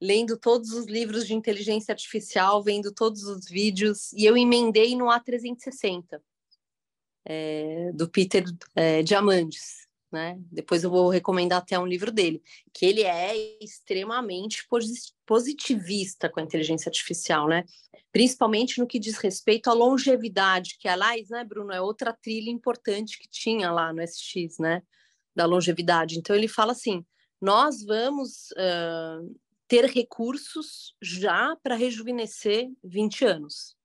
lendo 0.00 0.38
todos 0.38 0.72
os 0.72 0.86
livros 0.86 1.26
de 1.26 1.34
inteligência 1.34 1.92
artificial, 1.92 2.62
vendo 2.62 2.92
todos 2.92 3.24
os 3.24 3.46
vídeos, 3.46 4.12
e 4.14 4.24
eu 4.24 4.36
emendei 4.36 4.96
no 4.96 5.06
A360, 5.06 6.20
é, 7.24 7.92
do 7.92 8.08
Peter 8.08 8.44
é, 8.74 9.02
Diamandis. 9.02 9.80
Né? 10.10 10.40
Depois 10.50 10.82
eu 10.82 10.90
vou 10.90 11.08
recomendar 11.08 11.58
até 11.58 11.78
um 11.78 11.86
livro 11.86 12.10
dele, 12.10 12.42
que 12.74 12.84
ele 12.84 13.02
é 13.02 13.62
extremamente 13.62 14.66
positivista 15.24 16.28
com 16.28 16.40
a 16.40 16.42
inteligência 16.42 16.88
artificial, 16.88 17.46
né? 17.46 17.64
Principalmente 18.10 18.80
no 18.80 18.88
que 18.88 18.98
diz 18.98 19.16
respeito 19.18 19.70
à 19.70 19.72
longevidade, 19.72 20.76
que 20.80 20.88
aliás, 20.88 21.28
né, 21.28 21.44
Bruno, 21.44 21.72
é 21.72 21.80
outra 21.80 22.12
trilha 22.12 22.50
importante 22.50 23.20
que 23.20 23.28
tinha 23.28 23.70
lá 23.70 23.92
no 23.92 24.02
SX, 24.04 24.58
né? 24.58 24.82
Da 25.32 25.46
longevidade. 25.46 26.18
Então 26.18 26.34
ele 26.34 26.48
fala 26.48 26.72
assim: 26.72 27.06
nós 27.40 27.84
vamos 27.84 28.50
uh, 28.56 29.40
ter 29.70 29.84
recursos 29.84 30.96
já 31.00 31.56
para 31.62 31.76
rejuvenescer 31.76 32.68
20 32.82 33.24
anos. 33.24 33.76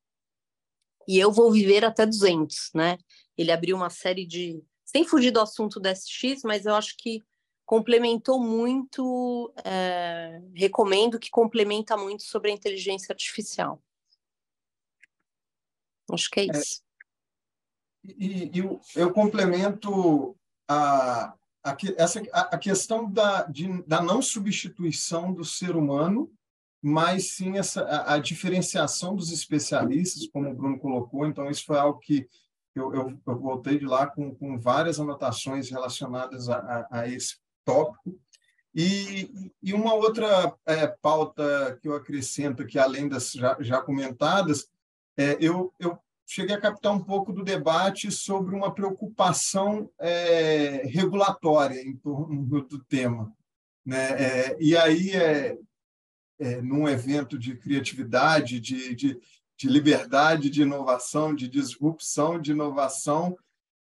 E 1.07 1.19
eu 1.19 1.31
vou 1.31 1.51
viver 1.51 1.85
até 1.85 2.07
200, 2.07 2.71
né? 2.73 2.97
Ele 3.37 3.51
abriu 3.51 3.75
uma 3.75 3.91
série 3.91 4.25
de. 4.25 4.63
Sem 4.83 5.05
fugir 5.05 5.29
do 5.29 5.39
assunto 5.39 5.79
do 5.79 5.87
SX, 5.87 6.41
mas 6.43 6.65
eu 6.65 6.73
acho 6.73 6.95
que 6.97 7.23
complementou 7.63 8.41
muito. 8.41 9.53
É... 9.63 10.41
recomendo 10.55 11.19
que 11.19 11.29
complementa 11.29 11.95
muito 11.95 12.23
sobre 12.23 12.49
a 12.49 12.53
inteligência 12.55 13.13
artificial. 13.13 13.79
Acho 16.11 16.31
que 16.31 16.39
é, 16.39 16.43
é 16.45 16.47
isso. 16.47 16.81
É, 18.03 18.13
e, 18.17 18.51
e 18.51 18.57
eu, 18.57 18.81
eu 18.95 19.13
complemento 19.13 20.35
a, 20.67 21.37
a, 21.65 21.75
essa, 21.97 22.21
a, 22.31 22.41
a 22.41 22.57
questão 22.57 23.11
da, 23.11 23.43
de, 23.43 23.81
da 23.83 24.01
não 24.01 24.21
substituição 24.21 25.33
do 25.33 25.43
ser 25.43 25.75
humano, 25.75 26.31
mas 26.81 27.31
sim 27.31 27.57
essa, 27.57 27.81
a, 27.81 28.13
a, 28.13 28.19
diferenciação 28.19 29.15
dos 29.15 29.31
especialistas, 29.31 30.27
como 30.27 30.51
o 30.51 30.53
Bruno 30.53 30.77
colocou. 30.77 31.25
Então, 31.25 31.49
isso 31.49 31.65
foi 31.65 31.79
algo 31.79 31.99
que 31.99 32.29
eu, 32.75 32.93
eu, 32.93 33.19
eu 33.25 33.39
voltei 33.39 33.79
de 33.79 33.85
lá 33.85 34.05
com, 34.05 34.35
com 34.35 34.59
várias 34.59 34.99
anotações 34.99 35.69
relacionadas 35.71 36.47
a, 36.49 36.57
a, 36.57 36.99
a 36.99 37.07
esse 37.07 37.37
tópico. 37.65 38.15
E, 38.75 39.51
e 39.63 39.73
uma 39.73 39.93
outra 39.93 40.53
é, 40.65 40.85
pauta 40.85 41.79
que 41.81 41.87
eu 41.87 41.95
acrescento 41.95 42.61
aqui, 42.61 42.77
além 42.77 43.07
das 43.07 43.31
já, 43.31 43.57
já 43.61 43.81
comentadas, 43.81 44.69
é, 45.17 45.37
eu, 45.39 45.73
eu 45.79 45.97
cheguei 46.25 46.55
a 46.55 46.61
captar 46.61 46.91
um 46.93 47.03
pouco 47.03 47.31
do 47.31 47.43
debate 47.43 48.11
sobre 48.11 48.55
uma 48.55 48.73
preocupação 48.73 49.89
é, 49.99 50.83
regulatória 50.85 51.81
em 51.81 51.95
torno 51.95 52.43
do 52.45 52.79
tema. 52.83 53.31
Né? 53.85 54.21
É, 54.21 54.57
e 54.59 54.75
aí, 54.75 55.11
é, 55.11 55.57
é, 56.39 56.61
num 56.61 56.89
evento 56.89 57.37
de 57.37 57.55
criatividade, 57.55 58.59
de, 58.59 58.95
de, 58.95 59.19
de, 59.55 59.69
liberdade, 59.69 60.49
de 60.49 60.63
inovação, 60.63 61.35
de 61.35 61.47
disrupção, 61.47 62.39
de 62.39 62.51
inovação, 62.51 63.37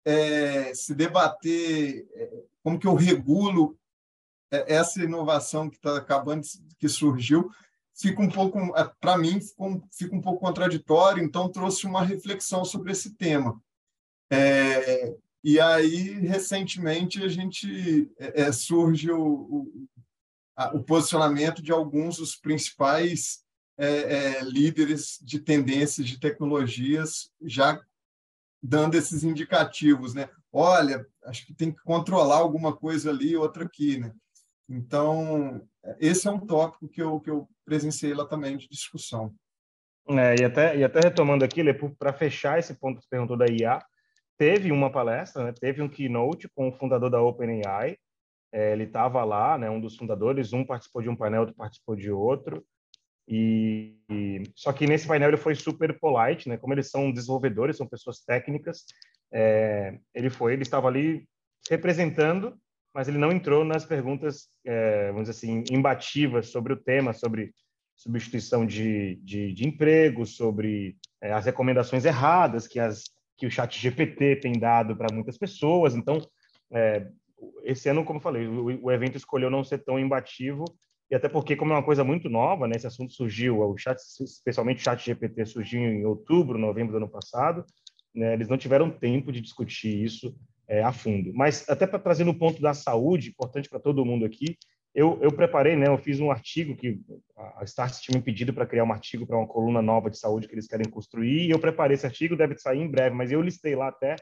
é, 0.04 0.72
se 0.74 0.94
debater 0.94 2.08
é, 2.14 2.42
como 2.62 2.78
que 2.78 2.86
eu 2.86 2.94
regulo 2.94 3.78
é, 4.50 4.74
essa 4.74 5.02
inovação 5.02 5.68
que 5.68 5.76
está 5.76 5.98
acabando, 5.98 6.42
que 6.78 6.88
surgiu, 6.88 7.50
fica 8.00 8.22
um 8.22 8.28
pouco, 8.28 8.58
é, 8.76 8.90
para 8.98 9.18
mim, 9.18 9.38
fica 9.92 10.16
um, 10.16 10.20
pouco 10.20 10.40
contraditório, 10.40 11.22
então 11.22 11.50
trouxe 11.50 11.86
uma 11.86 12.02
reflexão 12.02 12.64
sobre 12.64 12.92
esse 12.92 13.14
tema. 13.14 13.60
É, 14.30 15.14
e 15.44 15.60
aí, 15.60 16.12
recentemente, 16.20 17.22
a 17.22 17.28
gente 17.28 18.10
é, 18.18 18.42
é 18.42 18.52
surge 18.52 19.10
o, 19.10 19.22
o, 19.22 19.88
a, 20.56 20.74
o, 20.76 20.82
posicionamento 20.82 21.62
de 21.62 21.72
alguns 21.72 22.16
dos 22.16 22.36
principais 22.36 23.42
é, 23.78 23.88
é, 23.88 24.40
líderes 24.42 25.18
de 25.22 25.38
tendências 25.38 26.06
de 26.06 26.18
tecnologias 26.18 27.30
já 27.42 27.80
dando 28.62 28.94
esses 28.94 29.24
indicativos, 29.24 30.14
né? 30.14 30.28
Olha, 30.52 31.06
acho 31.24 31.46
que 31.46 31.54
tem 31.54 31.72
que 31.72 31.82
controlar 31.82 32.38
alguma 32.38 32.76
coisa 32.76 33.10
ali, 33.10 33.36
outra 33.36 33.64
aqui, 33.64 33.98
né? 33.98 34.12
Então, 34.68 35.66
esse 35.98 36.28
é 36.28 36.30
um 36.30 36.40
tópico 36.40 36.88
que 36.88 37.02
eu, 37.02 37.20
que 37.20 37.30
eu 37.30 37.48
presenciei 37.64 38.14
lá 38.14 38.26
também 38.26 38.56
de 38.56 38.68
discussão. 38.68 39.34
É, 40.08 40.34
e, 40.40 40.44
até, 40.44 40.76
e 40.76 40.84
até 40.84 41.00
retomando 41.00 41.44
aqui, 41.44 41.62
para 41.98 42.12
fechar 42.12 42.58
esse 42.58 42.74
ponto 42.74 42.96
que 42.96 43.04
você 43.04 43.10
perguntou 43.10 43.36
da 43.36 43.46
IA, 43.46 43.78
teve 44.36 44.72
uma 44.72 44.90
palestra, 44.90 45.44
né, 45.44 45.52
teve 45.52 45.82
um 45.82 45.88
keynote 45.88 46.48
com 46.54 46.68
o 46.68 46.72
fundador 46.72 47.10
da 47.10 47.20
OpenAI, 47.20 47.96
é, 48.52 48.72
ele 48.72 48.84
estava 48.84 49.22
lá, 49.24 49.56
né, 49.56 49.70
um 49.70 49.80
dos 49.80 49.96
fundadores, 49.96 50.52
um 50.52 50.64
participou 50.64 51.02
de 51.02 51.08
um 51.08 51.16
painel, 51.16 51.42
outro 51.42 51.54
participou 51.54 51.94
de 51.94 52.10
outro, 52.10 52.64
e, 53.28 53.96
e, 54.10 54.42
só 54.56 54.72
que 54.72 54.88
nesse 54.88 55.06
painel 55.06 55.28
ele 55.28 55.36
foi 55.36 55.54
super 55.54 55.96
polite, 56.00 56.48
né? 56.48 56.56
Como 56.56 56.74
eles 56.74 56.90
são 56.90 57.12
desenvolvedores, 57.12 57.76
são 57.76 57.86
pessoas 57.86 58.18
técnicas, 58.24 58.84
é, 59.32 60.00
ele 60.12 60.28
foi, 60.28 60.52
ele 60.52 60.62
estava 60.62 60.88
ali 60.88 61.28
representando 61.70 62.58
mas 62.94 63.08
ele 63.08 63.18
não 63.18 63.30
entrou 63.30 63.64
nas 63.64 63.84
perguntas, 63.84 64.48
é, 64.64 65.08
vamos 65.12 65.28
dizer 65.28 65.32
assim, 65.32 65.64
imbativas 65.70 66.48
sobre 66.48 66.72
o 66.72 66.76
tema, 66.76 67.12
sobre 67.12 67.52
substituição 67.94 68.64
de, 68.64 69.16
de, 69.22 69.52
de 69.52 69.66
emprego, 69.66 70.26
sobre 70.26 70.96
é, 71.20 71.32
as 71.32 71.44
recomendações 71.44 72.04
erradas 72.04 72.66
que, 72.66 72.80
as, 72.80 73.04
que 73.36 73.46
o 73.46 73.50
chat 73.50 73.78
GPT 73.78 74.36
tem 74.36 74.52
dado 74.52 74.96
para 74.96 75.14
muitas 75.14 75.36
pessoas. 75.36 75.94
Então, 75.94 76.18
é, 76.72 77.06
esse 77.62 77.88
ano, 77.88 78.04
como 78.04 78.20
falei, 78.20 78.46
o, 78.46 78.86
o, 78.86 78.90
evento 78.90 79.16
escolheu 79.16 79.50
não 79.50 79.62
ser 79.62 79.78
tão 79.78 79.98
imbativo, 79.98 80.64
e 81.10 81.14
até 81.14 81.28
porque, 81.28 81.56
como 81.56 81.72
é 81.72 81.76
uma 81.76 81.84
coisa 81.84 82.02
muito 82.02 82.28
nova, 82.28 82.66
né, 82.66 82.76
esse 82.76 82.86
assunto 82.86 83.12
surgiu, 83.12 83.60
o 83.60 83.76
chat, 83.76 83.98
especialmente 84.20 84.78
o 84.78 84.84
chat 84.84 85.04
GPT 85.04 85.44
surgiu 85.44 85.80
em 85.80 86.04
outubro, 86.04 86.58
novembro 86.58 86.92
do 86.92 86.98
ano 86.98 87.10
passado, 87.10 87.64
né, 88.14 88.32
eles 88.32 88.48
não 88.48 88.56
tiveram 88.56 88.90
tempo 88.90 89.30
de 89.30 89.40
discutir 89.40 90.02
isso 90.02 90.34
é, 90.70 90.84
a 90.84 90.92
fundo. 90.92 91.32
Mas 91.34 91.68
até 91.68 91.84
para 91.84 91.98
trazer 91.98 92.22
no 92.22 92.32
ponto 92.32 92.62
da 92.62 92.72
saúde, 92.72 93.30
importante 93.30 93.68
para 93.68 93.80
todo 93.80 94.04
mundo 94.04 94.24
aqui, 94.24 94.56
eu, 94.94 95.18
eu, 95.20 95.32
preparei, 95.32 95.76
né? 95.76 95.88
Eu 95.88 95.98
fiz 95.98 96.20
um 96.20 96.30
artigo 96.30 96.76
que 96.76 97.00
a 97.58 97.64
Start 97.64 98.00
tinha 98.00 98.16
me 98.16 98.24
pedido 98.24 98.52
para 98.52 98.66
criar 98.66 98.84
um 98.84 98.92
artigo 98.92 99.26
para 99.26 99.36
uma 99.36 99.46
coluna 99.46 99.82
nova 99.82 100.08
de 100.08 100.18
saúde 100.18 100.46
que 100.46 100.54
eles 100.54 100.68
querem 100.68 100.88
construir. 100.88 101.46
E 101.46 101.50
eu 101.50 101.58
preparei 101.58 101.96
esse 101.96 102.06
artigo, 102.06 102.36
deve 102.36 102.56
sair 102.56 102.78
em 102.78 102.90
breve, 102.90 103.14
mas 103.14 103.32
eu 103.32 103.42
listei 103.42 103.74
lá 103.74 103.88
até 103.88 104.16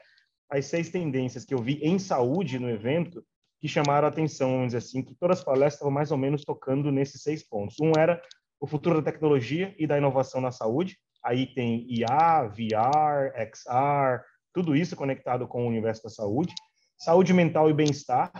as 0.49 0.65
seis 0.65 0.89
tendências 0.89 1.45
que 1.45 1.53
eu 1.53 1.59
vi 1.59 1.79
em 1.83 1.99
saúde 1.99 2.57
no 2.57 2.69
evento 2.69 3.23
que 3.59 3.67
chamaram 3.67 4.07
a 4.07 4.09
atenção, 4.09 4.51
vamos 4.51 4.67
dizer 4.67 4.77
assim, 4.77 5.03
que 5.03 5.13
todas 5.15 5.39
as 5.39 5.43
palestras 5.43 5.73
estavam 5.73 5.91
mais 5.91 6.11
ou 6.11 6.17
menos 6.17 6.43
tocando 6.43 6.91
nesses 6.91 7.21
seis 7.21 7.43
pontos. 7.43 7.75
Um 7.79 7.91
era 7.97 8.19
o 8.59 8.65
futuro 8.65 9.01
da 9.01 9.11
tecnologia 9.11 9.75
e 9.77 9.85
da 9.85 9.97
inovação 9.97 10.41
na 10.41 10.51
saúde. 10.51 10.97
Aí 11.23 11.47
tem 11.53 11.85
IA, 11.89 12.47
VR, 12.47 13.33
XR, 13.35 14.23
tudo 14.53 14.75
isso 14.75 14.95
conectado 14.95 15.47
com 15.47 15.65
o 15.65 15.67
universo 15.67 16.03
da 16.03 16.09
saúde. 16.09 16.53
Saúde 16.97 17.33
mental 17.33 17.69
e 17.69 17.73
bem-estar, 17.73 18.31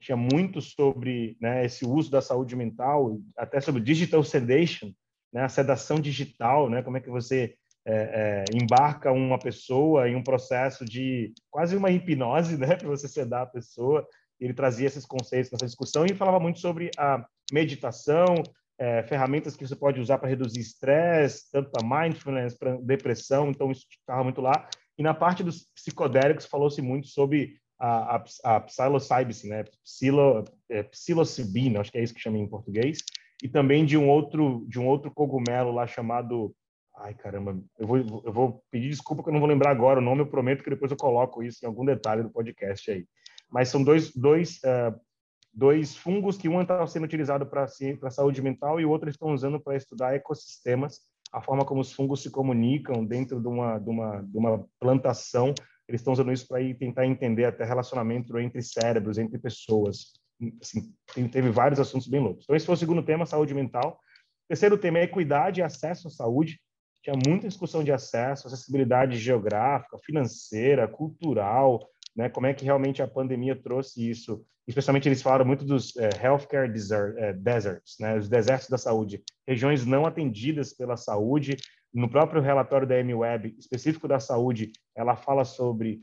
tinha 0.00 0.16
muito 0.16 0.60
sobre 0.60 1.36
né, 1.40 1.64
esse 1.64 1.84
uso 1.84 2.10
da 2.10 2.20
saúde 2.20 2.54
mental, 2.54 3.18
até 3.36 3.60
sobre 3.60 3.82
digital 3.82 4.22
sedation, 4.22 4.92
né, 5.32 5.42
a 5.42 5.48
sedação 5.48 6.00
digital, 6.00 6.70
né, 6.70 6.82
como 6.82 6.96
é 6.96 7.00
que 7.00 7.10
você 7.10 7.54
é, 7.84 7.94
é, 7.94 8.44
embarca 8.54 9.10
uma 9.12 9.38
pessoa 9.38 10.08
em 10.08 10.14
um 10.14 10.22
processo 10.22 10.84
de 10.84 11.32
quase 11.50 11.76
uma 11.76 11.90
hipnose, 11.90 12.56
né, 12.56 12.74
para 12.76 12.88
você 12.88 13.08
sedar 13.08 13.42
a 13.42 13.46
pessoa. 13.46 14.06
Ele 14.38 14.54
trazia 14.54 14.86
esses 14.86 15.04
conceitos 15.04 15.50
nessa 15.50 15.66
discussão 15.66 16.06
e 16.06 16.14
falava 16.14 16.38
muito 16.38 16.60
sobre 16.60 16.90
a 16.96 17.24
meditação, 17.52 18.36
é, 18.78 19.02
ferramentas 19.02 19.56
que 19.56 19.66
você 19.66 19.74
pode 19.74 20.00
usar 20.00 20.18
para 20.18 20.28
reduzir 20.28 20.60
estresse, 20.60 21.50
tanto 21.50 21.70
para 21.70 21.84
mindfulness, 21.84 22.56
para 22.56 22.76
depressão, 22.76 23.50
então 23.50 23.72
isso 23.72 23.86
estava 23.90 24.22
muito 24.22 24.40
lá. 24.40 24.68
E 24.98 25.02
na 25.02 25.14
parte 25.14 25.44
dos 25.44 25.64
psicodélicos 25.74 26.44
falou-se 26.44 26.82
muito 26.82 27.06
sobre 27.06 27.56
a, 27.78 28.16
a, 28.16 28.24
a 28.56 28.60
psilocybin, 28.60 29.48
né? 29.48 29.64
Psilo, 29.84 30.44
é, 30.68 30.82
psilocibina, 30.82 31.80
acho 31.80 31.92
que 31.92 31.98
é 31.98 32.02
isso 32.02 32.14
que 32.14 32.20
chama 32.20 32.38
em 32.38 32.48
português, 32.48 32.98
e 33.42 33.48
também 33.48 33.86
de 33.86 33.96
um 33.96 34.08
outro 34.08 34.66
de 34.68 34.80
um 34.80 34.86
outro 34.86 35.10
cogumelo 35.12 35.70
lá 35.70 35.86
chamado 35.86 36.52
Ai, 37.00 37.14
caramba, 37.14 37.56
eu 37.78 37.86
vou, 37.86 37.98
eu 37.98 38.32
vou 38.32 38.64
pedir 38.72 38.88
desculpa 38.88 39.22
que 39.22 39.28
eu 39.28 39.32
não 39.32 39.38
vou 39.38 39.48
lembrar 39.48 39.70
agora 39.70 40.00
o 40.00 40.02
nome, 40.02 40.22
eu 40.22 40.26
prometo 40.26 40.64
que 40.64 40.70
depois 40.70 40.90
eu 40.90 40.96
coloco 40.96 41.42
isso 41.42 41.64
em 41.64 41.68
algum 41.68 41.84
detalhe 41.84 42.24
do 42.24 42.30
podcast 42.30 42.90
aí. 42.90 43.06
Mas 43.48 43.68
são 43.68 43.84
dois, 43.84 44.12
dois, 44.12 44.56
uh, 44.64 44.98
dois 45.54 45.96
fungos 45.96 46.36
que 46.36 46.48
um 46.48 46.60
está 46.60 46.84
sendo 46.88 47.04
utilizado 47.04 47.46
para 47.46 47.64
a 47.64 48.10
saúde 48.10 48.42
mental 48.42 48.80
e 48.80 48.84
o 48.84 48.90
outro 48.90 49.08
estão 49.08 49.32
usando 49.32 49.60
para 49.60 49.76
estudar 49.76 50.14
ecossistemas, 50.16 51.00
a 51.32 51.40
forma 51.40 51.64
como 51.64 51.80
os 51.80 51.92
fungos 51.92 52.22
se 52.22 52.30
comunicam 52.30 53.04
dentro 53.04 53.40
de 53.40 53.48
uma, 53.48 53.78
de 53.78 53.90
uma, 53.90 54.22
de 54.22 54.38
uma 54.38 54.66
plantação. 54.80 55.54
Eles 55.88 56.00
estão 56.00 56.12
usando 56.12 56.32
isso 56.32 56.46
para 56.46 56.62
tentar 56.74 57.06
entender 57.06 57.44
até 57.44 57.64
relacionamento 57.64 58.38
entre 58.38 58.62
cérebros, 58.62 59.18
entre 59.18 59.38
pessoas. 59.38 60.12
Assim, 60.60 60.92
teve 61.28 61.50
vários 61.50 61.80
assuntos 61.80 62.08
bem 62.08 62.20
loucos. 62.20 62.44
Então, 62.44 62.56
esse 62.56 62.66
foi 62.66 62.74
o 62.74 62.78
segundo 62.78 63.02
tema, 63.02 63.26
saúde 63.26 63.54
mental. 63.54 63.98
Terceiro 64.48 64.78
tema 64.78 64.98
é 64.98 65.02
equidade 65.04 65.60
e 65.60 65.62
acesso 65.62 66.08
à 66.08 66.10
saúde 66.10 66.58
tinha 67.02 67.16
muita 67.26 67.48
discussão 67.48 67.82
de 67.82 67.92
acesso, 67.92 68.46
acessibilidade 68.46 69.18
geográfica, 69.18 69.98
financeira, 70.04 70.88
cultural, 70.88 71.88
né? 72.14 72.28
Como 72.28 72.46
é 72.46 72.52
que 72.52 72.64
realmente 72.64 73.02
a 73.02 73.08
pandemia 73.08 73.56
trouxe 73.56 74.08
isso? 74.08 74.44
Especialmente 74.68 75.08
eles 75.08 75.22
falaram 75.22 75.46
muito 75.46 75.64
dos 75.64 75.96
é, 75.96 76.10
healthcare 76.22 76.70
desert, 76.70 77.16
é, 77.16 77.32
deserts, 77.32 77.96
né? 77.98 78.18
Os 78.18 78.28
desertos 78.28 78.68
da 78.68 78.76
saúde, 78.76 79.22
regiões 79.46 79.86
não 79.86 80.04
atendidas 80.04 80.74
pela 80.74 80.94
saúde. 80.94 81.56
No 81.92 82.06
próprio 82.06 82.42
relatório 82.42 82.86
da 82.86 82.98
MWeb 82.98 83.56
específico 83.58 84.06
da 84.06 84.20
saúde, 84.20 84.70
ela 84.94 85.16
fala 85.16 85.42
sobre 85.46 86.02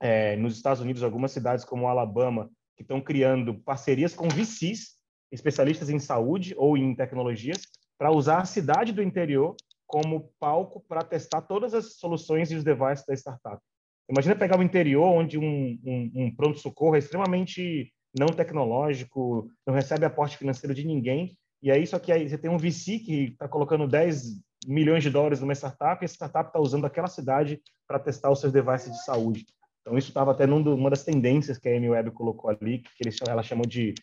é, 0.00 0.34
nos 0.34 0.56
Estados 0.56 0.82
Unidos 0.82 1.04
algumas 1.04 1.30
cidades 1.30 1.64
como 1.64 1.86
Alabama 1.86 2.50
que 2.76 2.82
estão 2.82 3.00
criando 3.00 3.54
parcerias 3.60 4.12
com 4.12 4.28
VCs, 4.28 4.96
especialistas 5.30 5.88
em 5.88 6.00
saúde 6.00 6.52
ou 6.56 6.76
em 6.76 6.96
tecnologias, 6.96 7.62
para 7.96 8.10
usar 8.10 8.38
a 8.38 8.44
cidade 8.44 8.92
do 8.92 9.04
interior 9.04 9.54
como 9.86 10.32
palco 10.40 10.82
para 10.88 11.04
testar 11.04 11.42
todas 11.42 11.74
as 11.74 11.94
soluções 11.94 12.50
e 12.50 12.56
os 12.56 12.64
devices 12.64 13.06
da 13.06 13.14
startup. 13.14 13.62
Imagina 14.10 14.34
pegar 14.34 14.58
o 14.58 14.62
interior, 14.64 15.04
onde 15.04 15.38
um, 15.38 15.78
um, 15.84 16.10
um 16.16 16.34
pronto-socorro 16.34 16.96
é 16.96 16.98
extremamente 16.98 17.92
não 18.18 18.28
tecnológico, 18.28 19.50
não 19.66 19.74
recebe 19.74 20.04
aporte 20.04 20.36
financeiro 20.36 20.74
de 20.74 20.86
ninguém, 20.86 21.36
e 21.62 21.70
aí 21.70 21.86
só 21.86 21.98
que 21.98 22.10
aí 22.10 22.28
você 22.28 22.38
tem 22.38 22.50
um 22.50 22.58
VC 22.58 22.98
que 22.98 23.24
está 23.32 23.48
colocando 23.48 23.86
10 23.86 24.40
milhões 24.66 25.02
de 25.02 25.10
dólares 25.10 25.40
numa 25.40 25.52
startup, 25.54 26.02
e 26.02 26.06
a 26.06 26.08
startup 26.08 26.48
está 26.48 26.60
usando 26.60 26.86
aquela 26.86 27.08
cidade 27.08 27.60
para 27.86 27.98
testar 27.98 28.30
os 28.30 28.40
seus 28.40 28.52
devices 28.52 28.92
de 28.92 29.04
saúde. 29.04 29.46
Então, 29.80 29.96
isso 29.96 30.08
estava 30.08 30.32
até 30.32 30.46
numa 30.46 30.90
das 30.90 31.04
tendências 31.04 31.58
que 31.58 31.68
a 31.68 31.74
MWeb 31.74 32.10
colocou 32.10 32.50
ali, 32.50 32.78
que 32.78 32.90
eles, 33.02 33.16
ela 33.26 33.42
chamou 33.42 33.66
de 33.66 33.94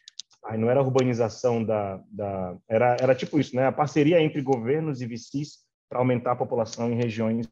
não 0.57 0.69
era 0.69 0.81
urbanização 0.81 1.63
da, 1.63 2.01
da 2.09 2.55
era, 2.69 2.95
era 3.01 3.15
tipo 3.15 3.39
isso, 3.39 3.55
né? 3.55 3.65
A 3.65 3.71
parceria 3.71 4.21
entre 4.21 4.41
governos 4.41 5.01
e 5.01 5.05
VCs 5.05 5.65
para 5.89 5.99
aumentar 5.99 6.33
a 6.33 6.37
população 6.37 6.91
em 6.91 6.95
regiões 6.95 7.47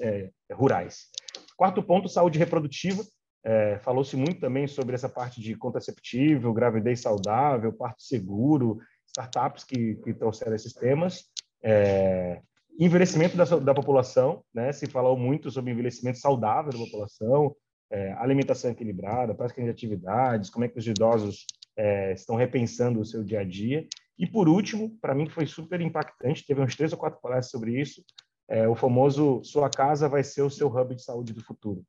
é, 0.00 0.30
rurais. 0.52 1.08
Quarto 1.56 1.82
ponto, 1.82 2.08
saúde 2.08 2.38
reprodutiva. 2.38 3.02
É, 3.42 3.78
Falou-se 3.78 4.16
muito 4.16 4.40
também 4.40 4.66
sobre 4.66 4.94
essa 4.94 5.08
parte 5.08 5.40
de 5.40 5.54
contraceptivo, 5.54 6.52
gravidez 6.52 7.00
saudável, 7.00 7.72
parto 7.72 8.02
seguro, 8.02 8.78
startups 9.06 9.64
que, 9.64 9.96
que 9.96 10.14
trouxeram 10.14 10.54
esses 10.54 10.72
temas. 10.72 11.24
É, 11.62 12.40
envelhecimento 12.78 13.36
da, 13.36 13.44
da, 13.44 13.74
população, 13.74 14.42
né? 14.54 14.72
Se 14.72 14.86
falou 14.86 15.16
muito 15.16 15.50
sobre 15.50 15.70
envelhecimento 15.70 16.18
saudável 16.18 16.72
da 16.72 16.78
população, 16.78 17.54
é, 17.90 18.12
alimentação 18.12 18.70
equilibrada, 18.70 19.34
prática 19.34 19.62
de 19.62 19.68
atividades, 19.68 20.48
como 20.48 20.64
é 20.64 20.68
que 20.68 20.78
os 20.78 20.86
idosos 20.86 21.46
é, 21.76 22.12
estão 22.12 22.36
repensando 22.36 23.00
o 23.00 23.04
seu 23.04 23.22
dia 23.24 23.40
a 23.40 23.44
dia. 23.44 23.86
E 24.18 24.26
por 24.26 24.48
último, 24.48 24.96
para 25.00 25.14
mim 25.14 25.28
foi 25.28 25.46
super 25.46 25.80
impactante, 25.80 26.46
teve 26.46 26.60
uns 26.60 26.76
três 26.76 26.92
ou 26.92 26.98
quatro 26.98 27.20
palestras 27.20 27.50
sobre 27.50 27.80
isso, 27.80 28.04
é, 28.48 28.68
o 28.68 28.74
famoso 28.74 29.42
sua 29.44 29.70
casa 29.70 30.08
vai 30.08 30.22
ser 30.22 30.42
o 30.42 30.50
seu 30.50 30.68
hub 30.68 30.94
de 30.94 31.02
saúde 31.02 31.32
do 31.32 31.42
futuro, 31.42 31.82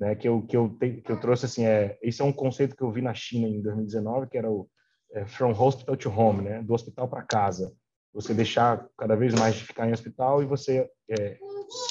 né? 0.00 0.14
Que 0.14 0.26
eu 0.26 0.42
que 0.42 0.56
eu 0.56 0.70
te, 0.70 1.02
que 1.02 1.12
eu 1.12 1.20
trouxe 1.20 1.44
assim 1.44 1.66
é 1.66 1.98
esse 2.02 2.22
é 2.22 2.24
um 2.24 2.32
conceito 2.32 2.74
que 2.74 2.82
eu 2.82 2.90
vi 2.90 3.02
na 3.02 3.12
China 3.12 3.46
em 3.46 3.60
2019 3.60 4.28
que 4.28 4.38
era 4.38 4.50
o 4.50 4.66
é, 5.12 5.26
from 5.26 5.52
hospital 5.52 5.96
to 5.96 6.10
home, 6.10 6.42
né? 6.42 6.62
Do 6.62 6.72
hospital 6.72 7.06
para 7.06 7.22
casa. 7.22 7.72
Você 8.12 8.34
deixar 8.34 8.88
cada 8.96 9.14
vez 9.14 9.34
mais 9.34 9.54
de 9.54 9.64
ficar 9.64 9.88
em 9.88 9.92
hospital 9.92 10.42
e 10.42 10.46
você 10.46 10.88
é, 11.08 11.36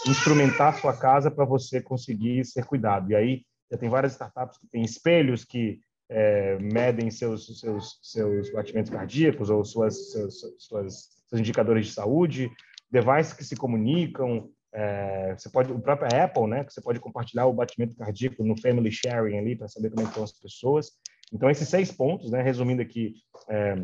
instrumentar 0.07 0.74
a 0.74 0.78
sua 0.78 0.97
casa 0.97 1.30
para 1.30 1.45
você 1.45 1.82
conseguir 1.82 2.43
ser 2.45 2.66
cuidado. 2.66 3.12
E 3.12 3.16
aí 3.16 3.45
já 3.72 3.78
tem 3.78 3.89
várias 3.89 4.14
startups 4.14 4.57
que 4.57 4.68
têm 4.68 4.84
espelhos 4.84 5.45
que 5.45 5.80
é, 6.10 6.57
medem 6.57 7.12
seus, 7.12 7.60
seus, 7.60 7.99
seus 8.01 8.51
batimentos 8.51 8.91
cardíacos 8.91 9.49
ou 9.49 9.64
suas, 9.64 10.12
seus, 10.12 10.41
suas, 10.57 11.10
seus 11.28 11.39
indicadores 11.39 11.86
de 11.86 11.93
saúde, 11.93 12.51
devices 12.89 13.34
que 13.34 13.43
se 13.43 13.55
comunicam, 13.55 14.49
é, 14.74 15.36
você 15.38 15.49
pode, 15.49 15.72
o 15.72 15.80
próprio 15.80 16.07
Apple, 16.24 16.47
né, 16.47 16.63
que 16.63 16.74
você 16.74 16.82
pode 16.82 16.99
compartilhar 16.99 17.45
o 17.45 17.53
batimento 17.53 17.95
cardíaco 17.95 18.43
no 18.43 18.59
family 18.59 18.91
sharing 18.91 19.38
ali 19.38 19.55
para 19.55 19.67
saber 19.67 19.89
como 19.89 20.01
é 20.01 20.09
estão 20.09 20.24
as 20.24 20.32
pessoas. 20.32 20.91
Então, 21.34 21.49
esses 21.49 21.67
seis 21.67 21.91
pontos, 21.91 22.32
né, 22.32 22.41
resumindo 22.41 22.82
aqui, 22.82 23.13
é, 23.49 23.76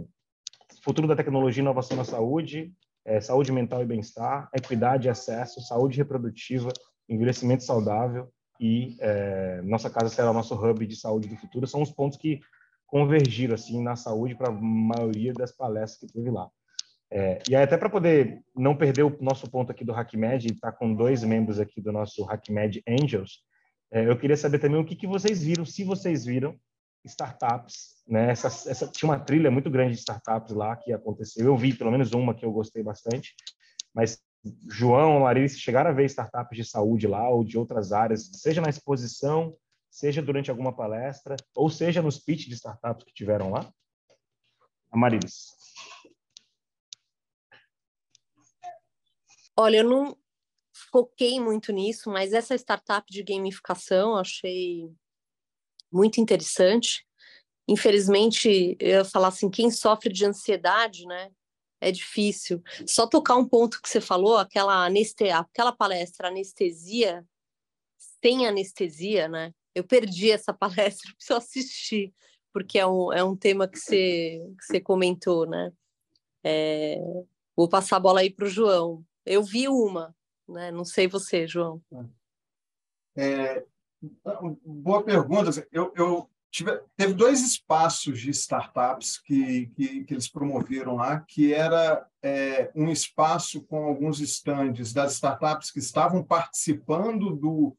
futuro 0.84 1.08
da 1.08 1.16
tecnologia 1.16 1.62
e 1.62 1.64
inovação 1.64 1.98
na 1.98 2.04
saúde, 2.04 2.72
é, 3.04 3.20
saúde 3.22 3.52
mental 3.52 3.82
e 3.82 3.86
bem-estar, 3.86 4.50
equidade 4.54 5.08
e 5.08 5.10
acesso, 5.10 5.62
saúde 5.62 5.98
reprodutiva, 5.98 6.70
envelhecimento 7.08 7.64
saudável, 7.64 8.30
e 8.60 8.96
é, 9.00 9.62
nossa 9.64 9.90
casa 9.90 10.10
será 10.10 10.32
o 10.32 10.34
nosso 10.34 10.56
hub 10.56 10.86
de 10.86 10.96
saúde 10.96 11.28
do 11.28 11.36
futuro. 11.36 11.68
São 11.68 11.82
os 11.82 11.92
pontos 11.92 12.18
que 12.18 12.40
convergiram 12.88 13.56
assim 13.56 13.82
na 13.82 13.96
saúde 13.96 14.36
para 14.36 14.50
a 14.50 14.52
maioria 14.52 15.34
das 15.34 15.52
palestras 15.52 16.00
que 16.00 16.18
teve 16.18 16.32
lá. 16.32 16.50
É, 17.12 17.42
e 17.50 17.56
aí, 17.56 17.64
até 17.64 17.78
para 17.78 17.90
poder 17.90 18.42
não 18.56 18.76
perder 18.76 19.04
o 19.04 19.18
nosso 19.22 19.50
ponto 19.50 19.72
aqui 19.72 19.86
do 19.86 19.94
HackMed, 19.94 20.48
e 20.48 20.52
estar 20.52 20.72
tá 20.72 20.78
com 20.78 20.94
dois 20.94 21.24
membros 21.24 21.60
aqui 21.60 21.80
do 21.82 21.92
nosso 21.92 22.24
HackMed 22.30 22.84
Angels, 22.88 23.44
é, 23.92 24.10
eu 24.10 24.18
queria 24.18 24.36
saber 24.36 24.60
também 24.60 24.80
o 24.80 24.86
que, 24.86 24.96
que 24.96 25.08
vocês 25.08 25.44
viram, 25.44 25.66
se 25.66 25.84
vocês 25.84 26.26
viram 26.26 26.60
startups, 27.06 28.04
né? 28.08 28.32
Essa, 28.32 28.48
essa, 28.48 28.88
tinha 28.88 29.10
uma 29.10 29.20
trilha 29.20 29.52
muito 29.52 29.70
grande 29.70 29.94
de 29.94 30.00
startups 30.00 30.54
lá 30.54 30.76
que 30.76 30.92
aconteceu. 30.92 31.46
Eu 31.46 31.56
vi 31.56 31.74
pelo 31.74 31.92
menos 31.92 32.12
uma 32.14 32.34
que 32.34 32.44
eu 32.44 32.52
gostei 32.52 32.82
bastante, 32.82 33.36
mas 33.94 34.20
João, 34.70 35.20
Larissa, 35.20 35.58
chegaram 35.58 35.90
a 35.92 35.94
ver 35.94 36.06
startups 36.06 36.58
de 36.58 36.66
saúde 36.66 37.08
lá 37.08 37.30
ou 37.30 37.44
de 37.44 37.58
outras 37.58 37.92
áreas, 37.92 38.30
seja 38.34 38.62
na 38.62 38.70
exposição, 38.70 39.56
seja 39.90 40.22
durante 40.22 40.52
alguma 40.52 40.76
palestra, 40.76 41.36
ou 41.56 41.70
seja 41.70 42.02
nos 42.02 42.20
pitch 42.20 42.48
de 42.48 42.56
startups 42.56 43.06
que 43.06 43.14
tiveram 43.14 43.52
lá? 43.52 43.72
Amarilis. 44.92 45.54
Olha, 49.58 49.78
eu 49.78 49.90
não 49.90 50.18
foquei 50.92 51.40
muito 51.40 51.72
nisso, 51.72 52.10
mas 52.10 52.34
essa 52.34 52.56
startup 52.56 53.10
de 53.12 53.24
gamificação 53.24 54.16
achei 54.18 54.90
muito 55.92 56.20
interessante. 56.20 57.06
Infelizmente, 57.68 58.76
eu 58.80 58.90
ia 58.90 59.06
falar 59.06 59.30
assim, 59.30 59.50
quem 59.50 59.72
sofre 59.72 60.12
de 60.12 60.26
ansiedade, 60.26 61.06
né? 61.06 61.32
é 61.86 61.92
difícil. 61.92 62.64
Só 62.88 63.08
tocar 63.08 63.36
um 63.36 63.48
ponto 63.48 63.82
que 63.82 63.88
você 63.88 64.02
falou, 64.02 64.38
aquela 64.38 64.86
anestesia, 64.86 65.40
aquela 65.40 65.72
palestra 65.72 66.30
anestesia 66.30 67.26
sem 68.22 68.48
anestesia, 68.48 69.28
né? 69.28 69.54
Eu 69.74 69.84
perdi 69.84 70.32
essa 70.32 70.52
palestra, 70.54 71.14
preciso 71.14 71.38
assistir, 71.38 72.14
porque 72.52 72.80
é 72.80 72.88
um, 72.88 73.14
é 73.14 73.24
um 73.24 73.36
tema 73.36 73.68
que 73.68 73.78
você, 73.78 74.42
que 74.58 74.66
você 74.66 74.80
comentou, 74.80 75.46
né? 75.46 75.72
É, 76.44 76.98
vou 77.56 77.70
passar 77.70 77.98
a 77.98 78.00
bola 78.00 78.22
aí 78.22 78.32
para 78.32 78.46
o 78.46 78.50
João. 78.50 79.04
Eu 79.26 79.44
vi 79.44 79.68
uma, 79.68 80.16
né? 80.48 80.72
Não 80.72 80.86
sei 80.86 81.08
você, 81.08 81.48
João. 81.48 81.82
É, 83.16 83.66
boa 84.64 85.04
pergunta. 85.04 85.68
Eu, 85.72 85.92
eu 85.96 86.30
Tive, 86.56 86.72
teve 86.96 87.14
dois 87.14 87.42
espaços 87.42 88.18
de 88.18 88.30
startups 88.30 89.18
que, 89.18 89.68
que, 89.76 90.06
que 90.06 90.14
eles 90.14 90.30
promoveram 90.30 90.96
lá, 90.96 91.20
que 91.20 91.54
era 91.54 92.08
é, 92.24 92.72
um 92.74 92.90
espaço 92.90 93.62
com 93.64 93.84
alguns 93.84 94.22
estandes 94.22 94.94
das 94.94 95.16
startups 95.16 95.70
que 95.70 95.80
estavam 95.80 96.24
participando 96.24 97.36
do, 97.36 97.76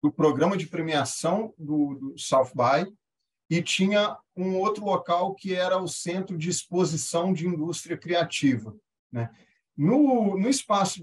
do 0.00 0.12
programa 0.12 0.56
de 0.56 0.68
premiação 0.68 1.52
do, 1.58 1.96
do 1.96 2.14
South 2.16 2.52
By, 2.54 2.88
e 3.50 3.60
tinha 3.60 4.16
um 4.36 4.58
outro 4.58 4.84
local 4.84 5.34
que 5.34 5.52
era 5.52 5.76
o 5.76 5.88
Centro 5.88 6.38
de 6.38 6.50
Exposição 6.50 7.32
de 7.32 7.48
Indústria 7.48 7.98
Criativa. 7.98 8.76
Né? 9.10 9.28
No, 9.80 10.36
no 10.36 10.46
espaço 10.50 11.00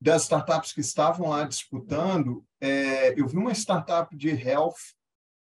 das 0.00 0.22
startups 0.22 0.72
que 0.72 0.80
estavam 0.80 1.30
lá 1.30 1.42
disputando, 1.42 2.46
é, 2.60 3.20
eu 3.20 3.26
vi 3.26 3.36
uma 3.36 3.50
startup 3.50 4.16
de 4.16 4.28
health 4.28 4.94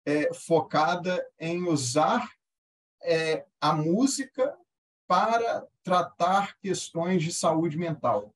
é, 0.05 0.33
focada 0.33 1.25
em 1.39 1.69
usar 1.69 2.29
é, 3.01 3.45
a 3.61 3.71
música 3.71 4.57
para 5.07 5.65
tratar 5.83 6.57
questões 6.59 7.23
de 7.23 7.31
saúde 7.31 7.77
mental. 7.77 8.35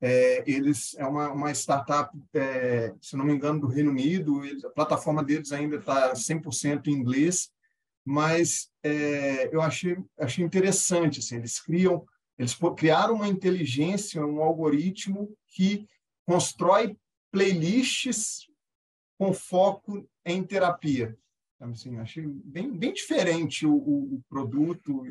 É, 0.00 0.42
eles 0.50 0.94
é 0.96 1.04
uma, 1.04 1.30
uma 1.30 1.50
startup, 1.50 2.10
é, 2.32 2.94
se 3.02 3.18
não 3.18 3.26
me 3.26 3.34
engano, 3.34 3.60
do 3.60 3.66
Reino 3.66 3.90
Unido. 3.90 4.46
Eles, 4.46 4.64
a 4.64 4.70
plataforma 4.70 5.22
deles 5.22 5.52
ainda 5.52 5.76
está 5.76 6.14
100% 6.14 6.86
em 6.86 6.92
inglês, 6.92 7.52
mas 8.02 8.70
é, 8.82 9.54
eu 9.54 9.60
achei, 9.60 9.98
achei 10.18 10.42
interessante. 10.42 11.18
Assim, 11.18 11.36
eles 11.36 11.60
criam, 11.60 12.06
eles 12.38 12.56
criaram 12.76 13.16
uma 13.16 13.28
inteligência, 13.28 14.24
um 14.24 14.42
algoritmo 14.42 15.34
que 15.48 15.86
constrói 16.26 16.96
playlists 17.32 18.48
com 19.18 19.32
foco 19.32 20.08
em 20.24 20.44
terapia. 20.44 21.18
Assim, 21.60 21.98
achei 21.98 22.24
bem, 22.26 22.70
bem 22.70 22.92
diferente 22.92 23.66
o, 23.66 23.74
o, 23.74 24.14
o 24.14 24.22
produto, 24.28 25.02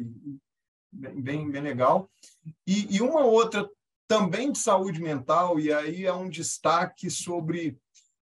bem, 0.91 1.21
bem, 1.21 1.51
bem 1.51 1.61
legal. 1.61 2.09
E, 2.65 2.95
e 2.95 3.01
uma 3.01 3.25
outra 3.25 3.69
também 4.07 4.51
de 4.51 4.59
saúde 4.59 5.01
mental, 5.01 5.59
e 5.59 5.73
aí 5.73 6.05
é 6.05 6.13
um 6.13 6.29
destaque 6.29 7.09
sobre. 7.09 7.77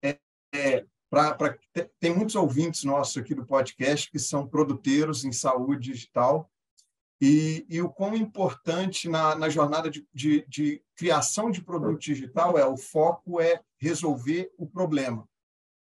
É, 0.04 0.20
é, 0.54 0.86
pra, 1.10 1.34
pra, 1.34 1.58
tem 2.00 2.16
muitos 2.16 2.36
ouvintes 2.36 2.84
nossos 2.84 3.18
aqui 3.18 3.34
do 3.34 3.46
podcast 3.46 4.12
que 4.12 4.20
são 4.20 4.48
produteiros 4.48 5.26
em 5.26 5.32
saúde 5.32 5.92
digital, 5.92 6.51
e, 7.22 7.68
e 7.70 7.80
o 7.80 7.90
quão 7.90 8.16
importante 8.16 9.08
na, 9.08 9.36
na 9.36 9.48
jornada 9.48 9.92
de, 9.92 10.08
de, 10.12 10.44
de 10.48 10.84
criação 10.96 11.52
de 11.52 11.62
produto 11.62 12.00
digital 12.00 12.58
é 12.58 12.66
o 12.66 12.76
foco 12.76 13.40
é 13.40 13.62
resolver 13.78 14.52
o 14.58 14.66
problema. 14.66 15.30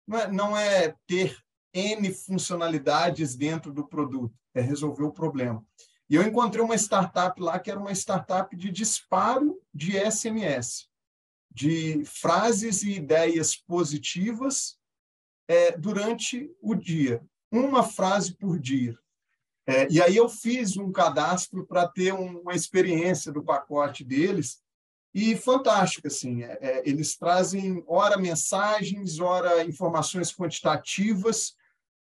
Não 0.08 0.18
é, 0.18 0.32
não 0.32 0.58
é 0.58 0.96
ter 1.06 1.38
N 1.74 2.10
funcionalidades 2.14 3.36
dentro 3.36 3.74
do 3.74 3.86
produto, 3.86 4.34
é 4.54 4.62
resolver 4.62 5.04
o 5.04 5.12
problema. 5.12 5.62
E 6.10 6.16
eu 6.16 6.24
encontrei 6.24 6.64
uma 6.64 6.76
startup 6.76 7.42
lá 7.42 7.60
que 7.60 7.70
era 7.70 7.80
uma 7.80 7.92
startup 7.92 8.56
de 8.56 8.72
disparo 8.72 9.60
de 9.74 10.00
SMS, 10.10 10.88
de 11.52 12.06
frases 12.06 12.82
e 12.84 12.92
ideias 12.92 13.58
positivas 13.58 14.80
é, 15.50 15.78
durante 15.78 16.50
o 16.62 16.76
dia, 16.76 17.22
uma 17.52 17.84
frase 17.84 18.34
por 18.36 18.58
dia. 18.58 18.98
É, 19.68 19.88
e 19.90 20.02
aí 20.02 20.16
eu 20.16 20.30
fiz 20.30 20.78
um 20.78 20.92
cadastro 20.92 21.66
para 21.66 21.88
ter 21.88 22.14
uma 22.14 22.54
experiência 22.54 23.32
do 23.32 23.44
pacote 23.44 24.04
deles 24.04 24.62
e 25.14 25.36
fantástico 25.36 26.08
assim. 26.08 26.44
É, 26.44 26.58
é, 26.62 26.84
eles 26.86 27.16
trazem 27.18 27.84
ora 27.88 28.18
mensagens, 28.18 29.20
ora 29.20 29.64
informações 29.64 30.32
quantitativas 30.32 31.56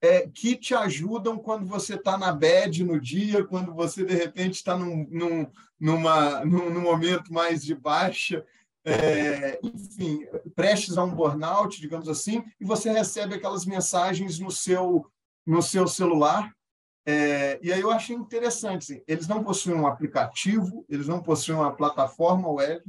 é, 0.01 0.29
que 0.29 0.57
te 0.57 0.75
ajudam 0.75 1.39
quando 1.39 1.67
você 1.67 1.95
está 1.95 2.17
na 2.17 2.33
bad 2.33 2.85
no 2.85 3.01
dia, 3.01 3.45
quando 3.45 3.75
você, 3.75 4.05
de 4.05 4.15
repente, 4.15 4.55
está 4.55 4.77
num, 4.77 5.07
num, 5.11 5.51
numa, 5.79 6.45
num, 6.45 6.71
num, 6.71 6.81
momento 6.81 7.33
mais 7.33 7.65
de 7.65 7.75
baixa, 7.75 8.45
é, 8.85 9.59
enfim, 9.63 10.25
prestes 10.55 10.97
a 10.97 11.05
um 11.05 11.15
burnout, 11.15 11.81
digamos 11.81 12.09
assim, 12.09 12.45
e 12.61 12.65
você 12.65 12.91
recebe 12.91 13.35
aquelas 13.35 13.67
mensagens 13.67 14.39
no 14.39 14.51
seu, 14.51 15.05
no 15.45 15.61
seu 15.61 15.89
celular. 15.89 16.55
É, 17.11 17.59
e 17.63 17.73
aí 17.73 17.81
eu 17.81 17.91
achei 17.91 18.15
interessante, 18.15 18.93
assim, 18.93 19.03
eles 19.09 19.27
não 19.27 19.43
possuem 19.43 19.75
um 19.75 19.87
aplicativo, 19.87 20.85
eles 20.91 21.09
não 21.09 21.23
possuem 21.23 21.57
uma 21.57 21.75
plataforma 21.75 22.51
web, 22.51 22.85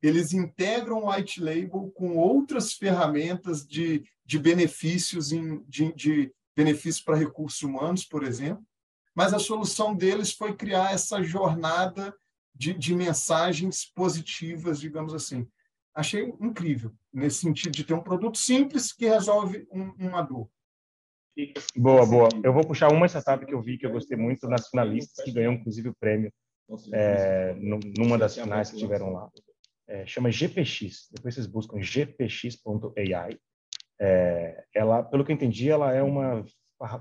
eles 0.00 0.32
integram 0.32 1.02
o 1.02 1.10
white 1.10 1.42
label 1.42 1.90
com 1.96 2.16
outras 2.16 2.74
ferramentas 2.74 3.66
de, 3.66 4.04
de 4.24 4.38
benefícios 4.38 5.32
em, 5.32 5.60
de, 5.66 5.92
de 5.92 6.32
benefícios 6.56 7.02
para 7.02 7.16
recursos 7.16 7.60
humanos, 7.62 8.04
por 8.04 8.22
exemplo, 8.22 8.64
mas 9.12 9.34
a 9.34 9.40
solução 9.40 9.92
deles 9.92 10.30
foi 10.30 10.54
criar 10.54 10.92
essa 10.92 11.20
jornada 11.20 12.14
de, 12.54 12.74
de 12.74 12.94
mensagens 12.94 13.90
positivas, 13.92 14.78
digamos 14.78 15.12
assim. 15.12 15.48
Achei 15.92 16.32
incrível, 16.40 16.92
nesse 17.12 17.40
sentido 17.40 17.72
de 17.72 17.82
ter 17.82 17.94
um 17.94 18.04
produto 18.04 18.38
simples 18.38 18.92
que 18.92 19.08
resolve 19.08 19.66
um, 19.72 19.92
uma 19.98 20.22
dor. 20.22 20.48
Boa, 21.76 22.06
boa. 22.06 22.28
Eu 22.42 22.52
vou 22.52 22.64
puxar 22.64 22.92
uma 22.92 23.06
startup 23.06 23.44
que 23.44 23.54
eu 23.54 23.60
vi 23.60 23.76
que 23.76 23.86
eu 23.86 23.90
gostei 23.90 24.16
muito 24.16 24.48
nas 24.48 24.68
finalistas, 24.68 25.24
que 25.24 25.32
ganhou 25.32 25.52
inclusive 25.52 25.88
o 25.88 25.94
prêmio 25.98 26.32
é, 26.92 27.54
numa 27.98 28.16
das 28.16 28.36
finais 28.36 28.70
que 28.70 28.78
tiveram 28.78 29.12
lá. 29.12 29.28
É, 29.86 30.06
chama 30.06 30.30
GPX. 30.30 31.08
Depois 31.12 31.34
vocês 31.34 31.46
buscam 31.46 31.78
gpx.ai. 31.78 33.38
É, 34.00 34.64
ela, 34.74 35.02
pelo 35.02 35.24
que 35.24 35.32
eu 35.32 35.34
entendi, 35.34 35.70
ela 35.70 35.92
é 35.92 36.02
uma 36.02 36.44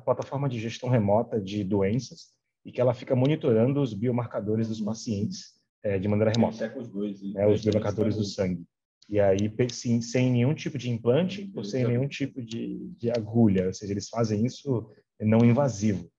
plataforma 0.06 0.50
de 0.50 0.60
gestão 0.60 0.90
remota 0.90 1.40
de 1.40 1.64
doenças 1.64 2.34
e 2.66 2.72
que 2.72 2.80
ela 2.80 2.94
fica 2.94 3.16
monitorando 3.16 3.82
os 3.82 3.94
biomarcadores 3.94 4.68
dos 4.68 4.82
pacientes 4.82 5.54
é, 5.84 6.00
de 6.00 6.08
maneira 6.08 6.32
remota. 6.32 6.70
Dois, 6.92 7.20
é, 7.36 7.48
os 7.48 7.62
biomarcadores 7.62 8.16
do 8.16 8.24
sangue. 8.24 8.64
E 9.10 9.20
aí, 9.20 9.54
sim, 9.70 10.02
sem 10.02 10.32
nenhum 10.32 10.54
tipo 10.54 10.78
de 10.78 10.90
implante 10.90 11.52
ou 11.56 11.64
sem 11.64 11.86
nenhum 11.86 12.08
tipo 12.08 12.42
de, 12.42 12.80
de 12.98 13.12
agulha, 13.12 13.68
ou 13.68 13.74
seja, 13.74 13.92
eles 13.92 14.10
fazem 14.10 14.46
isso 14.46 14.90
não 15.20 15.40
invasivo. 15.40 16.10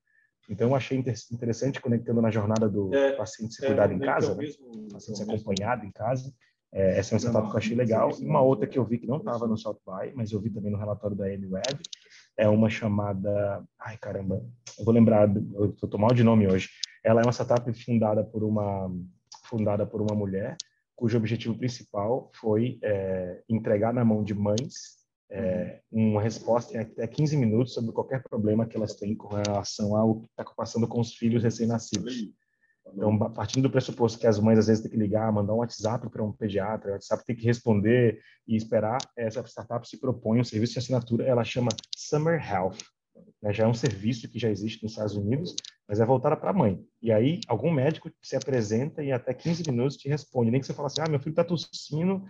Então, 0.49 0.69
eu 0.69 0.75
achei 0.75 0.97
interessante, 1.31 1.81
conectando 1.81 2.21
na 2.21 2.29
jornada 2.29 2.69
do 2.69 2.93
é, 2.93 3.13
paciente 3.13 3.55
ser 3.55 3.67
cuidado 3.67 3.93
é, 3.93 3.95
em 3.95 3.99
casa, 3.99 4.35
né? 4.35 4.47
paciente 4.91 5.17
ser 5.17 5.23
acompanhado 5.23 5.85
em 5.85 5.91
casa, 5.91 6.31
é, 6.71 6.99
essa 6.99 7.13
é 7.13 7.15
uma 7.15 7.19
startup 7.19 7.49
que 7.49 7.55
eu 7.55 7.57
achei 7.57 7.75
legal. 7.75 8.11
E 8.19 8.25
uma 8.25 8.41
outra 8.41 8.67
que 8.67 8.77
eu 8.77 8.85
vi 8.85 8.97
que 8.97 9.07
não 9.07 9.17
estava 9.17 9.47
no 9.47 9.57
South 9.57 9.79
by, 9.85 10.13
mas 10.13 10.31
eu 10.31 10.39
vi 10.39 10.49
também 10.49 10.71
no 10.71 10.77
relatório 10.77 11.15
da 11.15 11.23
Web, 11.23 11.79
é 12.37 12.47
uma 12.47 12.69
chamada... 12.69 13.63
Ai, 13.79 13.97
caramba, 13.97 14.45
eu 14.77 14.85
vou 14.85 14.93
lembrar, 14.93 15.33
eu 15.55 15.69
estou 15.69 15.99
mal 15.99 16.13
de 16.13 16.23
nome 16.23 16.47
hoje. 16.47 16.69
Ela 17.03 17.21
é 17.21 17.23
uma 17.23 17.31
startup 17.31 17.71
fundada 17.73 18.23
por 18.23 18.43
uma, 18.43 18.91
fundada 19.45 19.85
por 19.85 20.01
uma 20.01 20.13
mulher, 20.13 20.57
cujo 20.95 21.17
objetivo 21.17 21.57
principal 21.57 22.31
foi 22.33 22.79
é, 22.83 23.43
entregar 23.49 23.93
na 23.93 24.05
mão 24.05 24.23
de 24.23 24.33
mães 24.33 25.05
é, 25.29 25.81
uma 25.91 26.21
resposta 26.21 26.73
em 26.73 26.79
até 26.79 27.07
15 27.07 27.35
minutos 27.37 27.73
sobre 27.73 27.91
qualquer 27.91 28.23
problema 28.23 28.65
que 28.65 28.77
elas 28.77 28.95
têm 28.95 29.15
com 29.15 29.27
relação 29.27 29.95
ao 29.95 30.21
que 30.21 30.27
está 30.27 30.43
passando 30.55 30.87
com 30.87 30.99
os 30.99 31.15
filhos 31.15 31.43
recém-nascidos. 31.43 32.13
Então, 32.93 33.17
partindo 33.33 33.63
do 33.63 33.71
pressuposto 33.71 34.19
que 34.19 34.27
as 34.27 34.39
mães 34.39 34.59
às 34.59 34.67
vezes 34.67 34.83
têm 34.83 34.91
que 34.91 34.97
ligar, 34.97 35.31
mandar 35.31 35.53
um 35.53 35.57
WhatsApp 35.57 36.07
para 36.09 36.23
um 36.23 36.31
pediatra, 36.31 36.91
o 36.91 36.93
WhatsApp 36.93 37.25
tem 37.25 37.35
que 37.35 37.43
responder 37.43 38.19
e 38.47 38.55
esperar, 38.55 38.99
essa 39.17 39.41
startup 39.47 39.87
se 39.87 39.99
propõe 39.99 40.39
um 40.39 40.43
serviço 40.43 40.73
de 40.73 40.79
assinatura, 40.79 41.25
ela 41.25 41.43
chama 41.43 41.69
Summer 41.95 42.39
Health. 42.39 42.77
Né? 43.41 43.51
Já 43.51 43.63
é 43.63 43.67
um 43.67 43.73
serviço 43.73 44.29
que 44.29 44.37
já 44.37 44.49
existe 44.49 44.83
nos 44.83 44.91
Estados 44.91 45.15
Unidos, 45.15 45.55
mas 45.87 45.99
é 45.99 46.05
voltada 46.05 46.35
para 46.35 46.49
a 46.49 46.53
mãe. 46.53 46.83
E 47.01 47.11
aí, 47.11 47.39
algum 47.47 47.71
médico 47.71 48.11
se 48.21 48.35
apresenta 48.35 49.03
e 49.03 49.11
até 49.11 49.33
15 49.33 49.63
minutos 49.69 49.97
te 49.97 50.09
responde. 50.09 50.51
Nem 50.51 50.59
que 50.59 50.65
você 50.65 50.73
fale 50.73 50.87
assim, 50.87 51.01
ah, 51.01 51.09
meu 51.09 51.19
filho 51.19 51.31
está 51.31 51.43
tossindo 51.43 52.23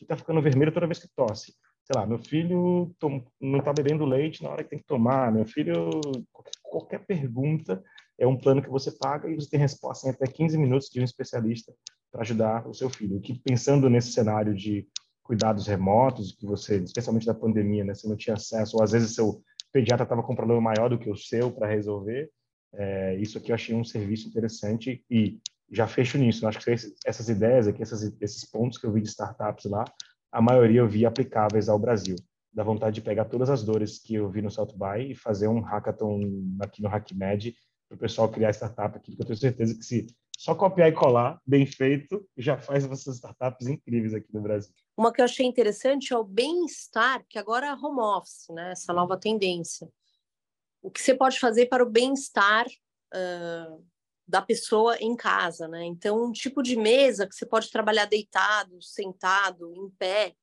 e 0.00 0.04
está 0.04 0.16
ficando 0.16 0.40
vermelho 0.40 0.72
toda 0.72 0.86
vez 0.86 0.98
que 0.98 1.08
tosse. 1.14 1.54
Sei 1.84 2.00
lá, 2.00 2.06
meu 2.06 2.18
filho 2.18 2.94
não 3.40 3.58
está 3.58 3.72
bebendo 3.72 4.04
leite 4.04 4.42
na 4.42 4.50
hora 4.50 4.62
que 4.64 4.70
tem 4.70 4.78
que 4.78 4.86
tomar, 4.86 5.32
meu 5.32 5.44
filho... 5.44 5.90
Qualquer, 6.32 6.52
qualquer 6.62 7.06
pergunta 7.06 7.82
é 8.18 8.26
um 8.26 8.36
plano 8.36 8.62
que 8.62 8.70
você 8.70 8.90
paga 8.90 9.28
e 9.28 9.34
você 9.34 9.50
tem 9.50 9.60
resposta 9.60 10.06
em 10.06 10.10
até 10.10 10.26
15 10.26 10.56
minutos 10.56 10.88
de 10.88 11.00
um 11.00 11.04
especialista 11.04 11.72
para 12.10 12.22
ajudar 12.22 12.66
o 12.66 12.74
seu 12.74 12.88
filho. 12.88 13.20
Que 13.20 13.38
pensando 13.38 13.90
nesse 13.90 14.12
cenário 14.12 14.54
de 14.54 14.86
cuidados 15.22 15.66
remotos, 15.66 16.32
que 16.32 16.46
você, 16.46 16.76
especialmente 16.78 17.26
da 17.26 17.34
pandemia, 17.34 17.84
né, 17.84 17.94
você 17.94 18.08
não 18.08 18.16
tinha 18.16 18.34
acesso, 18.34 18.76
ou 18.76 18.82
às 18.82 18.92
vezes 18.92 19.14
seu 19.14 19.42
pediatra 19.72 20.04
estava 20.04 20.22
com 20.22 20.32
um 20.32 20.36
problema 20.36 20.60
maior 20.60 20.88
do 20.88 20.98
que 20.98 21.10
o 21.10 21.16
seu 21.16 21.50
para 21.50 21.66
resolver, 21.66 22.30
é, 22.74 23.16
isso 23.16 23.38
aqui 23.38 23.50
eu 23.50 23.54
achei 23.54 23.74
um 23.74 23.84
serviço 23.84 24.28
interessante 24.28 25.04
e 25.10 25.38
já 25.70 25.86
fecho 25.86 26.18
nisso. 26.18 26.44
Eu 26.44 26.48
acho 26.48 26.58
que 26.58 26.70
essas 26.70 27.28
ideias 27.28 27.66
aqui, 27.66 27.82
essas, 27.82 28.02
esses 28.20 28.44
pontos 28.44 28.78
que 28.78 28.86
eu 28.86 28.92
vi 28.92 29.00
de 29.00 29.08
startups 29.08 29.64
lá, 29.64 29.84
a 30.30 30.40
maioria 30.40 30.80
eu 30.80 30.88
vi 30.88 31.04
aplicáveis 31.04 31.68
ao 31.68 31.78
Brasil. 31.78 32.16
Da 32.52 32.62
vontade 32.62 32.94
de 32.96 33.00
pegar 33.00 33.24
todas 33.24 33.48
as 33.48 33.62
dores 33.62 33.98
que 33.98 34.14
eu 34.14 34.28
vi 34.28 34.42
no 34.42 34.50
South 34.50 34.74
By 34.76 35.12
e 35.12 35.14
fazer 35.14 35.48
um 35.48 35.60
hackathon 35.60 36.20
aqui 36.60 36.82
no 36.82 36.88
HackMed 36.88 37.54
para 37.88 37.96
o 37.96 37.98
pessoal 37.98 38.28
criar 38.28 38.50
startup 38.50 38.96
aqui, 38.96 39.12
porque 39.12 39.22
eu 39.22 39.26
tenho 39.26 39.38
certeza 39.38 39.74
que 39.74 39.84
se 39.84 40.06
só 40.38 40.54
copiar 40.54 40.88
e 40.88 40.92
colar, 40.92 41.40
bem 41.46 41.64
feito, 41.64 42.26
já 42.36 42.58
faz 42.58 42.84
essas 42.84 43.14
startups 43.14 43.68
incríveis 43.68 44.12
aqui 44.12 44.26
no 44.34 44.40
Brasil. 44.40 44.74
Uma 44.96 45.12
que 45.12 45.20
eu 45.20 45.24
achei 45.24 45.46
interessante 45.46 46.12
é 46.12 46.18
o 46.18 46.24
bem-estar, 46.24 47.24
que 47.28 47.38
agora 47.38 47.68
é 47.68 47.74
home 47.74 48.00
office, 48.00 48.48
né? 48.50 48.72
essa 48.72 48.92
nova 48.92 49.16
tendência. 49.16 49.88
O 50.82 50.90
que 50.90 51.00
você 51.00 51.14
pode 51.14 51.38
fazer 51.38 51.66
para 51.66 51.84
o 51.84 51.88
bem-estar 51.88 52.66
uh, 52.66 53.86
da 54.26 54.42
pessoa 54.42 54.96
em 54.98 55.16
casa, 55.16 55.68
né? 55.68 55.84
Então, 55.84 56.24
um 56.24 56.32
tipo 56.32 56.62
de 56.62 56.76
mesa 56.76 57.26
que 57.26 57.34
você 57.34 57.46
pode 57.46 57.70
trabalhar 57.70 58.06
deitado, 58.06 58.82
sentado, 58.82 59.72
em 59.74 59.88
pé, 59.90 60.34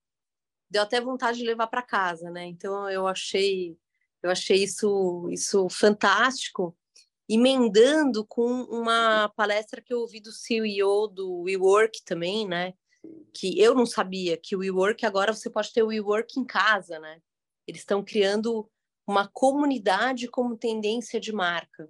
deu 0.69 0.81
até 0.81 1.01
vontade 1.01 1.39
de 1.39 1.45
levar 1.45 1.67
para 1.67 1.81
casa, 1.81 2.29
né? 2.29 2.45
Então, 2.45 2.89
eu 2.89 3.05
achei, 3.05 3.77
eu 4.23 4.31
achei 4.31 4.63
isso, 4.63 5.27
isso 5.29 5.67
fantástico 5.69 6.75
emendando 7.29 8.25
com 8.25 8.63
uma 8.63 9.29
palestra 9.29 9.81
que 9.81 9.93
eu 9.93 9.99
ouvi 9.99 10.19
do 10.19 10.31
CEO 10.31 11.07
do 11.07 11.41
WeWork 11.41 12.03
também, 12.03 12.47
né? 12.47 12.73
Que 13.31 13.61
eu 13.61 13.75
não 13.75 13.85
sabia 13.85 14.35
que 14.35 14.55
o 14.55 14.59
WeWork 14.59 15.05
agora 15.05 15.31
você 15.31 15.47
pode 15.47 15.71
ter 15.71 15.83
o 15.83 15.87
WeWork 15.87 16.39
em 16.39 16.43
casa, 16.43 16.97
né? 16.97 17.21
Eles 17.67 17.81
estão 17.81 18.03
criando 18.03 18.67
uma 19.11 19.27
comunidade 19.27 20.27
como 20.27 20.57
tendência 20.57 21.19
de 21.19 21.31
marca. 21.31 21.89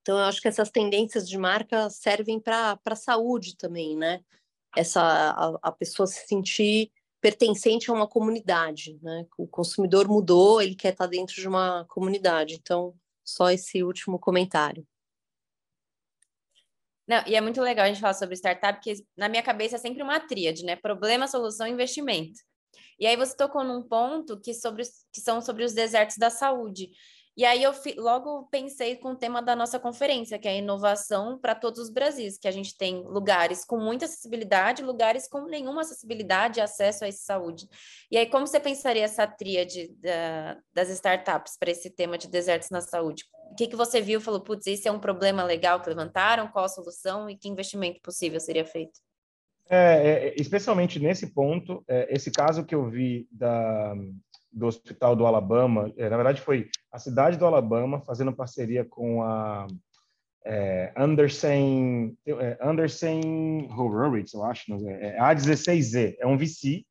Então, 0.00 0.18
eu 0.18 0.24
acho 0.24 0.40
que 0.40 0.48
essas 0.48 0.70
tendências 0.70 1.28
de 1.28 1.38
marca 1.38 1.88
servem 1.88 2.38
para 2.38 2.78
a 2.84 2.96
saúde 2.96 3.56
também, 3.56 3.96
né? 3.96 4.22
essa 4.76 5.00
a, 5.02 5.58
a 5.62 5.72
pessoa 5.72 6.06
se 6.06 6.26
sentir 6.26 6.90
pertencente 7.20 7.90
a 7.90 7.94
uma 7.94 8.06
comunidade, 8.06 8.98
né? 9.02 9.26
O 9.38 9.46
consumidor 9.46 10.06
mudou, 10.08 10.60
ele 10.60 10.74
quer 10.74 10.92
estar 10.92 11.06
dentro 11.06 11.34
de 11.34 11.48
uma 11.48 11.86
comunidade. 11.88 12.54
Então, 12.54 12.94
só 13.24 13.50
esse 13.50 13.82
último 13.82 14.18
comentário. 14.18 14.86
Não, 17.06 17.22
e 17.26 17.34
é 17.34 17.40
muito 17.40 17.60
legal 17.60 17.84
a 17.84 17.88
gente 17.88 18.00
falar 18.00 18.14
sobre 18.14 18.34
startup, 18.34 18.78
porque 18.78 18.94
na 19.16 19.28
minha 19.28 19.42
cabeça 19.42 19.76
é 19.76 19.78
sempre 19.78 20.02
uma 20.02 20.20
tríade, 20.20 20.64
né? 20.64 20.76
Problema, 20.76 21.26
solução, 21.26 21.66
investimento. 21.66 22.40
E 23.04 23.06
aí 23.06 23.16
você 23.18 23.36
tocou 23.36 23.62
num 23.62 23.82
ponto 23.82 24.40
que, 24.40 24.54
sobre, 24.54 24.82
que 25.12 25.20
são 25.20 25.38
sobre 25.42 25.62
os 25.62 25.74
desertos 25.74 26.16
da 26.16 26.30
saúde. 26.30 26.90
E 27.36 27.44
aí 27.44 27.62
eu 27.62 27.70
logo 27.98 28.44
pensei 28.44 28.96
com 28.96 29.10
o 29.10 29.14
tema 29.14 29.42
da 29.42 29.54
nossa 29.54 29.78
conferência, 29.78 30.38
que 30.38 30.48
é 30.48 30.52
a 30.52 30.54
inovação 30.54 31.38
para 31.38 31.54
todos 31.54 31.80
os 31.80 31.90
Brasis, 31.90 32.38
que 32.38 32.48
a 32.48 32.50
gente 32.50 32.74
tem 32.78 33.04
lugares 33.06 33.62
com 33.62 33.76
muita 33.76 34.06
acessibilidade, 34.06 34.82
lugares 34.82 35.28
com 35.28 35.42
nenhuma 35.42 35.82
acessibilidade 35.82 36.58
e 36.58 36.62
acesso 36.62 37.04
essa 37.04 37.26
saúde. 37.26 37.68
E 38.10 38.16
aí, 38.16 38.24
como 38.24 38.46
você 38.46 38.58
pensaria 38.58 39.04
essa 39.04 39.26
tríade 39.26 39.88
da, 40.00 40.56
das 40.72 40.88
startups 40.88 41.58
para 41.58 41.72
esse 41.72 41.90
tema 41.90 42.16
de 42.16 42.26
desertos 42.26 42.70
na 42.70 42.80
saúde? 42.80 43.24
O 43.52 43.54
que, 43.54 43.66
que 43.66 43.76
você 43.76 44.00
viu 44.00 44.18
falou, 44.18 44.40
putz, 44.40 44.66
isso 44.66 44.88
é 44.88 44.90
um 44.90 44.98
problema 44.98 45.44
legal 45.44 45.78
que 45.82 45.90
levantaram, 45.90 46.48
qual 46.48 46.64
a 46.64 46.68
solução 46.70 47.28
e 47.28 47.36
que 47.36 47.50
investimento 47.50 48.00
possível 48.00 48.40
seria 48.40 48.64
feito? 48.64 48.98
É, 49.68 49.76
é, 49.76 50.34
especialmente 50.36 51.00
nesse 51.00 51.28
ponto, 51.28 51.82
é, 51.88 52.14
esse 52.14 52.30
caso 52.30 52.64
que 52.64 52.74
eu 52.74 52.88
vi 52.88 53.26
da, 53.30 53.94
do 54.52 54.66
Hospital 54.66 55.16
do 55.16 55.24
Alabama, 55.24 55.92
é, 55.96 56.08
na 56.08 56.16
verdade 56.16 56.40
foi 56.40 56.68
a 56.92 56.98
cidade 56.98 57.38
do 57.38 57.46
Alabama 57.46 58.00
fazendo 58.02 58.32
parceria 58.32 58.84
com 58.84 59.22
a 59.22 59.66
é, 60.44 60.92
Anderson, 60.94 62.14
Anderson 62.60 63.20
Horowitz, 63.74 64.34
eu 64.34 64.44
acho, 64.44 64.74
é, 64.86 65.18
A16Z, 65.18 66.16
é 66.18 66.26
um 66.26 66.36
VC 66.36 66.84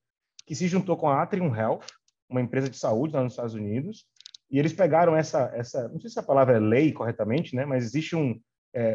que 0.47 0.55
se 0.55 0.67
juntou 0.67 0.97
com 0.97 1.07
a 1.07 1.21
Atrium 1.21 1.55
Health, 1.55 1.85
uma 2.27 2.41
empresa 2.41 2.67
de 2.67 2.77
saúde 2.77 3.13
lá 3.13 3.23
nos 3.23 3.33
Estados 3.33 3.53
Unidos, 3.53 4.07
e 4.49 4.57
eles 4.57 4.73
pegaram 4.73 5.15
essa, 5.15 5.51
essa 5.53 5.87
não 5.89 5.99
sei 5.99 6.09
se 6.09 6.19
a 6.19 6.23
palavra 6.23 6.57
é 6.57 6.59
lei 6.59 6.91
corretamente, 6.91 7.55
né, 7.55 7.65
mas 7.65 7.85
existe 7.85 8.15
um, 8.15 8.39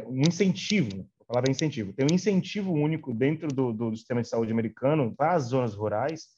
um 0.08 0.20
incentivo 0.26 1.08
palavra 1.28 1.50
incentivo. 1.50 1.92
Tem 1.92 2.06
um 2.10 2.14
incentivo 2.14 2.72
único 2.72 3.12
dentro 3.12 3.48
do, 3.48 3.72
do, 3.72 3.94
sistema 3.94 4.22
de 4.22 4.28
saúde 4.28 4.50
americano 4.50 5.14
para 5.14 5.34
as 5.34 5.44
zonas 5.44 5.74
rurais, 5.74 6.28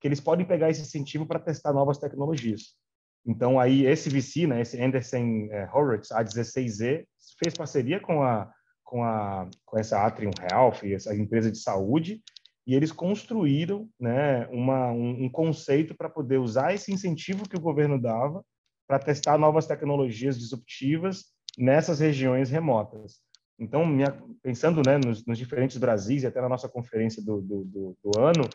que 0.00 0.08
eles 0.08 0.20
podem 0.20 0.44
pegar 0.44 0.68
esse 0.68 0.82
incentivo 0.82 1.24
para 1.24 1.38
testar 1.38 1.72
novas 1.72 1.98
tecnologias. 1.98 2.74
Então, 3.24 3.60
aí, 3.60 3.86
esse 3.86 4.08
VC, 4.08 4.46
né, 4.46 4.62
esse 4.62 4.82
Anderson 4.82 5.48
é, 5.50 5.68
Horowitz, 5.72 6.08
A16Z, 6.08 7.04
fez 7.38 7.54
parceria 7.54 8.00
com, 8.00 8.22
a, 8.22 8.50
com, 8.82 9.04
a, 9.04 9.48
com 9.64 9.78
essa 9.78 10.04
Atrium 10.04 10.32
Health, 10.50 10.84
essa 10.84 11.14
empresa 11.14 11.50
de 11.50 11.58
saúde, 11.58 12.20
e 12.66 12.74
eles 12.74 12.90
construíram 12.90 13.88
né, 14.00 14.46
uma, 14.48 14.90
um, 14.90 15.24
um 15.24 15.30
conceito 15.30 15.94
para 15.94 16.08
poder 16.08 16.38
usar 16.38 16.74
esse 16.74 16.92
incentivo 16.92 17.48
que 17.48 17.56
o 17.56 17.60
governo 17.60 18.00
dava 18.00 18.44
para 18.86 18.98
testar 18.98 19.38
novas 19.38 19.66
tecnologias 19.66 20.38
disruptivas 20.38 21.26
nessas 21.58 22.00
regiões 22.00 22.50
remotas. 22.50 23.20
Então, 23.60 23.84
minha, 23.84 24.18
pensando 24.42 24.80
né, 24.84 24.96
nos, 24.96 25.24
nos, 25.26 25.36
diferentes 25.36 25.76
Brasis 25.76 26.22
e 26.22 26.26
até 26.26 26.40
na 26.40 26.48
nossa 26.48 26.66
conferência 26.66 27.22
do, 27.22 27.42
do, 27.42 27.64
do, 27.64 27.96
do 28.02 28.18
ano, 28.18 28.48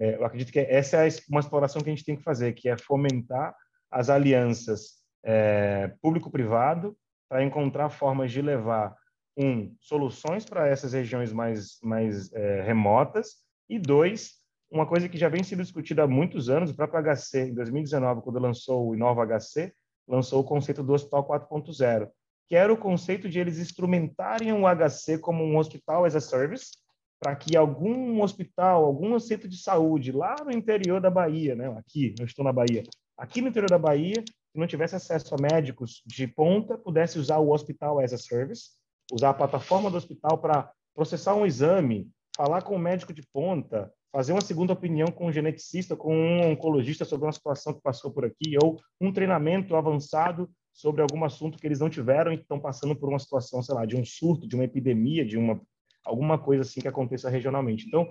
é, 0.00 0.16
eu 0.16 0.24
acredito 0.24 0.52
que 0.52 0.58
essa 0.58 1.06
é 1.06 1.08
uma 1.30 1.40
exploração 1.40 1.80
que 1.80 1.88
a 1.88 1.94
gente 1.94 2.04
tem 2.04 2.16
que 2.16 2.24
fazer, 2.24 2.52
que 2.54 2.68
é 2.68 2.76
fomentar 2.76 3.54
as 3.88 4.10
alianças 4.10 4.98
é, 5.24 5.94
público-privado 6.02 6.96
para 7.28 7.44
encontrar 7.44 7.88
formas 7.90 8.32
de 8.32 8.42
levar, 8.42 8.96
um, 9.36 9.72
soluções 9.80 10.44
para 10.44 10.66
essas 10.66 10.92
regiões 10.92 11.32
mais, 11.32 11.78
mais 11.80 12.32
é, 12.32 12.62
remotas, 12.62 13.36
e 13.68 13.78
dois, 13.78 14.38
uma 14.70 14.86
coisa 14.86 15.08
que 15.08 15.16
já 15.16 15.28
vem 15.28 15.44
sendo 15.44 15.62
discutida 15.62 16.02
há 16.02 16.08
muitos 16.08 16.48
anos, 16.48 16.70
o 16.70 16.76
próprio 16.76 17.00
HC, 17.00 17.50
em 17.50 17.54
2019, 17.54 18.22
quando 18.22 18.40
lançou 18.40 18.88
o 18.88 18.94
Inova 18.96 19.24
HC, 19.24 19.72
lançou 20.08 20.40
o 20.40 20.44
conceito 20.44 20.82
do 20.82 20.92
Hospital 20.92 21.26
4.0, 21.28 22.08
que 22.48 22.56
era 22.56 22.72
o 22.72 22.78
conceito 22.78 23.28
de 23.28 23.38
eles 23.38 23.58
instrumentarem 23.58 24.52
o 24.52 24.64
HC 24.66 25.18
como 25.18 25.44
um 25.44 25.58
hospital 25.58 26.06
as 26.06 26.16
a 26.16 26.20
service, 26.20 26.72
para 27.20 27.36
que 27.36 27.56
algum 27.56 28.22
hospital, 28.22 28.84
algum 28.84 29.18
centro 29.20 29.48
de 29.48 29.58
saúde 29.58 30.12
lá 30.12 30.34
no 30.44 30.50
interior 30.50 31.00
da 31.00 31.10
Bahia, 31.10 31.54
né, 31.54 31.66
aqui, 31.76 32.14
eu 32.18 32.24
estou 32.24 32.44
na 32.44 32.52
Bahia, 32.52 32.84
aqui 33.16 33.42
no 33.42 33.48
interior 33.48 33.68
da 33.68 33.78
Bahia, 33.78 34.24
que 34.24 34.58
não 34.58 34.66
tivesse 34.66 34.96
acesso 34.96 35.34
a 35.34 35.38
médicos 35.38 36.02
de 36.06 36.26
ponta, 36.26 36.78
pudesse 36.78 37.18
usar 37.18 37.38
o 37.38 37.50
hospital 37.50 37.98
as 37.98 38.12
a 38.14 38.18
service, 38.18 38.70
usar 39.12 39.30
a 39.30 39.34
plataforma 39.34 39.90
do 39.90 39.96
hospital 39.96 40.38
para 40.38 40.70
processar 40.94 41.34
um 41.34 41.44
exame, 41.44 42.08
falar 42.34 42.62
com 42.62 42.74
o 42.74 42.78
médico 42.78 43.12
de 43.12 43.22
ponta, 43.30 43.92
fazer 44.10 44.32
uma 44.32 44.40
segunda 44.40 44.72
opinião 44.72 45.08
com 45.08 45.26
um 45.26 45.32
geneticista, 45.32 45.94
com 45.94 46.16
um 46.16 46.50
oncologista 46.50 47.04
sobre 47.04 47.26
uma 47.26 47.32
situação 47.32 47.74
que 47.74 47.82
passou 47.82 48.10
por 48.10 48.24
aqui, 48.24 48.56
ou 48.62 48.80
um 49.00 49.12
treinamento 49.12 49.76
avançado 49.76 50.48
sobre 50.78 51.02
algum 51.02 51.24
assunto 51.24 51.58
que 51.58 51.66
eles 51.66 51.80
não 51.80 51.90
tiveram 51.90 52.30
e 52.30 52.36
estão 52.36 52.60
passando 52.60 52.94
por 52.94 53.08
uma 53.08 53.18
situação, 53.18 53.60
sei 53.60 53.74
lá, 53.74 53.84
de 53.84 53.96
um 53.96 54.04
surto, 54.04 54.46
de 54.46 54.54
uma 54.54 54.62
epidemia, 54.64 55.26
de 55.26 55.36
uma 55.36 55.60
alguma 56.04 56.38
coisa 56.38 56.62
assim 56.62 56.80
que 56.80 56.86
aconteça 56.86 57.28
regionalmente. 57.28 57.84
Então, 57.86 58.08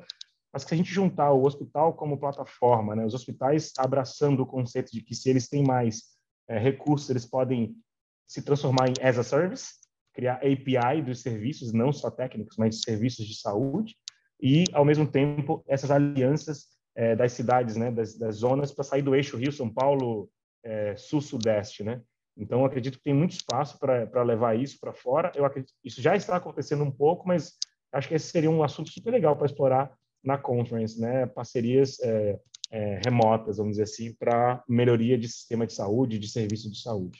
mas 0.52 0.66
que 0.66 0.74
a 0.74 0.78
gente 0.78 0.94
juntar 0.94 1.32
o 1.32 1.46
hospital 1.46 1.94
como 1.94 2.20
plataforma, 2.20 2.94
né, 2.94 3.06
os 3.06 3.14
hospitais 3.14 3.72
abraçando 3.78 4.42
o 4.42 4.46
conceito 4.46 4.92
de 4.92 5.02
que 5.02 5.16
se 5.16 5.30
eles 5.30 5.48
têm 5.48 5.64
mais 5.64 6.18
é, 6.46 6.60
recursos, 6.60 7.10
eles 7.10 7.26
podem 7.26 7.74
se 8.28 8.42
transformar 8.42 8.90
em 8.90 8.94
as 9.02 9.18
a 9.18 9.24
service, 9.24 9.76
criar 10.14 10.36
API 10.36 11.02
dos 11.02 11.22
serviços, 11.22 11.72
não 11.72 11.94
só 11.94 12.12
técnicos, 12.12 12.58
mas 12.58 12.82
serviços 12.82 13.26
de 13.26 13.40
saúde, 13.40 13.96
e, 14.42 14.66
ao 14.74 14.84
mesmo 14.84 15.08
tempo, 15.08 15.64
essas 15.66 15.90
alianças 15.90 16.66
é, 16.96 17.16
das 17.16 17.32
cidades, 17.32 17.78
né, 17.78 17.90
das, 17.92 18.18
das 18.18 18.36
zonas, 18.36 18.74
para 18.74 18.84
sair 18.84 19.02
do 19.02 19.16
eixo 19.16 19.38
Rio-São 19.38 19.74
Paulo, 19.74 20.30
é, 20.64 20.96
né? 21.86 22.02
Então, 22.38 22.64
acredito 22.64 22.98
que 22.98 23.04
tem 23.04 23.14
muito 23.14 23.32
espaço 23.32 23.80
para 23.80 24.24
levar 24.24 24.58
isso 24.58 24.80
para 24.80 24.94
fora. 24.94 25.32
Eu 25.36 25.44
acredito 25.44 25.74
isso 25.84 26.02
já 26.02 26.16
está 26.16 26.36
acontecendo 26.36 26.84
um 26.84 26.92
pouco, 26.92 27.28
mas 27.28 27.58
acho 27.92 28.08
que 28.08 28.14
esse 28.14 28.28
seria 28.28 28.52
um 28.52 28.64
assunto 28.64 28.92
super 28.92 29.12
legal 29.12 29.36
para 29.36 29.48
explorar 29.48 29.92
na 30.24 30.38
conference, 30.38 31.00
né? 31.00 31.26
Parcerias 31.26 32.00
é, 32.00 32.40
é, 32.70 33.02
remotas, 33.04 33.58
vamos 33.58 33.74
dizer 33.74 33.84
assim, 33.84 34.14
para 34.14 34.64
melhoria 34.68 35.18
de 35.18 35.28
sistema 35.28 35.66
de 35.66 35.74
saúde, 35.74 36.20
de 36.20 36.30
serviço 36.30 36.70
de 36.70 36.80
saúde. 36.80 37.20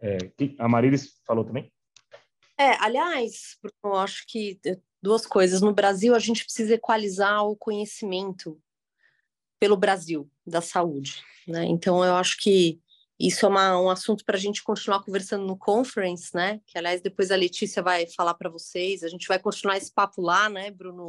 É, 0.00 0.18
a 0.58 0.68
Marilis 0.68 1.20
falou 1.26 1.44
também? 1.44 1.72
É, 2.58 2.72
aliás, 2.80 3.56
eu 3.82 3.94
acho 3.94 4.24
que 4.26 4.60
duas 5.02 5.26
coisas. 5.26 5.62
No 5.62 5.72
Brasil, 5.72 6.14
a 6.14 6.18
gente 6.18 6.44
precisa 6.44 6.74
equalizar 6.74 7.44
o 7.46 7.56
conhecimento 7.56 8.60
pelo 9.58 9.76
Brasil 9.76 10.30
da 10.46 10.60
saúde, 10.60 11.22
né? 11.46 11.64
Então, 11.64 12.04
eu 12.04 12.16
acho 12.16 12.36
que 12.38 12.80
isso 13.20 13.44
é 13.44 13.48
uma, 13.50 13.78
um 13.78 13.90
assunto 13.90 14.24
para 14.24 14.38
a 14.38 14.40
gente 14.40 14.62
continuar 14.62 15.04
conversando 15.04 15.44
no 15.44 15.54
conference, 15.54 16.34
né? 16.34 16.58
Que 16.66 16.78
aliás 16.78 17.02
depois 17.02 17.30
a 17.30 17.36
Letícia 17.36 17.82
vai 17.82 18.06
falar 18.06 18.32
para 18.32 18.48
vocês. 18.48 19.02
A 19.02 19.08
gente 19.08 19.28
vai 19.28 19.38
continuar 19.38 19.76
esse 19.76 19.92
papo 19.92 20.22
lá, 20.22 20.48
né, 20.48 20.70
Bruno? 20.70 21.06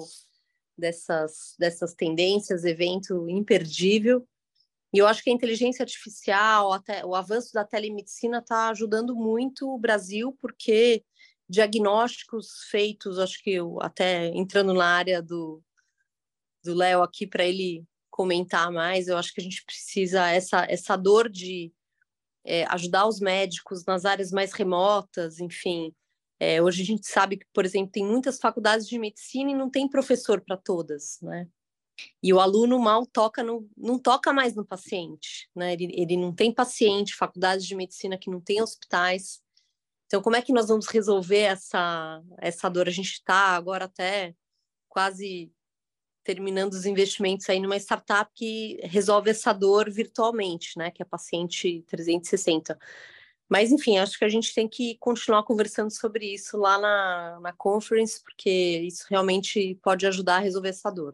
Dessas, 0.77 1.55
dessas 1.57 1.93
tendências, 1.93 2.65
evento 2.65 3.29
imperdível. 3.29 4.27
E 4.93 4.97
eu 4.97 5.07
acho 5.07 5.23
que 5.23 5.29
a 5.29 5.33
inteligência 5.33 5.83
artificial, 5.83 6.73
até 6.73 7.05
o 7.05 7.15
avanço 7.15 7.53
da 7.53 7.63
telemedicina 7.63 8.39
está 8.39 8.69
ajudando 8.69 9.15
muito 9.15 9.73
o 9.73 9.79
Brasil, 9.79 10.35
porque 10.41 11.05
diagnósticos 11.47 12.65
feitos, 12.69 13.19
acho 13.19 13.41
que 13.41 13.51
eu 13.51 13.77
até 13.81 14.27
entrando 14.27 14.73
na 14.73 14.85
área 14.85 15.21
do 15.21 15.63
Léo 16.65 17.03
aqui 17.03 17.25
para 17.25 17.45
ele 17.45 17.85
comentar 18.09 18.69
mais, 18.69 19.07
eu 19.07 19.17
acho 19.17 19.33
que 19.33 19.39
a 19.39 19.43
gente 19.43 19.63
precisa 19.63 20.27
essa 20.29 20.65
essa 20.69 20.97
dor 20.97 21.29
de 21.29 21.71
é, 22.43 22.65
ajudar 22.65 23.07
os 23.07 23.19
médicos 23.19 23.85
nas 23.85 24.05
áreas 24.05 24.31
mais 24.31 24.51
remotas, 24.53 25.39
enfim. 25.39 25.93
É, 26.39 26.61
hoje 26.61 26.81
a 26.81 26.85
gente 26.85 27.07
sabe 27.07 27.37
que, 27.37 27.45
por 27.53 27.65
exemplo, 27.65 27.91
tem 27.91 28.05
muitas 28.05 28.39
faculdades 28.39 28.87
de 28.87 28.97
medicina 28.97 29.51
e 29.51 29.55
não 29.55 29.69
tem 29.69 29.87
professor 29.87 30.41
para 30.41 30.57
todas, 30.57 31.19
né? 31.21 31.47
E 32.23 32.33
o 32.33 32.39
aluno 32.39 32.79
mal 32.79 33.05
toca 33.05 33.43
no, 33.43 33.69
não 33.77 33.99
toca 33.99 34.33
mais 34.33 34.55
no 34.55 34.65
paciente, 34.65 35.49
né? 35.55 35.73
Ele, 35.73 35.91
ele 35.93 36.17
não 36.17 36.33
tem 36.33 36.51
paciente, 36.51 37.15
faculdades 37.15 37.65
de 37.65 37.75
medicina 37.75 38.17
que 38.17 38.29
não 38.29 38.41
tem 38.41 38.61
hospitais. 38.61 39.41
Então, 40.07 40.21
como 40.21 40.35
é 40.35 40.41
que 40.41 40.51
nós 40.51 40.67
vamos 40.67 40.87
resolver 40.87 41.41
essa, 41.41 42.23
essa 42.39 42.69
dor? 42.69 42.87
A 42.87 42.91
gente 42.91 43.11
está 43.11 43.55
agora 43.55 43.85
até 43.85 44.35
quase 44.89 45.51
terminando 46.23 46.73
os 46.73 46.85
investimentos 46.85 47.49
aí 47.49 47.59
numa 47.59 47.77
startup 47.77 48.31
que 48.33 48.79
resolve 48.83 49.29
essa 49.29 49.53
dor 49.53 49.89
virtualmente, 49.89 50.77
né? 50.77 50.91
Que 50.91 51.01
é 51.01 51.05
a 51.05 51.09
paciente 51.09 51.83
360. 51.87 52.77
Mas, 53.49 53.71
enfim, 53.71 53.97
acho 53.97 54.17
que 54.17 54.23
a 54.23 54.29
gente 54.29 54.53
tem 54.53 54.67
que 54.67 54.97
continuar 54.97 55.43
conversando 55.43 55.91
sobre 55.91 56.33
isso 56.33 56.57
lá 56.57 56.79
na, 56.79 57.39
na 57.41 57.51
conference, 57.51 58.21
porque 58.23 58.49
isso 58.49 59.05
realmente 59.09 59.77
pode 59.83 60.07
ajudar 60.07 60.37
a 60.37 60.39
resolver 60.39 60.69
essa 60.69 60.89
dor. 60.89 61.13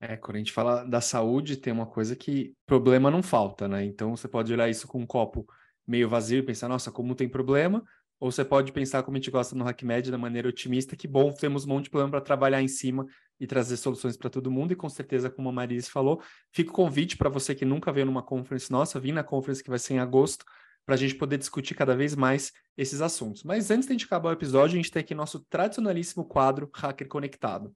É, 0.00 0.16
quando 0.16 0.36
a 0.36 0.38
gente 0.38 0.50
fala 0.50 0.82
da 0.82 1.00
saúde, 1.00 1.56
tem 1.56 1.72
uma 1.72 1.86
coisa 1.86 2.16
que 2.16 2.54
problema 2.66 3.10
não 3.10 3.22
falta, 3.22 3.68
né? 3.68 3.84
Então 3.84 4.16
você 4.16 4.26
pode 4.26 4.52
olhar 4.52 4.68
isso 4.68 4.88
com 4.88 4.98
um 4.98 5.06
copo 5.06 5.46
meio 5.86 6.08
vazio 6.08 6.38
e 6.38 6.42
pensar, 6.42 6.68
nossa, 6.68 6.90
como 6.90 7.14
tem 7.14 7.28
problema, 7.28 7.84
ou 8.22 8.30
você 8.30 8.44
pode 8.44 8.70
pensar 8.70 9.02
como 9.02 9.16
a 9.16 9.18
gente 9.18 9.32
gosta 9.32 9.56
no 9.56 9.66
HackMed, 9.66 10.08
da 10.08 10.16
maneira 10.16 10.48
otimista, 10.48 10.94
que 10.94 11.08
bom, 11.08 11.32
temos 11.32 11.64
um 11.64 11.70
monte 11.70 11.84
de 11.86 11.90
plano 11.90 12.08
para 12.08 12.20
trabalhar 12.20 12.62
em 12.62 12.68
cima 12.68 13.04
e 13.40 13.48
trazer 13.48 13.76
soluções 13.76 14.16
para 14.16 14.30
todo 14.30 14.48
mundo, 14.48 14.72
e 14.72 14.76
com 14.76 14.88
certeza, 14.88 15.28
como 15.28 15.48
a 15.48 15.52
Marise 15.52 15.90
falou, 15.90 16.22
fica 16.52 16.70
o 16.70 16.72
convite 16.72 17.16
para 17.16 17.28
você 17.28 17.52
que 17.52 17.64
nunca 17.64 17.90
veio 17.90 18.06
numa 18.06 18.22
conference 18.22 18.70
nossa, 18.70 19.00
vir 19.00 19.10
na 19.10 19.24
conference 19.24 19.60
que 19.60 19.68
vai 19.68 19.78
ser 19.80 19.94
em 19.94 19.98
agosto, 19.98 20.44
para 20.86 20.94
a 20.94 20.98
gente 20.98 21.16
poder 21.16 21.36
discutir 21.36 21.74
cada 21.74 21.96
vez 21.96 22.14
mais 22.14 22.52
esses 22.76 23.00
assuntos. 23.00 23.42
Mas 23.42 23.72
antes 23.72 23.88
de 23.88 23.92
a 23.92 23.94
gente 23.94 24.04
acabar 24.04 24.28
o 24.28 24.34
episódio, 24.34 24.74
a 24.74 24.76
gente 24.76 24.92
tem 24.92 25.00
aqui 25.00 25.16
nosso 25.16 25.40
tradicionalíssimo 25.50 26.24
quadro 26.24 26.70
Hacker 26.72 27.08
Conectado. 27.08 27.74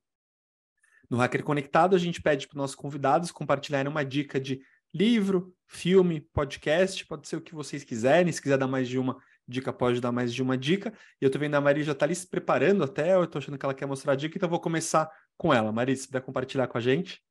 No 1.11 1.17
Hacker 1.17 1.43
Conectado, 1.43 1.97
a 1.97 1.99
gente 1.99 2.23
pede 2.23 2.47
para 2.47 2.55
os 2.55 2.59
nossos 2.59 2.77
convidados 2.77 3.33
compartilharem 3.33 3.91
uma 3.91 4.05
dica 4.05 4.39
de 4.39 4.61
livro, 4.95 5.53
filme, 5.67 6.21
podcast, 6.21 7.05
pode 7.05 7.27
ser 7.27 7.35
o 7.35 7.41
que 7.41 7.53
vocês 7.53 7.83
quiserem. 7.83 8.33
Se 8.33 8.41
quiser 8.41 8.57
dar 8.57 8.69
mais 8.69 8.89
de 8.89 8.97
uma 8.97 9.17
dica, 9.47 9.73
pode 9.73 10.01
dar 10.01 10.13
mais 10.13 10.33
de 10.35 10.43
uma 10.43 10.57
dica. 10.57 10.93
E 11.21 11.25
eu 11.25 11.29
estou 11.29 11.41
vendo 11.41 11.55
a 11.55 11.61
Maria 11.61 11.85
já 11.85 11.93
está 11.93 12.05
ali 12.05 12.15
se 12.15 12.27
preparando 12.27 12.85
até, 12.85 13.15
eu 13.15 13.25
estou 13.25 13.39
achando 13.39 13.59
que 13.59 13.65
ela 13.65 13.75
quer 13.75 13.87
mostrar 13.87 14.13
a 14.13 14.17
dica, 14.17 14.37
então 14.37 14.47
eu 14.47 14.51
vou 14.51 14.61
começar 14.61 15.11
com 15.37 15.53
ela. 15.53 15.73
Maria, 15.73 15.95
se 15.95 16.07
puder 16.07 16.23
compartilhar 16.23 16.67
com 16.67 16.79
a 16.79 16.81
gente. 16.81 17.23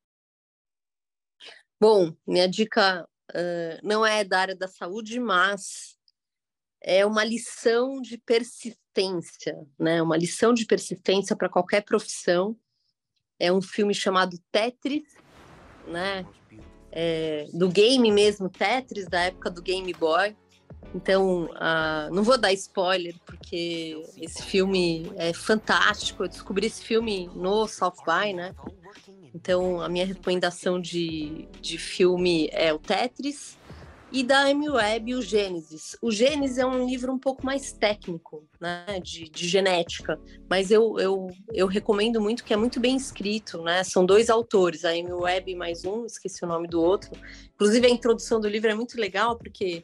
Bom, 1.79 2.15
minha 2.25 2.47
dica 2.47 3.07
uh, 3.31 3.79
não 3.83 4.05
é 4.05 4.23
da 4.23 4.39
área 4.39 4.55
da 4.55 4.67
saúde, 4.67 5.19
mas 5.19 5.97
é 6.81 7.05
uma 7.05 7.23
lição 7.23 7.99
de 8.01 8.17
persistência, 8.17 9.57
né? 9.77 10.01
Uma 10.01 10.15
lição 10.15 10.53
de 10.53 10.65
persistência 10.65 11.35
para 11.35 11.49
qualquer 11.49 11.81
profissão 11.81 12.57
é 13.39 13.51
um 13.51 13.61
filme 13.61 13.93
chamado 13.93 14.37
Tetris, 14.51 15.15
né? 15.87 16.25
É, 16.91 17.45
do 17.53 17.67
game 17.67 18.09
mesmo, 18.09 18.49
Tetris, 18.49 19.07
da 19.07 19.23
época 19.23 19.49
do 19.49 19.61
Game 19.61 19.91
Boy. 19.93 20.35
Então, 20.93 21.45
uh, 21.45 22.13
não 22.13 22.23
vou 22.23 22.37
dar 22.37 22.53
spoiler, 22.53 23.15
porque 23.25 24.01
esse 24.17 24.41
filme 24.43 25.11
é 25.15 25.33
fantástico. 25.33 26.23
Eu 26.23 26.27
descobri 26.29 26.67
esse 26.67 26.83
filme 26.83 27.29
no 27.35 27.67
South 27.67 28.03
By, 28.05 28.33
né? 28.33 28.55
Então, 29.33 29.81
a 29.81 29.89
minha 29.89 30.05
recomendação 30.05 30.79
de, 30.79 31.47
de 31.59 31.77
filme 31.77 32.49
é 32.53 32.73
o 32.73 32.79
Tetris 32.79 33.57
e 34.15 34.23
da 34.23 34.45
Amy 34.45 34.69
Webb 34.69 35.15
o 35.15 35.21
Gênesis. 35.21 35.97
O 36.01 36.09
Gênesis 36.09 36.57
é 36.57 36.65
um 36.65 36.87
livro 36.87 37.11
um 37.11 37.19
pouco 37.19 37.45
mais 37.45 37.73
técnico, 37.73 38.47
né, 38.61 38.85
de, 39.03 39.27
de, 39.29 39.45
genética, 39.45 40.17
mas 40.49 40.71
eu, 40.71 40.97
eu, 40.99 41.27
eu 41.53 41.67
recomendo 41.67 42.21
muito 42.21 42.45
que 42.45 42.53
é 42.53 42.57
muito 42.57 42.79
bem 42.79 42.95
escrito, 42.95 43.61
né? 43.61 43.83
São 43.83 44.05
dois 44.05 44.29
autores, 44.29 44.85
a 44.85 44.91
Amy 44.91 45.11
Webb 45.11 45.55
mais 45.55 45.83
um, 45.83 46.05
esqueci 46.05 46.45
o 46.45 46.47
nome 46.47 46.65
do 46.65 46.81
outro. 46.81 47.11
Inclusive 47.55 47.87
a 47.87 47.89
introdução 47.89 48.39
do 48.39 48.47
livro 48.47 48.71
é 48.71 48.73
muito 48.73 48.97
legal 48.97 49.37
porque 49.37 49.83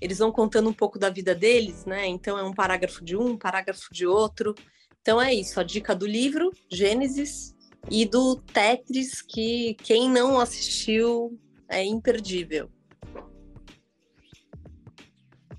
eles 0.00 0.18
vão 0.18 0.32
contando 0.32 0.68
um 0.68 0.72
pouco 0.72 0.98
da 0.98 1.10
vida 1.10 1.34
deles, 1.34 1.84
né? 1.84 2.06
Então 2.06 2.38
é 2.38 2.42
um 2.42 2.54
parágrafo 2.54 3.04
de 3.04 3.16
um, 3.16 3.30
um 3.30 3.38
parágrafo 3.38 3.92
de 3.92 4.06
outro. 4.06 4.54
Então 5.00 5.20
é 5.20 5.32
isso, 5.32 5.58
a 5.60 5.62
dica 5.62 5.94
do 5.94 6.06
livro 6.06 6.50
Gênesis 6.70 7.54
e 7.90 8.04
do 8.04 8.36
Tetris 8.36 9.22
que 9.22 9.74
quem 9.82 10.10
não 10.10 10.38
assistiu 10.38 11.38
é 11.68 11.84
imperdível. 11.84 12.70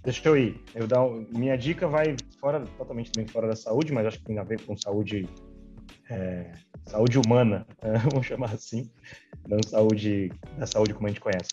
Deixa 0.03 0.27
eu 0.27 0.35
ir. 0.35 0.59
Eu 0.73 0.87
dar 0.87 1.07
minha 1.29 1.55
dica 1.55 1.87
vai 1.87 2.15
fora 2.39 2.65
totalmente 2.77 3.11
bem 3.15 3.27
fora 3.27 3.47
da 3.47 3.55
saúde, 3.55 3.93
mas 3.93 4.07
acho 4.07 4.17
que 4.17 4.25
tem 4.25 4.39
a 4.39 4.43
ver 4.43 4.61
com 4.65 4.75
saúde 4.75 5.27
é, 6.09 6.51
saúde 6.85 7.17
humana, 7.17 7.65
vamos 8.09 8.25
chamar 8.25 8.53
assim, 8.53 8.91
não 9.47 9.59
saúde 9.63 10.31
da 10.57 10.65
saúde 10.65 10.93
como 10.93 11.07
a 11.07 11.09
gente 11.09 11.21
conhece. 11.21 11.49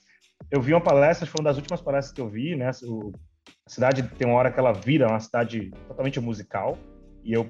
Eu 0.51 0.61
vi 0.61 0.73
uma 0.73 0.81
palestra, 0.81 1.27
foi 1.27 1.41
uma 1.41 1.51
das 1.51 1.57
últimas 1.57 1.81
palestras 1.81 2.15
que 2.15 2.21
eu 2.21 2.29
vi, 2.29 2.57
né? 2.57 2.69
A 2.69 3.71
cidade 3.71 4.03
tem 4.03 4.27
uma 4.27 4.37
hora 4.37 4.51
que 4.51 4.59
ela 4.59 4.73
vira 4.73 5.09
uma 5.09 5.21
cidade 5.21 5.71
totalmente 5.87 6.21
musical 6.21 6.79
e 7.25 7.33
eu 7.33 7.45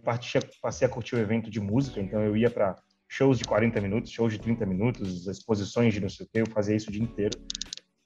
passei 0.61 0.87
a 0.87 0.91
curtir 0.91 1.15
o 1.15 1.21
evento 1.21 1.51
de 1.51 1.61
música, 1.61 2.01
então 2.01 2.21
eu 2.21 2.37
ia 2.37 2.51
para 2.51 2.75
shows 3.09 3.39
de 3.39 3.45
40 3.45 3.81
minutos, 3.81 4.11
shows 4.11 4.33
de 4.33 4.39
30 4.39 4.67
minutos, 4.67 5.27
exposições 5.27 5.95
de 5.95 6.01
não 6.01 6.09
sei 6.09 6.27
o 6.27 6.29
que, 6.29 6.41
eu 6.41 6.47
fazia 6.47 6.77
isso 6.77 6.91
o 6.91 6.93
dia 6.93 7.03
inteiro. 7.03 7.39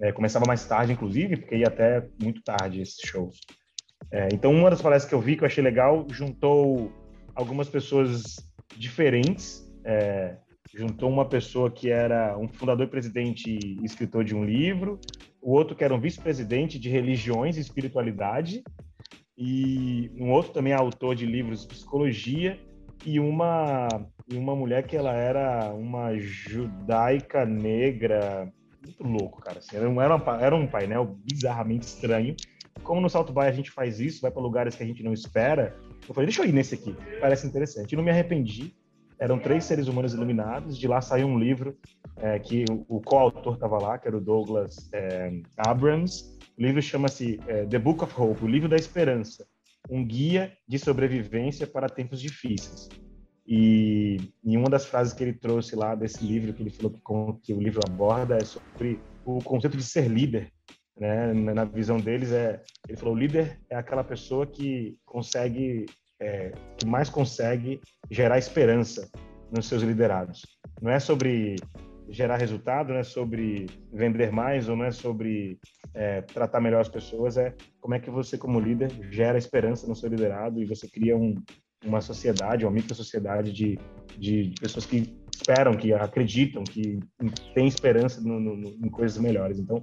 É, 0.01 0.13
começava 0.13 0.45
mais 0.47 0.65
tarde, 0.67 0.93
inclusive, 0.93 1.37
porque 1.37 1.57
ia 1.57 1.69
até 1.69 2.07
muito 2.21 2.43
tarde 2.43 2.81
esses 2.81 3.01
shows. 3.01 3.41
É, 4.11 4.29
então, 4.33 4.53
uma 4.53 4.69
das 4.69 4.83
palestras 4.83 5.09
que 5.09 5.15
eu 5.15 5.21
vi 5.21 5.37
que 5.37 5.43
eu 5.43 5.47
achei 5.47 5.63
legal 5.63 6.07
juntou 6.11 6.93
algumas 7.35 7.69
pessoas 7.69 8.37
diferentes. 8.77 9.67
É, 9.85 10.37
juntou 10.75 11.11
uma 11.11 11.25
pessoa 11.25 11.71
que 11.71 11.91
era 11.91 12.37
um 12.39 12.49
fundador, 12.49 12.89
presidente 12.89 13.51
e 13.51 13.85
escritor 13.85 14.25
de 14.25 14.35
um 14.35 14.45
livro, 14.45 14.99
o 15.41 15.53
outro 15.53 15.77
que 15.77 15.85
era 15.85 15.95
um 15.95 16.01
vice-presidente 16.01 16.79
de 16.79 16.89
religiões 16.89 17.57
e 17.57 17.61
espiritualidade, 17.61 18.63
e 19.37 20.11
um 20.19 20.31
outro 20.31 20.53
também 20.53 20.73
autor 20.73 21.15
de 21.15 21.27
livros 21.27 21.63
de 21.63 21.69
psicologia, 21.69 22.59
e 23.05 23.19
uma, 23.19 23.89
e 24.29 24.37
uma 24.37 24.55
mulher 24.55 24.87
que 24.87 24.97
ela 24.97 25.13
era 25.13 25.73
uma 25.75 26.17
judaica 26.17 27.45
negra 27.45 28.53
muito 28.85 29.05
louco, 29.05 29.41
cara. 29.41 29.59
Assim, 29.59 29.77
era, 29.77 29.89
um, 29.89 30.01
era, 30.01 30.57
um, 30.57 30.67
painel 30.67 31.17
bizarramente 31.25 31.87
estranho. 31.87 32.35
Como 32.83 33.01
no 33.01 33.11
Salto 33.11 33.33
Bay 33.33 33.49
a 33.49 33.53
gente 33.53 33.71
faz 33.71 34.01
isso, 34.01 34.21
vai 34.23 34.31
para 34.31 34.43
lugares 34.43 34.75
que 34.75 34.83
a 34.83 34.87
gente 34.87 35.03
não 35.03 35.13
espera, 35.13 35.77
eu 36.09 36.15
falei, 36.15 36.27
deixa 36.27 36.43
eu 36.43 36.49
ir 36.49 36.53
nesse 36.53 36.75
aqui, 36.75 36.97
parece 37.21 37.47
interessante. 37.47 37.93
E 37.93 37.97
não 37.97 38.03
me 38.03 38.11
arrependi. 38.11 38.75
Eram 39.19 39.39
três 39.39 39.65
seres 39.65 39.89
humanos 39.89 40.15
iluminados. 40.15 40.79
De 40.79 40.89
lá 40.89 41.01
saiu 41.01 41.27
um 41.27 41.39
livro 41.39 41.77
é, 42.17 42.39
que 42.39 42.65
o, 42.71 42.97
o 42.97 43.01
coautor 43.01 43.55
estava 43.55 43.79
lá, 43.79 43.99
que 43.99 44.09
era 44.09 44.17
o 44.17 44.21
Douglas 44.21 44.89
é, 44.93 45.41
Abrams. 45.57 46.39
O 46.59 46.63
livro 46.63 46.83
chama-se 46.83 47.41
é, 47.47 47.65
The 47.67 47.79
Book 47.79 48.05
of 48.05 48.15
Hope, 48.21 48.45
o 48.45 48.49
livro 48.49 48.69
da 48.69 48.77
esperança, 48.77 49.47
um 49.91 50.05
guia 50.05 50.53
de 50.67 50.79
sobrevivência 50.79 51.67
para 51.67 51.89
tempos 51.89 52.21
difíceis. 52.21 52.89
E 53.47 54.19
em 54.45 54.57
uma 54.57 54.71
das 54.71 54.87
frases 54.87 55.13
que 55.13 55.23
ele 55.23 55.33
trouxe 55.33 55.75
lá 55.75 55.95
desse 55.95 56.25
livro, 56.25 56.53
que 56.53 56.63
ele 56.63 56.71
falou 56.71 56.93
que, 56.93 57.47
que 57.47 57.53
o 57.53 57.61
livro 57.61 57.81
aborda, 57.85 58.37
é 58.37 58.45
sobre 58.45 59.01
o 59.25 59.39
conceito 59.43 59.77
de 59.77 59.83
ser 59.83 60.09
líder. 60.09 60.53
Né? 60.97 61.33
Na 61.33 61.65
visão 61.65 61.99
deles, 61.99 62.31
é, 62.33 62.63
ele 62.89 62.97
falou: 62.97 63.15
o 63.15 63.19
líder 63.19 63.61
é 63.69 63.77
aquela 63.77 64.05
pessoa 64.05 64.47
que 64.47 64.99
consegue, 65.05 65.87
é, 66.23 66.53
que 66.79 66.87
mais 66.87 67.11
consegue 67.11 67.81
gerar 68.11 68.39
esperança 68.39 69.11
nos 69.51 69.67
seus 69.67 69.83
liderados. 69.83 70.47
Não 70.81 70.91
é 70.91 71.01
sobre 71.01 71.57
gerar 72.09 72.37
resultado, 72.37 72.93
não 72.93 73.01
é 73.01 73.03
sobre 73.03 73.67
vender 73.93 74.31
mais 74.31 74.69
ou 74.69 74.77
não 74.77 74.85
é 74.85 74.91
sobre 74.91 75.59
é, 75.95 76.21
tratar 76.23 76.61
melhor 76.61 76.81
as 76.81 76.89
pessoas, 76.89 77.37
é 77.37 77.55
como 77.81 77.95
é 77.95 77.99
que 77.99 78.11
você, 78.11 78.39
como 78.39 78.61
líder, 78.61 78.91
gera 79.11 79.39
esperança 79.39 79.87
no 79.87 79.97
seu 79.97 80.09
liderado 80.09 80.63
e 80.63 80.67
você 80.67 80.89
cria 80.89 81.17
um, 81.17 81.35
uma 81.85 82.01
sociedade, 82.01 82.65
uma 82.65 82.71
micro-sociedade 82.71 83.53
de, 83.53 83.79
de, 84.17 84.55
pessoas 84.61 84.87
que 84.87 85.17
esperam, 85.35 85.75
que 85.75 85.93
acreditam, 85.93 86.63
que 86.63 87.01
têm 87.55 87.67
esperança 87.67 88.21
no, 88.21 88.39
no, 88.39 88.69
em 88.69 88.89
coisas 88.89 89.19
melhores. 89.19 89.59
Então, 89.59 89.81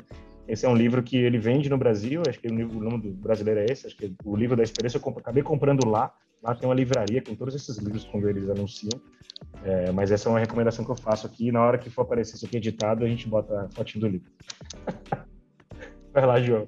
esse 0.47 0.65
é 0.65 0.69
um 0.69 0.75
livro 0.75 1.03
que 1.03 1.17
ele 1.17 1.37
vende 1.37 1.69
no 1.69 1.77
Brasil, 1.77 2.23
acho 2.27 2.39
que 2.39 2.47
o, 2.47 2.55
livro, 2.55 2.79
o 2.79 2.83
nome 2.83 3.01
do 3.03 3.11
brasileiro 3.11 3.59
é 3.59 3.65
esse, 3.69 3.87
acho 3.87 3.95
que 3.95 4.05
é 4.05 4.09
o 4.23 4.35
livro 4.35 4.55
da 4.55 4.63
experiência 4.63 4.99
eu 5.03 5.17
acabei 5.17 5.43
comprando 5.43 5.87
lá, 5.87 6.13
lá 6.41 6.55
tem 6.55 6.67
uma 6.67 6.75
livraria 6.75 7.21
com 7.21 7.35
todos 7.35 7.55
esses 7.55 7.77
livros 7.77 8.03
quando 8.05 8.29
eles 8.29 8.49
anunciam, 8.49 8.99
é, 9.63 9.91
mas 9.91 10.11
essa 10.11 10.29
é 10.29 10.31
uma 10.31 10.39
recomendação 10.39 10.85
que 10.85 10.91
eu 10.91 10.95
faço 10.95 11.27
aqui, 11.27 11.51
na 11.51 11.61
hora 11.61 11.77
que 11.77 11.89
for 11.89 12.01
aparecer 12.03 12.35
isso 12.35 12.45
aqui 12.45 12.57
editado, 12.57 13.03
a 13.03 13.07
gente 13.07 13.27
bota 13.27 13.65
a 13.65 13.69
fotinho 13.69 14.01
do 14.01 14.07
livro. 14.07 14.31
Vai 16.13 16.25
lá, 16.25 16.41
João. 16.41 16.67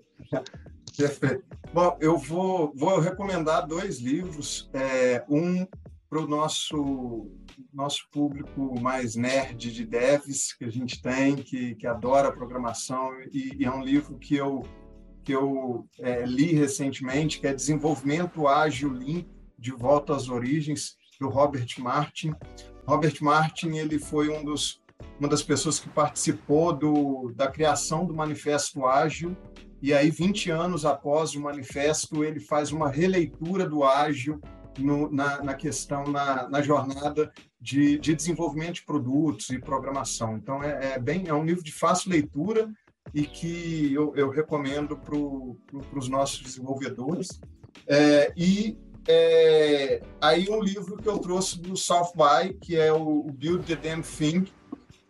Perfeito. 0.95 1.43
Bom, 1.74 1.97
eu 1.99 2.17
vou, 2.17 2.74
vou 2.76 2.99
recomendar 2.99 3.65
dois 3.65 3.99
livros. 3.99 4.69
É, 4.74 5.24
um 5.30 5.65
para 6.11 6.19
o 6.19 6.28
nosso, 6.28 7.32
nosso 7.74 8.05
público 8.11 8.78
mais 8.82 9.15
nerd 9.15 9.72
de 9.72 9.86
devs 9.86 10.51
que 10.51 10.65
a 10.65 10.69
gente 10.69 11.01
tem, 11.01 11.38
que, 11.38 11.74
que 11.76 11.88
adora 11.88 12.34
programação, 12.34 13.13
e, 13.32 13.55
e 13.57 13.63
é 13.63 13.72
um 13.72 13.82
livro 13.82 14.19
que 14.19 14.36
eu, 14.36 14.61
que 15.24 15.32
eu 15.32 15.88
é, 15.99 16.26
li 16.26 16.51
recentemente, 16.51 17.39
que 17.39 17.47
é 17.47 17.53
Desenvolvimento 17.53 18.45
Ágil 18.45 18.91
Limpo, 18.91 19.41
de 19.62 19.72
Volta 19.72 20.16
às 20.16 20.28
Origens, 20.28 20.97
do 21.20 21.30
Robert 21.30 21.70
Martin. 21.78 22.34
Robert 22.86 23.16
Martin 23.22 23.78
ele 23.78 23.99
foi 23.99 24.28
um 24.30 24.43
dos, 24.43 24.82
uma 25.20 25.30
das 25.30 25.43
pessoas 25.43 25.80
que 25.80 25.88
participou 25.88 26.74
do, 26.74 27.32
da 27.36 27.47
criação 27.47 28.05
do 28.05 28.14
Manifesto 28.14 28.86
Ágil, 28.86 29.38
e 29.82 29.95
aí, 29.95 30.12
20 30.12 30.51
anos 30.51 30.86
após 30.86 31.34
o 31.34 31.41
manifesto, 31.41 32.24
ele 32.24 32.39
faz 32.39 32.72
uma 32.72 32.88
releitura 32.88 33.68
do 33.68 33.84
ágil 33.84 34.39
no, 34.78 35.12
na, 35.12 35.41
na, 35.41 35.53
questão, 35.55 36.03
na, 36.03 36.47
na 36.47 36.62
jornada 36.62 37.32
de, 37.59 37.97
de, 37.97 38.14
desenvolvimento 38.14 38.76
de 38.76 38.84
produtos 38.84 39.49
e 39.49 39.57
programação. 39.57 40.38
Então, 40.38 40.62
é, 40.62 40.93
é, 40.93 40.99
bem, 40.99 41.28
é 41.28 41.34
um 41.34 41.43
livro 41.43 41.64
de 41.64 41.72
fácil 41.72 42.12
leitura 42.12 42.72
e 43.12 43.24
que 43.24 43.91
eu, 43.91 44.16
eu 44.16 44.30
recomendo 44.30 44.95
para 44.95 45.05
pro, 45.05 45.57
os 45.95 46.07
nossos 46.07 46.39
desenvolvedores. 46.41 47.41
É, 47.88 48.32
e 48.38 48.78
é, 49.08 50.02
aí 50.20 50.49
um 50.49 50.62
livro 50.62 50.97
que 50.97 51.08
eu 51.08 51.18
trouxe 51.20 51.60
do 51.60 51.76
South 51.76 52.14
By, 52.16 52.54
que 52.54 52.76
é 52.78 52.91
o, 52.91 53.20
o 53.20 53.32
Build 53.32 53.66
the 53.66 53.76
Damn 53.76 54.02
Thing, 54.02 54.45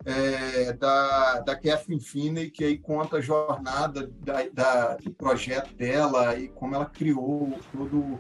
é, 0.05 0.73
da, 0.73 1.39
da 1.41 1.55
Catherine 1.55 2.01
Finney, 2.01 2.49
que 2.49 2.63
aí 2.63 2.77
conta 2.77 3.17
a 3.17 3.21
jornada 3.21 4.11
da, 4.19 4.43
da, 4.51 4.95
do 4.95 5.11
projeto 5.11 5.73
dela 5.75 6.35
e 6.37 6.47
como 6.47 6.75
ela 6.75 6.85
criou 6.85 7.57
todo 7.71 8.19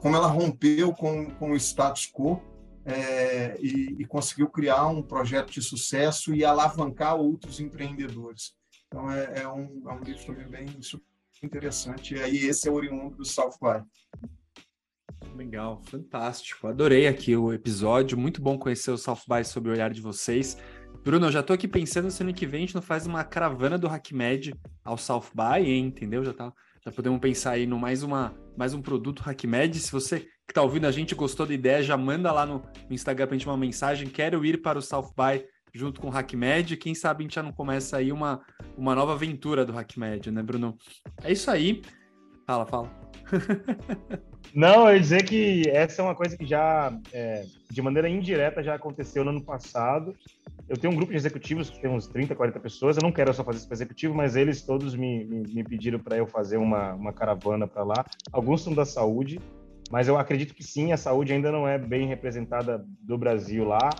como 0.00 0.16
ela 0.16 0.26
rompeu 0.26 0.92
com, 0.92 1.30
com 1.30 1.52
o 1.52 1.56
status 1.56 2.10
quo 2.12 2.42
é, 2.84 3.56
e, 3.60 3.96
e, 3.98 4.04
conseguiu 4.04 4.48
criar 4.48 4.86
um 4.88 5.02
projeto 5.02 5.52
de 5.52 5.62
sucesso 5.62 6.34
e 6.34 6.44
alavancar 6.44 7.16
outros 7.16 7.60
empreendedores. 7.60 8.54
Então, 8.86 9.10
é, 9.10 9.42
é, 9.42 9.48
um, 9.48 9.82
é 9.88 9.92
um 9.92 10.00
livro 10.00 10.24
também 10.24 10.48
bem 10.48 10.66
interessante. 11.42 12.14
E 12.14 12.22
aí, 12.22 12.36
esse 12.38 12.68
é 12.68 12.70
oriundo 12.70 13.16
do 13.16 13.24
South 13.24 13.56
by. 13.60 13.84
Legal, 15.34 15.80
fantástico. 15.84 16.66
Adorei 16.66 17.06
aqui 17.06 17.36
o 17.36 17.52
episódio. 17.52 18.16
Muito 18.18 18.40
bom 18.40 18.58
conhecer 18.58 18.90
o 18.90 18.98
South 18.98 19.22
by 19.28 19.44
sob 19.44 19.68
o 19.68 19.72
olhar 19.72 19.90
de 19.90 20.00
vocês. 20.00 20.56
Bruno, 21.04 21.26
eu 21.26 21.32
já 21.32 21.42
tô 21.42 21.52
aqui 21.52 21.68
pensando 21.68 22.10
se 22.10 22.22
ano 22.22 22.34
que 22.34 22.46
vem 22.46 22.58
a 22.58 22.66
gente 22.66 22.74
não 22.74 22.82
faz 22.82 23.06
uma 23.06 23.22
caravana 23.24 23.78
do 23.78 23.86
HackMed 23.86 24.54
ao 24.84 24.96
South 24.96 25.26
by, 25.34 25.64
hein? 25.64 25.86
Entendeu? 25.86 26.24
Já 26.24 26.32
tá, 26.32 26.52
já 26.84 26.90
podemos 26.90 27.20
pensar 27.20 27.52
aí 27.52 27.66
no 27.66 27.78
mais 27.78 28.02
uma 28.02 28.34
mais 28.56 28.74
um 28.74 28.80
produto 28.82 29.22
HackMed. 29.24 29.78
Se 29.78 29.92
você 29.92 30.20
que 30.46 30.54
tá 30.54 30.62
ouvindo 30.62 30.86
a 30.86 30.90
gente 30.90 31.14
gostou 31.14 31.46
da 31.46 31.54
ideia, 31.54 31.82
já 31.82 31.96
manda 31.96 32.32
lá 32.32 32.46
no, 32.46 32.62
no 32.88 32.94
Instagram 32.94 33.26
pra 33.26 33.36
gente 33.36 33.46
uma 33.46 33.56
mensagem. 33.56 34.08
Quero 34.08 34.44
ir 34.44 34.62
para 34.62 34.78
o 34.78 34.82
South 34.82 35.12
by 35.16 35.44
junto 35.74 36.00
com 36.00 36.08
o 36.08 36.16
HackMed. 36.16 36.76
Quem 36.76 36.94
sabe 36.94 37.22
a 37.22 37.24
gente 37.24 37.34
já 37.34 37.42
não 37.42 37.52
começa 37.52 37.98
aí 37.98 38.10
uma, 38.10 38.40
uma 38.76 38.94
nova 38.94 39.12
aventura 39.12 39.64
do 39.64 39.76
HackMed, 39.76 40.30
né, 40.30 40.42
Bruno? 40.42 40.76
É 41.22 41.32
isso 41.32 41.50
aí. 41.50 41.82
Fala, 42.46 42.64
fala. 42.64 42.90
Não, 44.54 44.88
eu 44.88 44.94
ia 44.94 45.00
dizer 45.00 45.24
que 45.24 45.68
essa 45.68 46.00
é 46.00 46.04
uma 46.04 46.14
coisa 46.14 46.36
que 46.36 46.46
já, 46.46 46.98
é, 47.12 47.44
de 47.70 47.82
maneira 47.82 48.08
indireta, 48.08 48.62
já 48.62 48.74
aconteceu 48.74 49.24
no 49.24 49.30
ano 49.30 49.42
passado. 49.42 50.14
Eu 50.68 50.76
tenho 50.76 50.92
um 50.92 50.96
grupo 50.96 51.12
de 51.12 51.18
executivos 51.18 51.70
que 51.70 51.80
tem 51.80 51.90
uns 51.90 52.06
30, 52.06 52.34
40 52.34 52.58
pessoas. 52.60 52.96
Eu 52.96 53.02
não 53.02 53.12
quero 53.12 53.32
só 53.32 53.44
fazer 53.44 53.58
isso 53.58 53.68
para 53.68 53.76
executivo, 53.76 54.14
mas 54.14 54.34
eles 54.34 54.62
todos 54.62 54.94
me, 54.94 55.24
me, 55.24 55.42
me 55.42 55.64
pediram 55.64 55.98
para 55.98 56.16
eu 56.16 56.26
fazer 56.26 56.56
uma, 56.56 56.94
uma 56.94 57.12
caravana 57.12 57.66
para 57.66 57.84
lá. 57.84 58.04
Alguns 58.32 58.62
são 58.62 58.72
da 58.72 58.84
saúde, 58.84 59.38
mas 59.90 60.08
eu 60.08 60.18
acredito 60.18 60.54
que 60.54 60.64
sim, 60.64 60.92
a 60.92 60.96
saúde 60.96 61.32
ainda 61.32 61.52
não 61.52 61.68
é 61.68 61.78
bem 61.78 62.06
representada 62.06 62.84
do 63.00 63.16
Brasil 63.16 63.64
lá. 63.64 63.90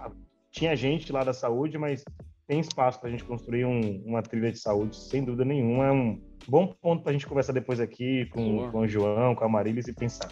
Tinha 0.51 0.75
gente 0.75 1.13
lá 1.13 1.23
da 1.23 1.33
saúde, 1.33 1.79
mas 1.79 2.03
tem 2.47 2.61
espaço 2.61 3.01
para 3.01 3.09
a 3.09 3.13
gente 3.13 3.25
construir 3.25 3.65
um, 3.65 4.03
uma 4.05 4.23
trilha 4.23 4.53
de 4.53 4.59
saúde, 4.59 4.97
sem 4.97 5.25
dúvida 5.25 5.45
nenhuma. 5.45 5.87
É 5.87 5.93
um 5.93 6.21
bom 6.49 6.67
ponto 6.81 7.03
para 7.03 7.11
a 7.11 7.13
gente 7.13 7.27
conversar 7.27 7.53
depois 7.53 7.81
aqui 7.81 8.27
com, 8.27 8.71
com 8.71 8.81
o 8.81 8.89
João, 8.89 9.35
com 9.35 9.45
a 9.45 9.49
Marilis 9.49 9.89
e 9.89 9.93
pensar. 9.93 10.31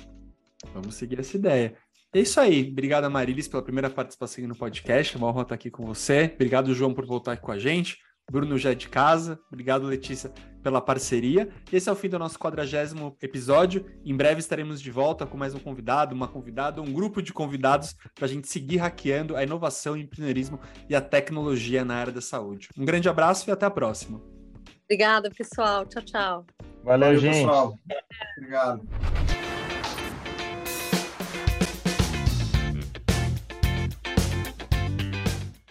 Vamos 0.72 0.94
seguir 0.94 1.18
essa 1.18 1.36
ideia. 1.36 1.76
É 2.14 2.20
isso 2.20 2.38
aí. 2.38 2.70
Obrigado, 2.70 3.10
Marilis, 3.10 3.48
pela 3.48 3.62
primeira 3.62 3.90
participação 3.90 4.46
no 4.46 4.56
podcast. 4.56 5.16
É 5.16 5.18
uma 5.18 5.28
honra 5.28 5.42
estar 5.42 5.54
aqui 5.56 5.70
com 5.70 5.84
você. 5.84 6.30
Obrigado, 6.34 6.72
João, 6.72 6.94
por 6.94 7.04
voltar 7.04 7.32
aqui 7.32 7.42
com 7.42 7.52
a 7.52 7.58
gente. 7.58 7.98
Bruno 8.30 8.56
já 8.56 8.70
é 8.70 8.74
de 8.74 8.88
casa. 8.88 9.38
Obrigado, 9.48 9.86
Letícia, 9.86 10.32
pela 10.64 10.80
parceria. 10.80 11.50
Esse 11.70 11.90
é 11.90 11.92
o 11.92 11.94
fim 11.94 12.08
do 12.08 12.18
nosso 12.18 12.38
quadragésimo 12.38 13.16
episódio. 13.20 13.84
Em 14.02 14.16
breve 14.16 14.40
estaremos 14.40 14.80
de 14.80 14.90
volta 14.90 15.26
com 15.26 15.36
mais 15.36 15.54
um 15.54 15.58
convidado, 15.58 16.14
uma 16.14 16.26
convidada, 16.26 16.80
um 16.80 16.90
grupo 16.90 17.22
de 17.22 17.32
convidados 17.32 17.94
para 18.14 18.24
a 18.24 18.28
gente 18.28 18.48
seguir 18.48 18.78
hackeando 18.78 19.36
a 19.36 19.44
inovação, 19.44 19.92
o 19.92 19.96
empreendedorismo 19.98 20.58
e 20.88 20.96
a 20.96 21.02
tecnologia 21.02 21.84
na 21.84 21.96
área 21.96 22.12
da 22.12 22.22
saúde. 22.22 22.70
Um 22.76 22.84
grande 22.84 23.08
abraço 23.08 23.48
e 23.48 23.52
até 23.52 23.66
a 23.66 23.70
próxima. 23.70 24.20
Obrigada, 24.84 25.30
pessoal. 25.30 25.84
Tchau, 25.84 26.02
tchau. 26.02 26.46
Valeu, 26.82 27.08
Valeu 27.08 27.18
gente. 27.18 27.34
Pessoal. 27.36 27.78
Obrigado. 28.38 29.53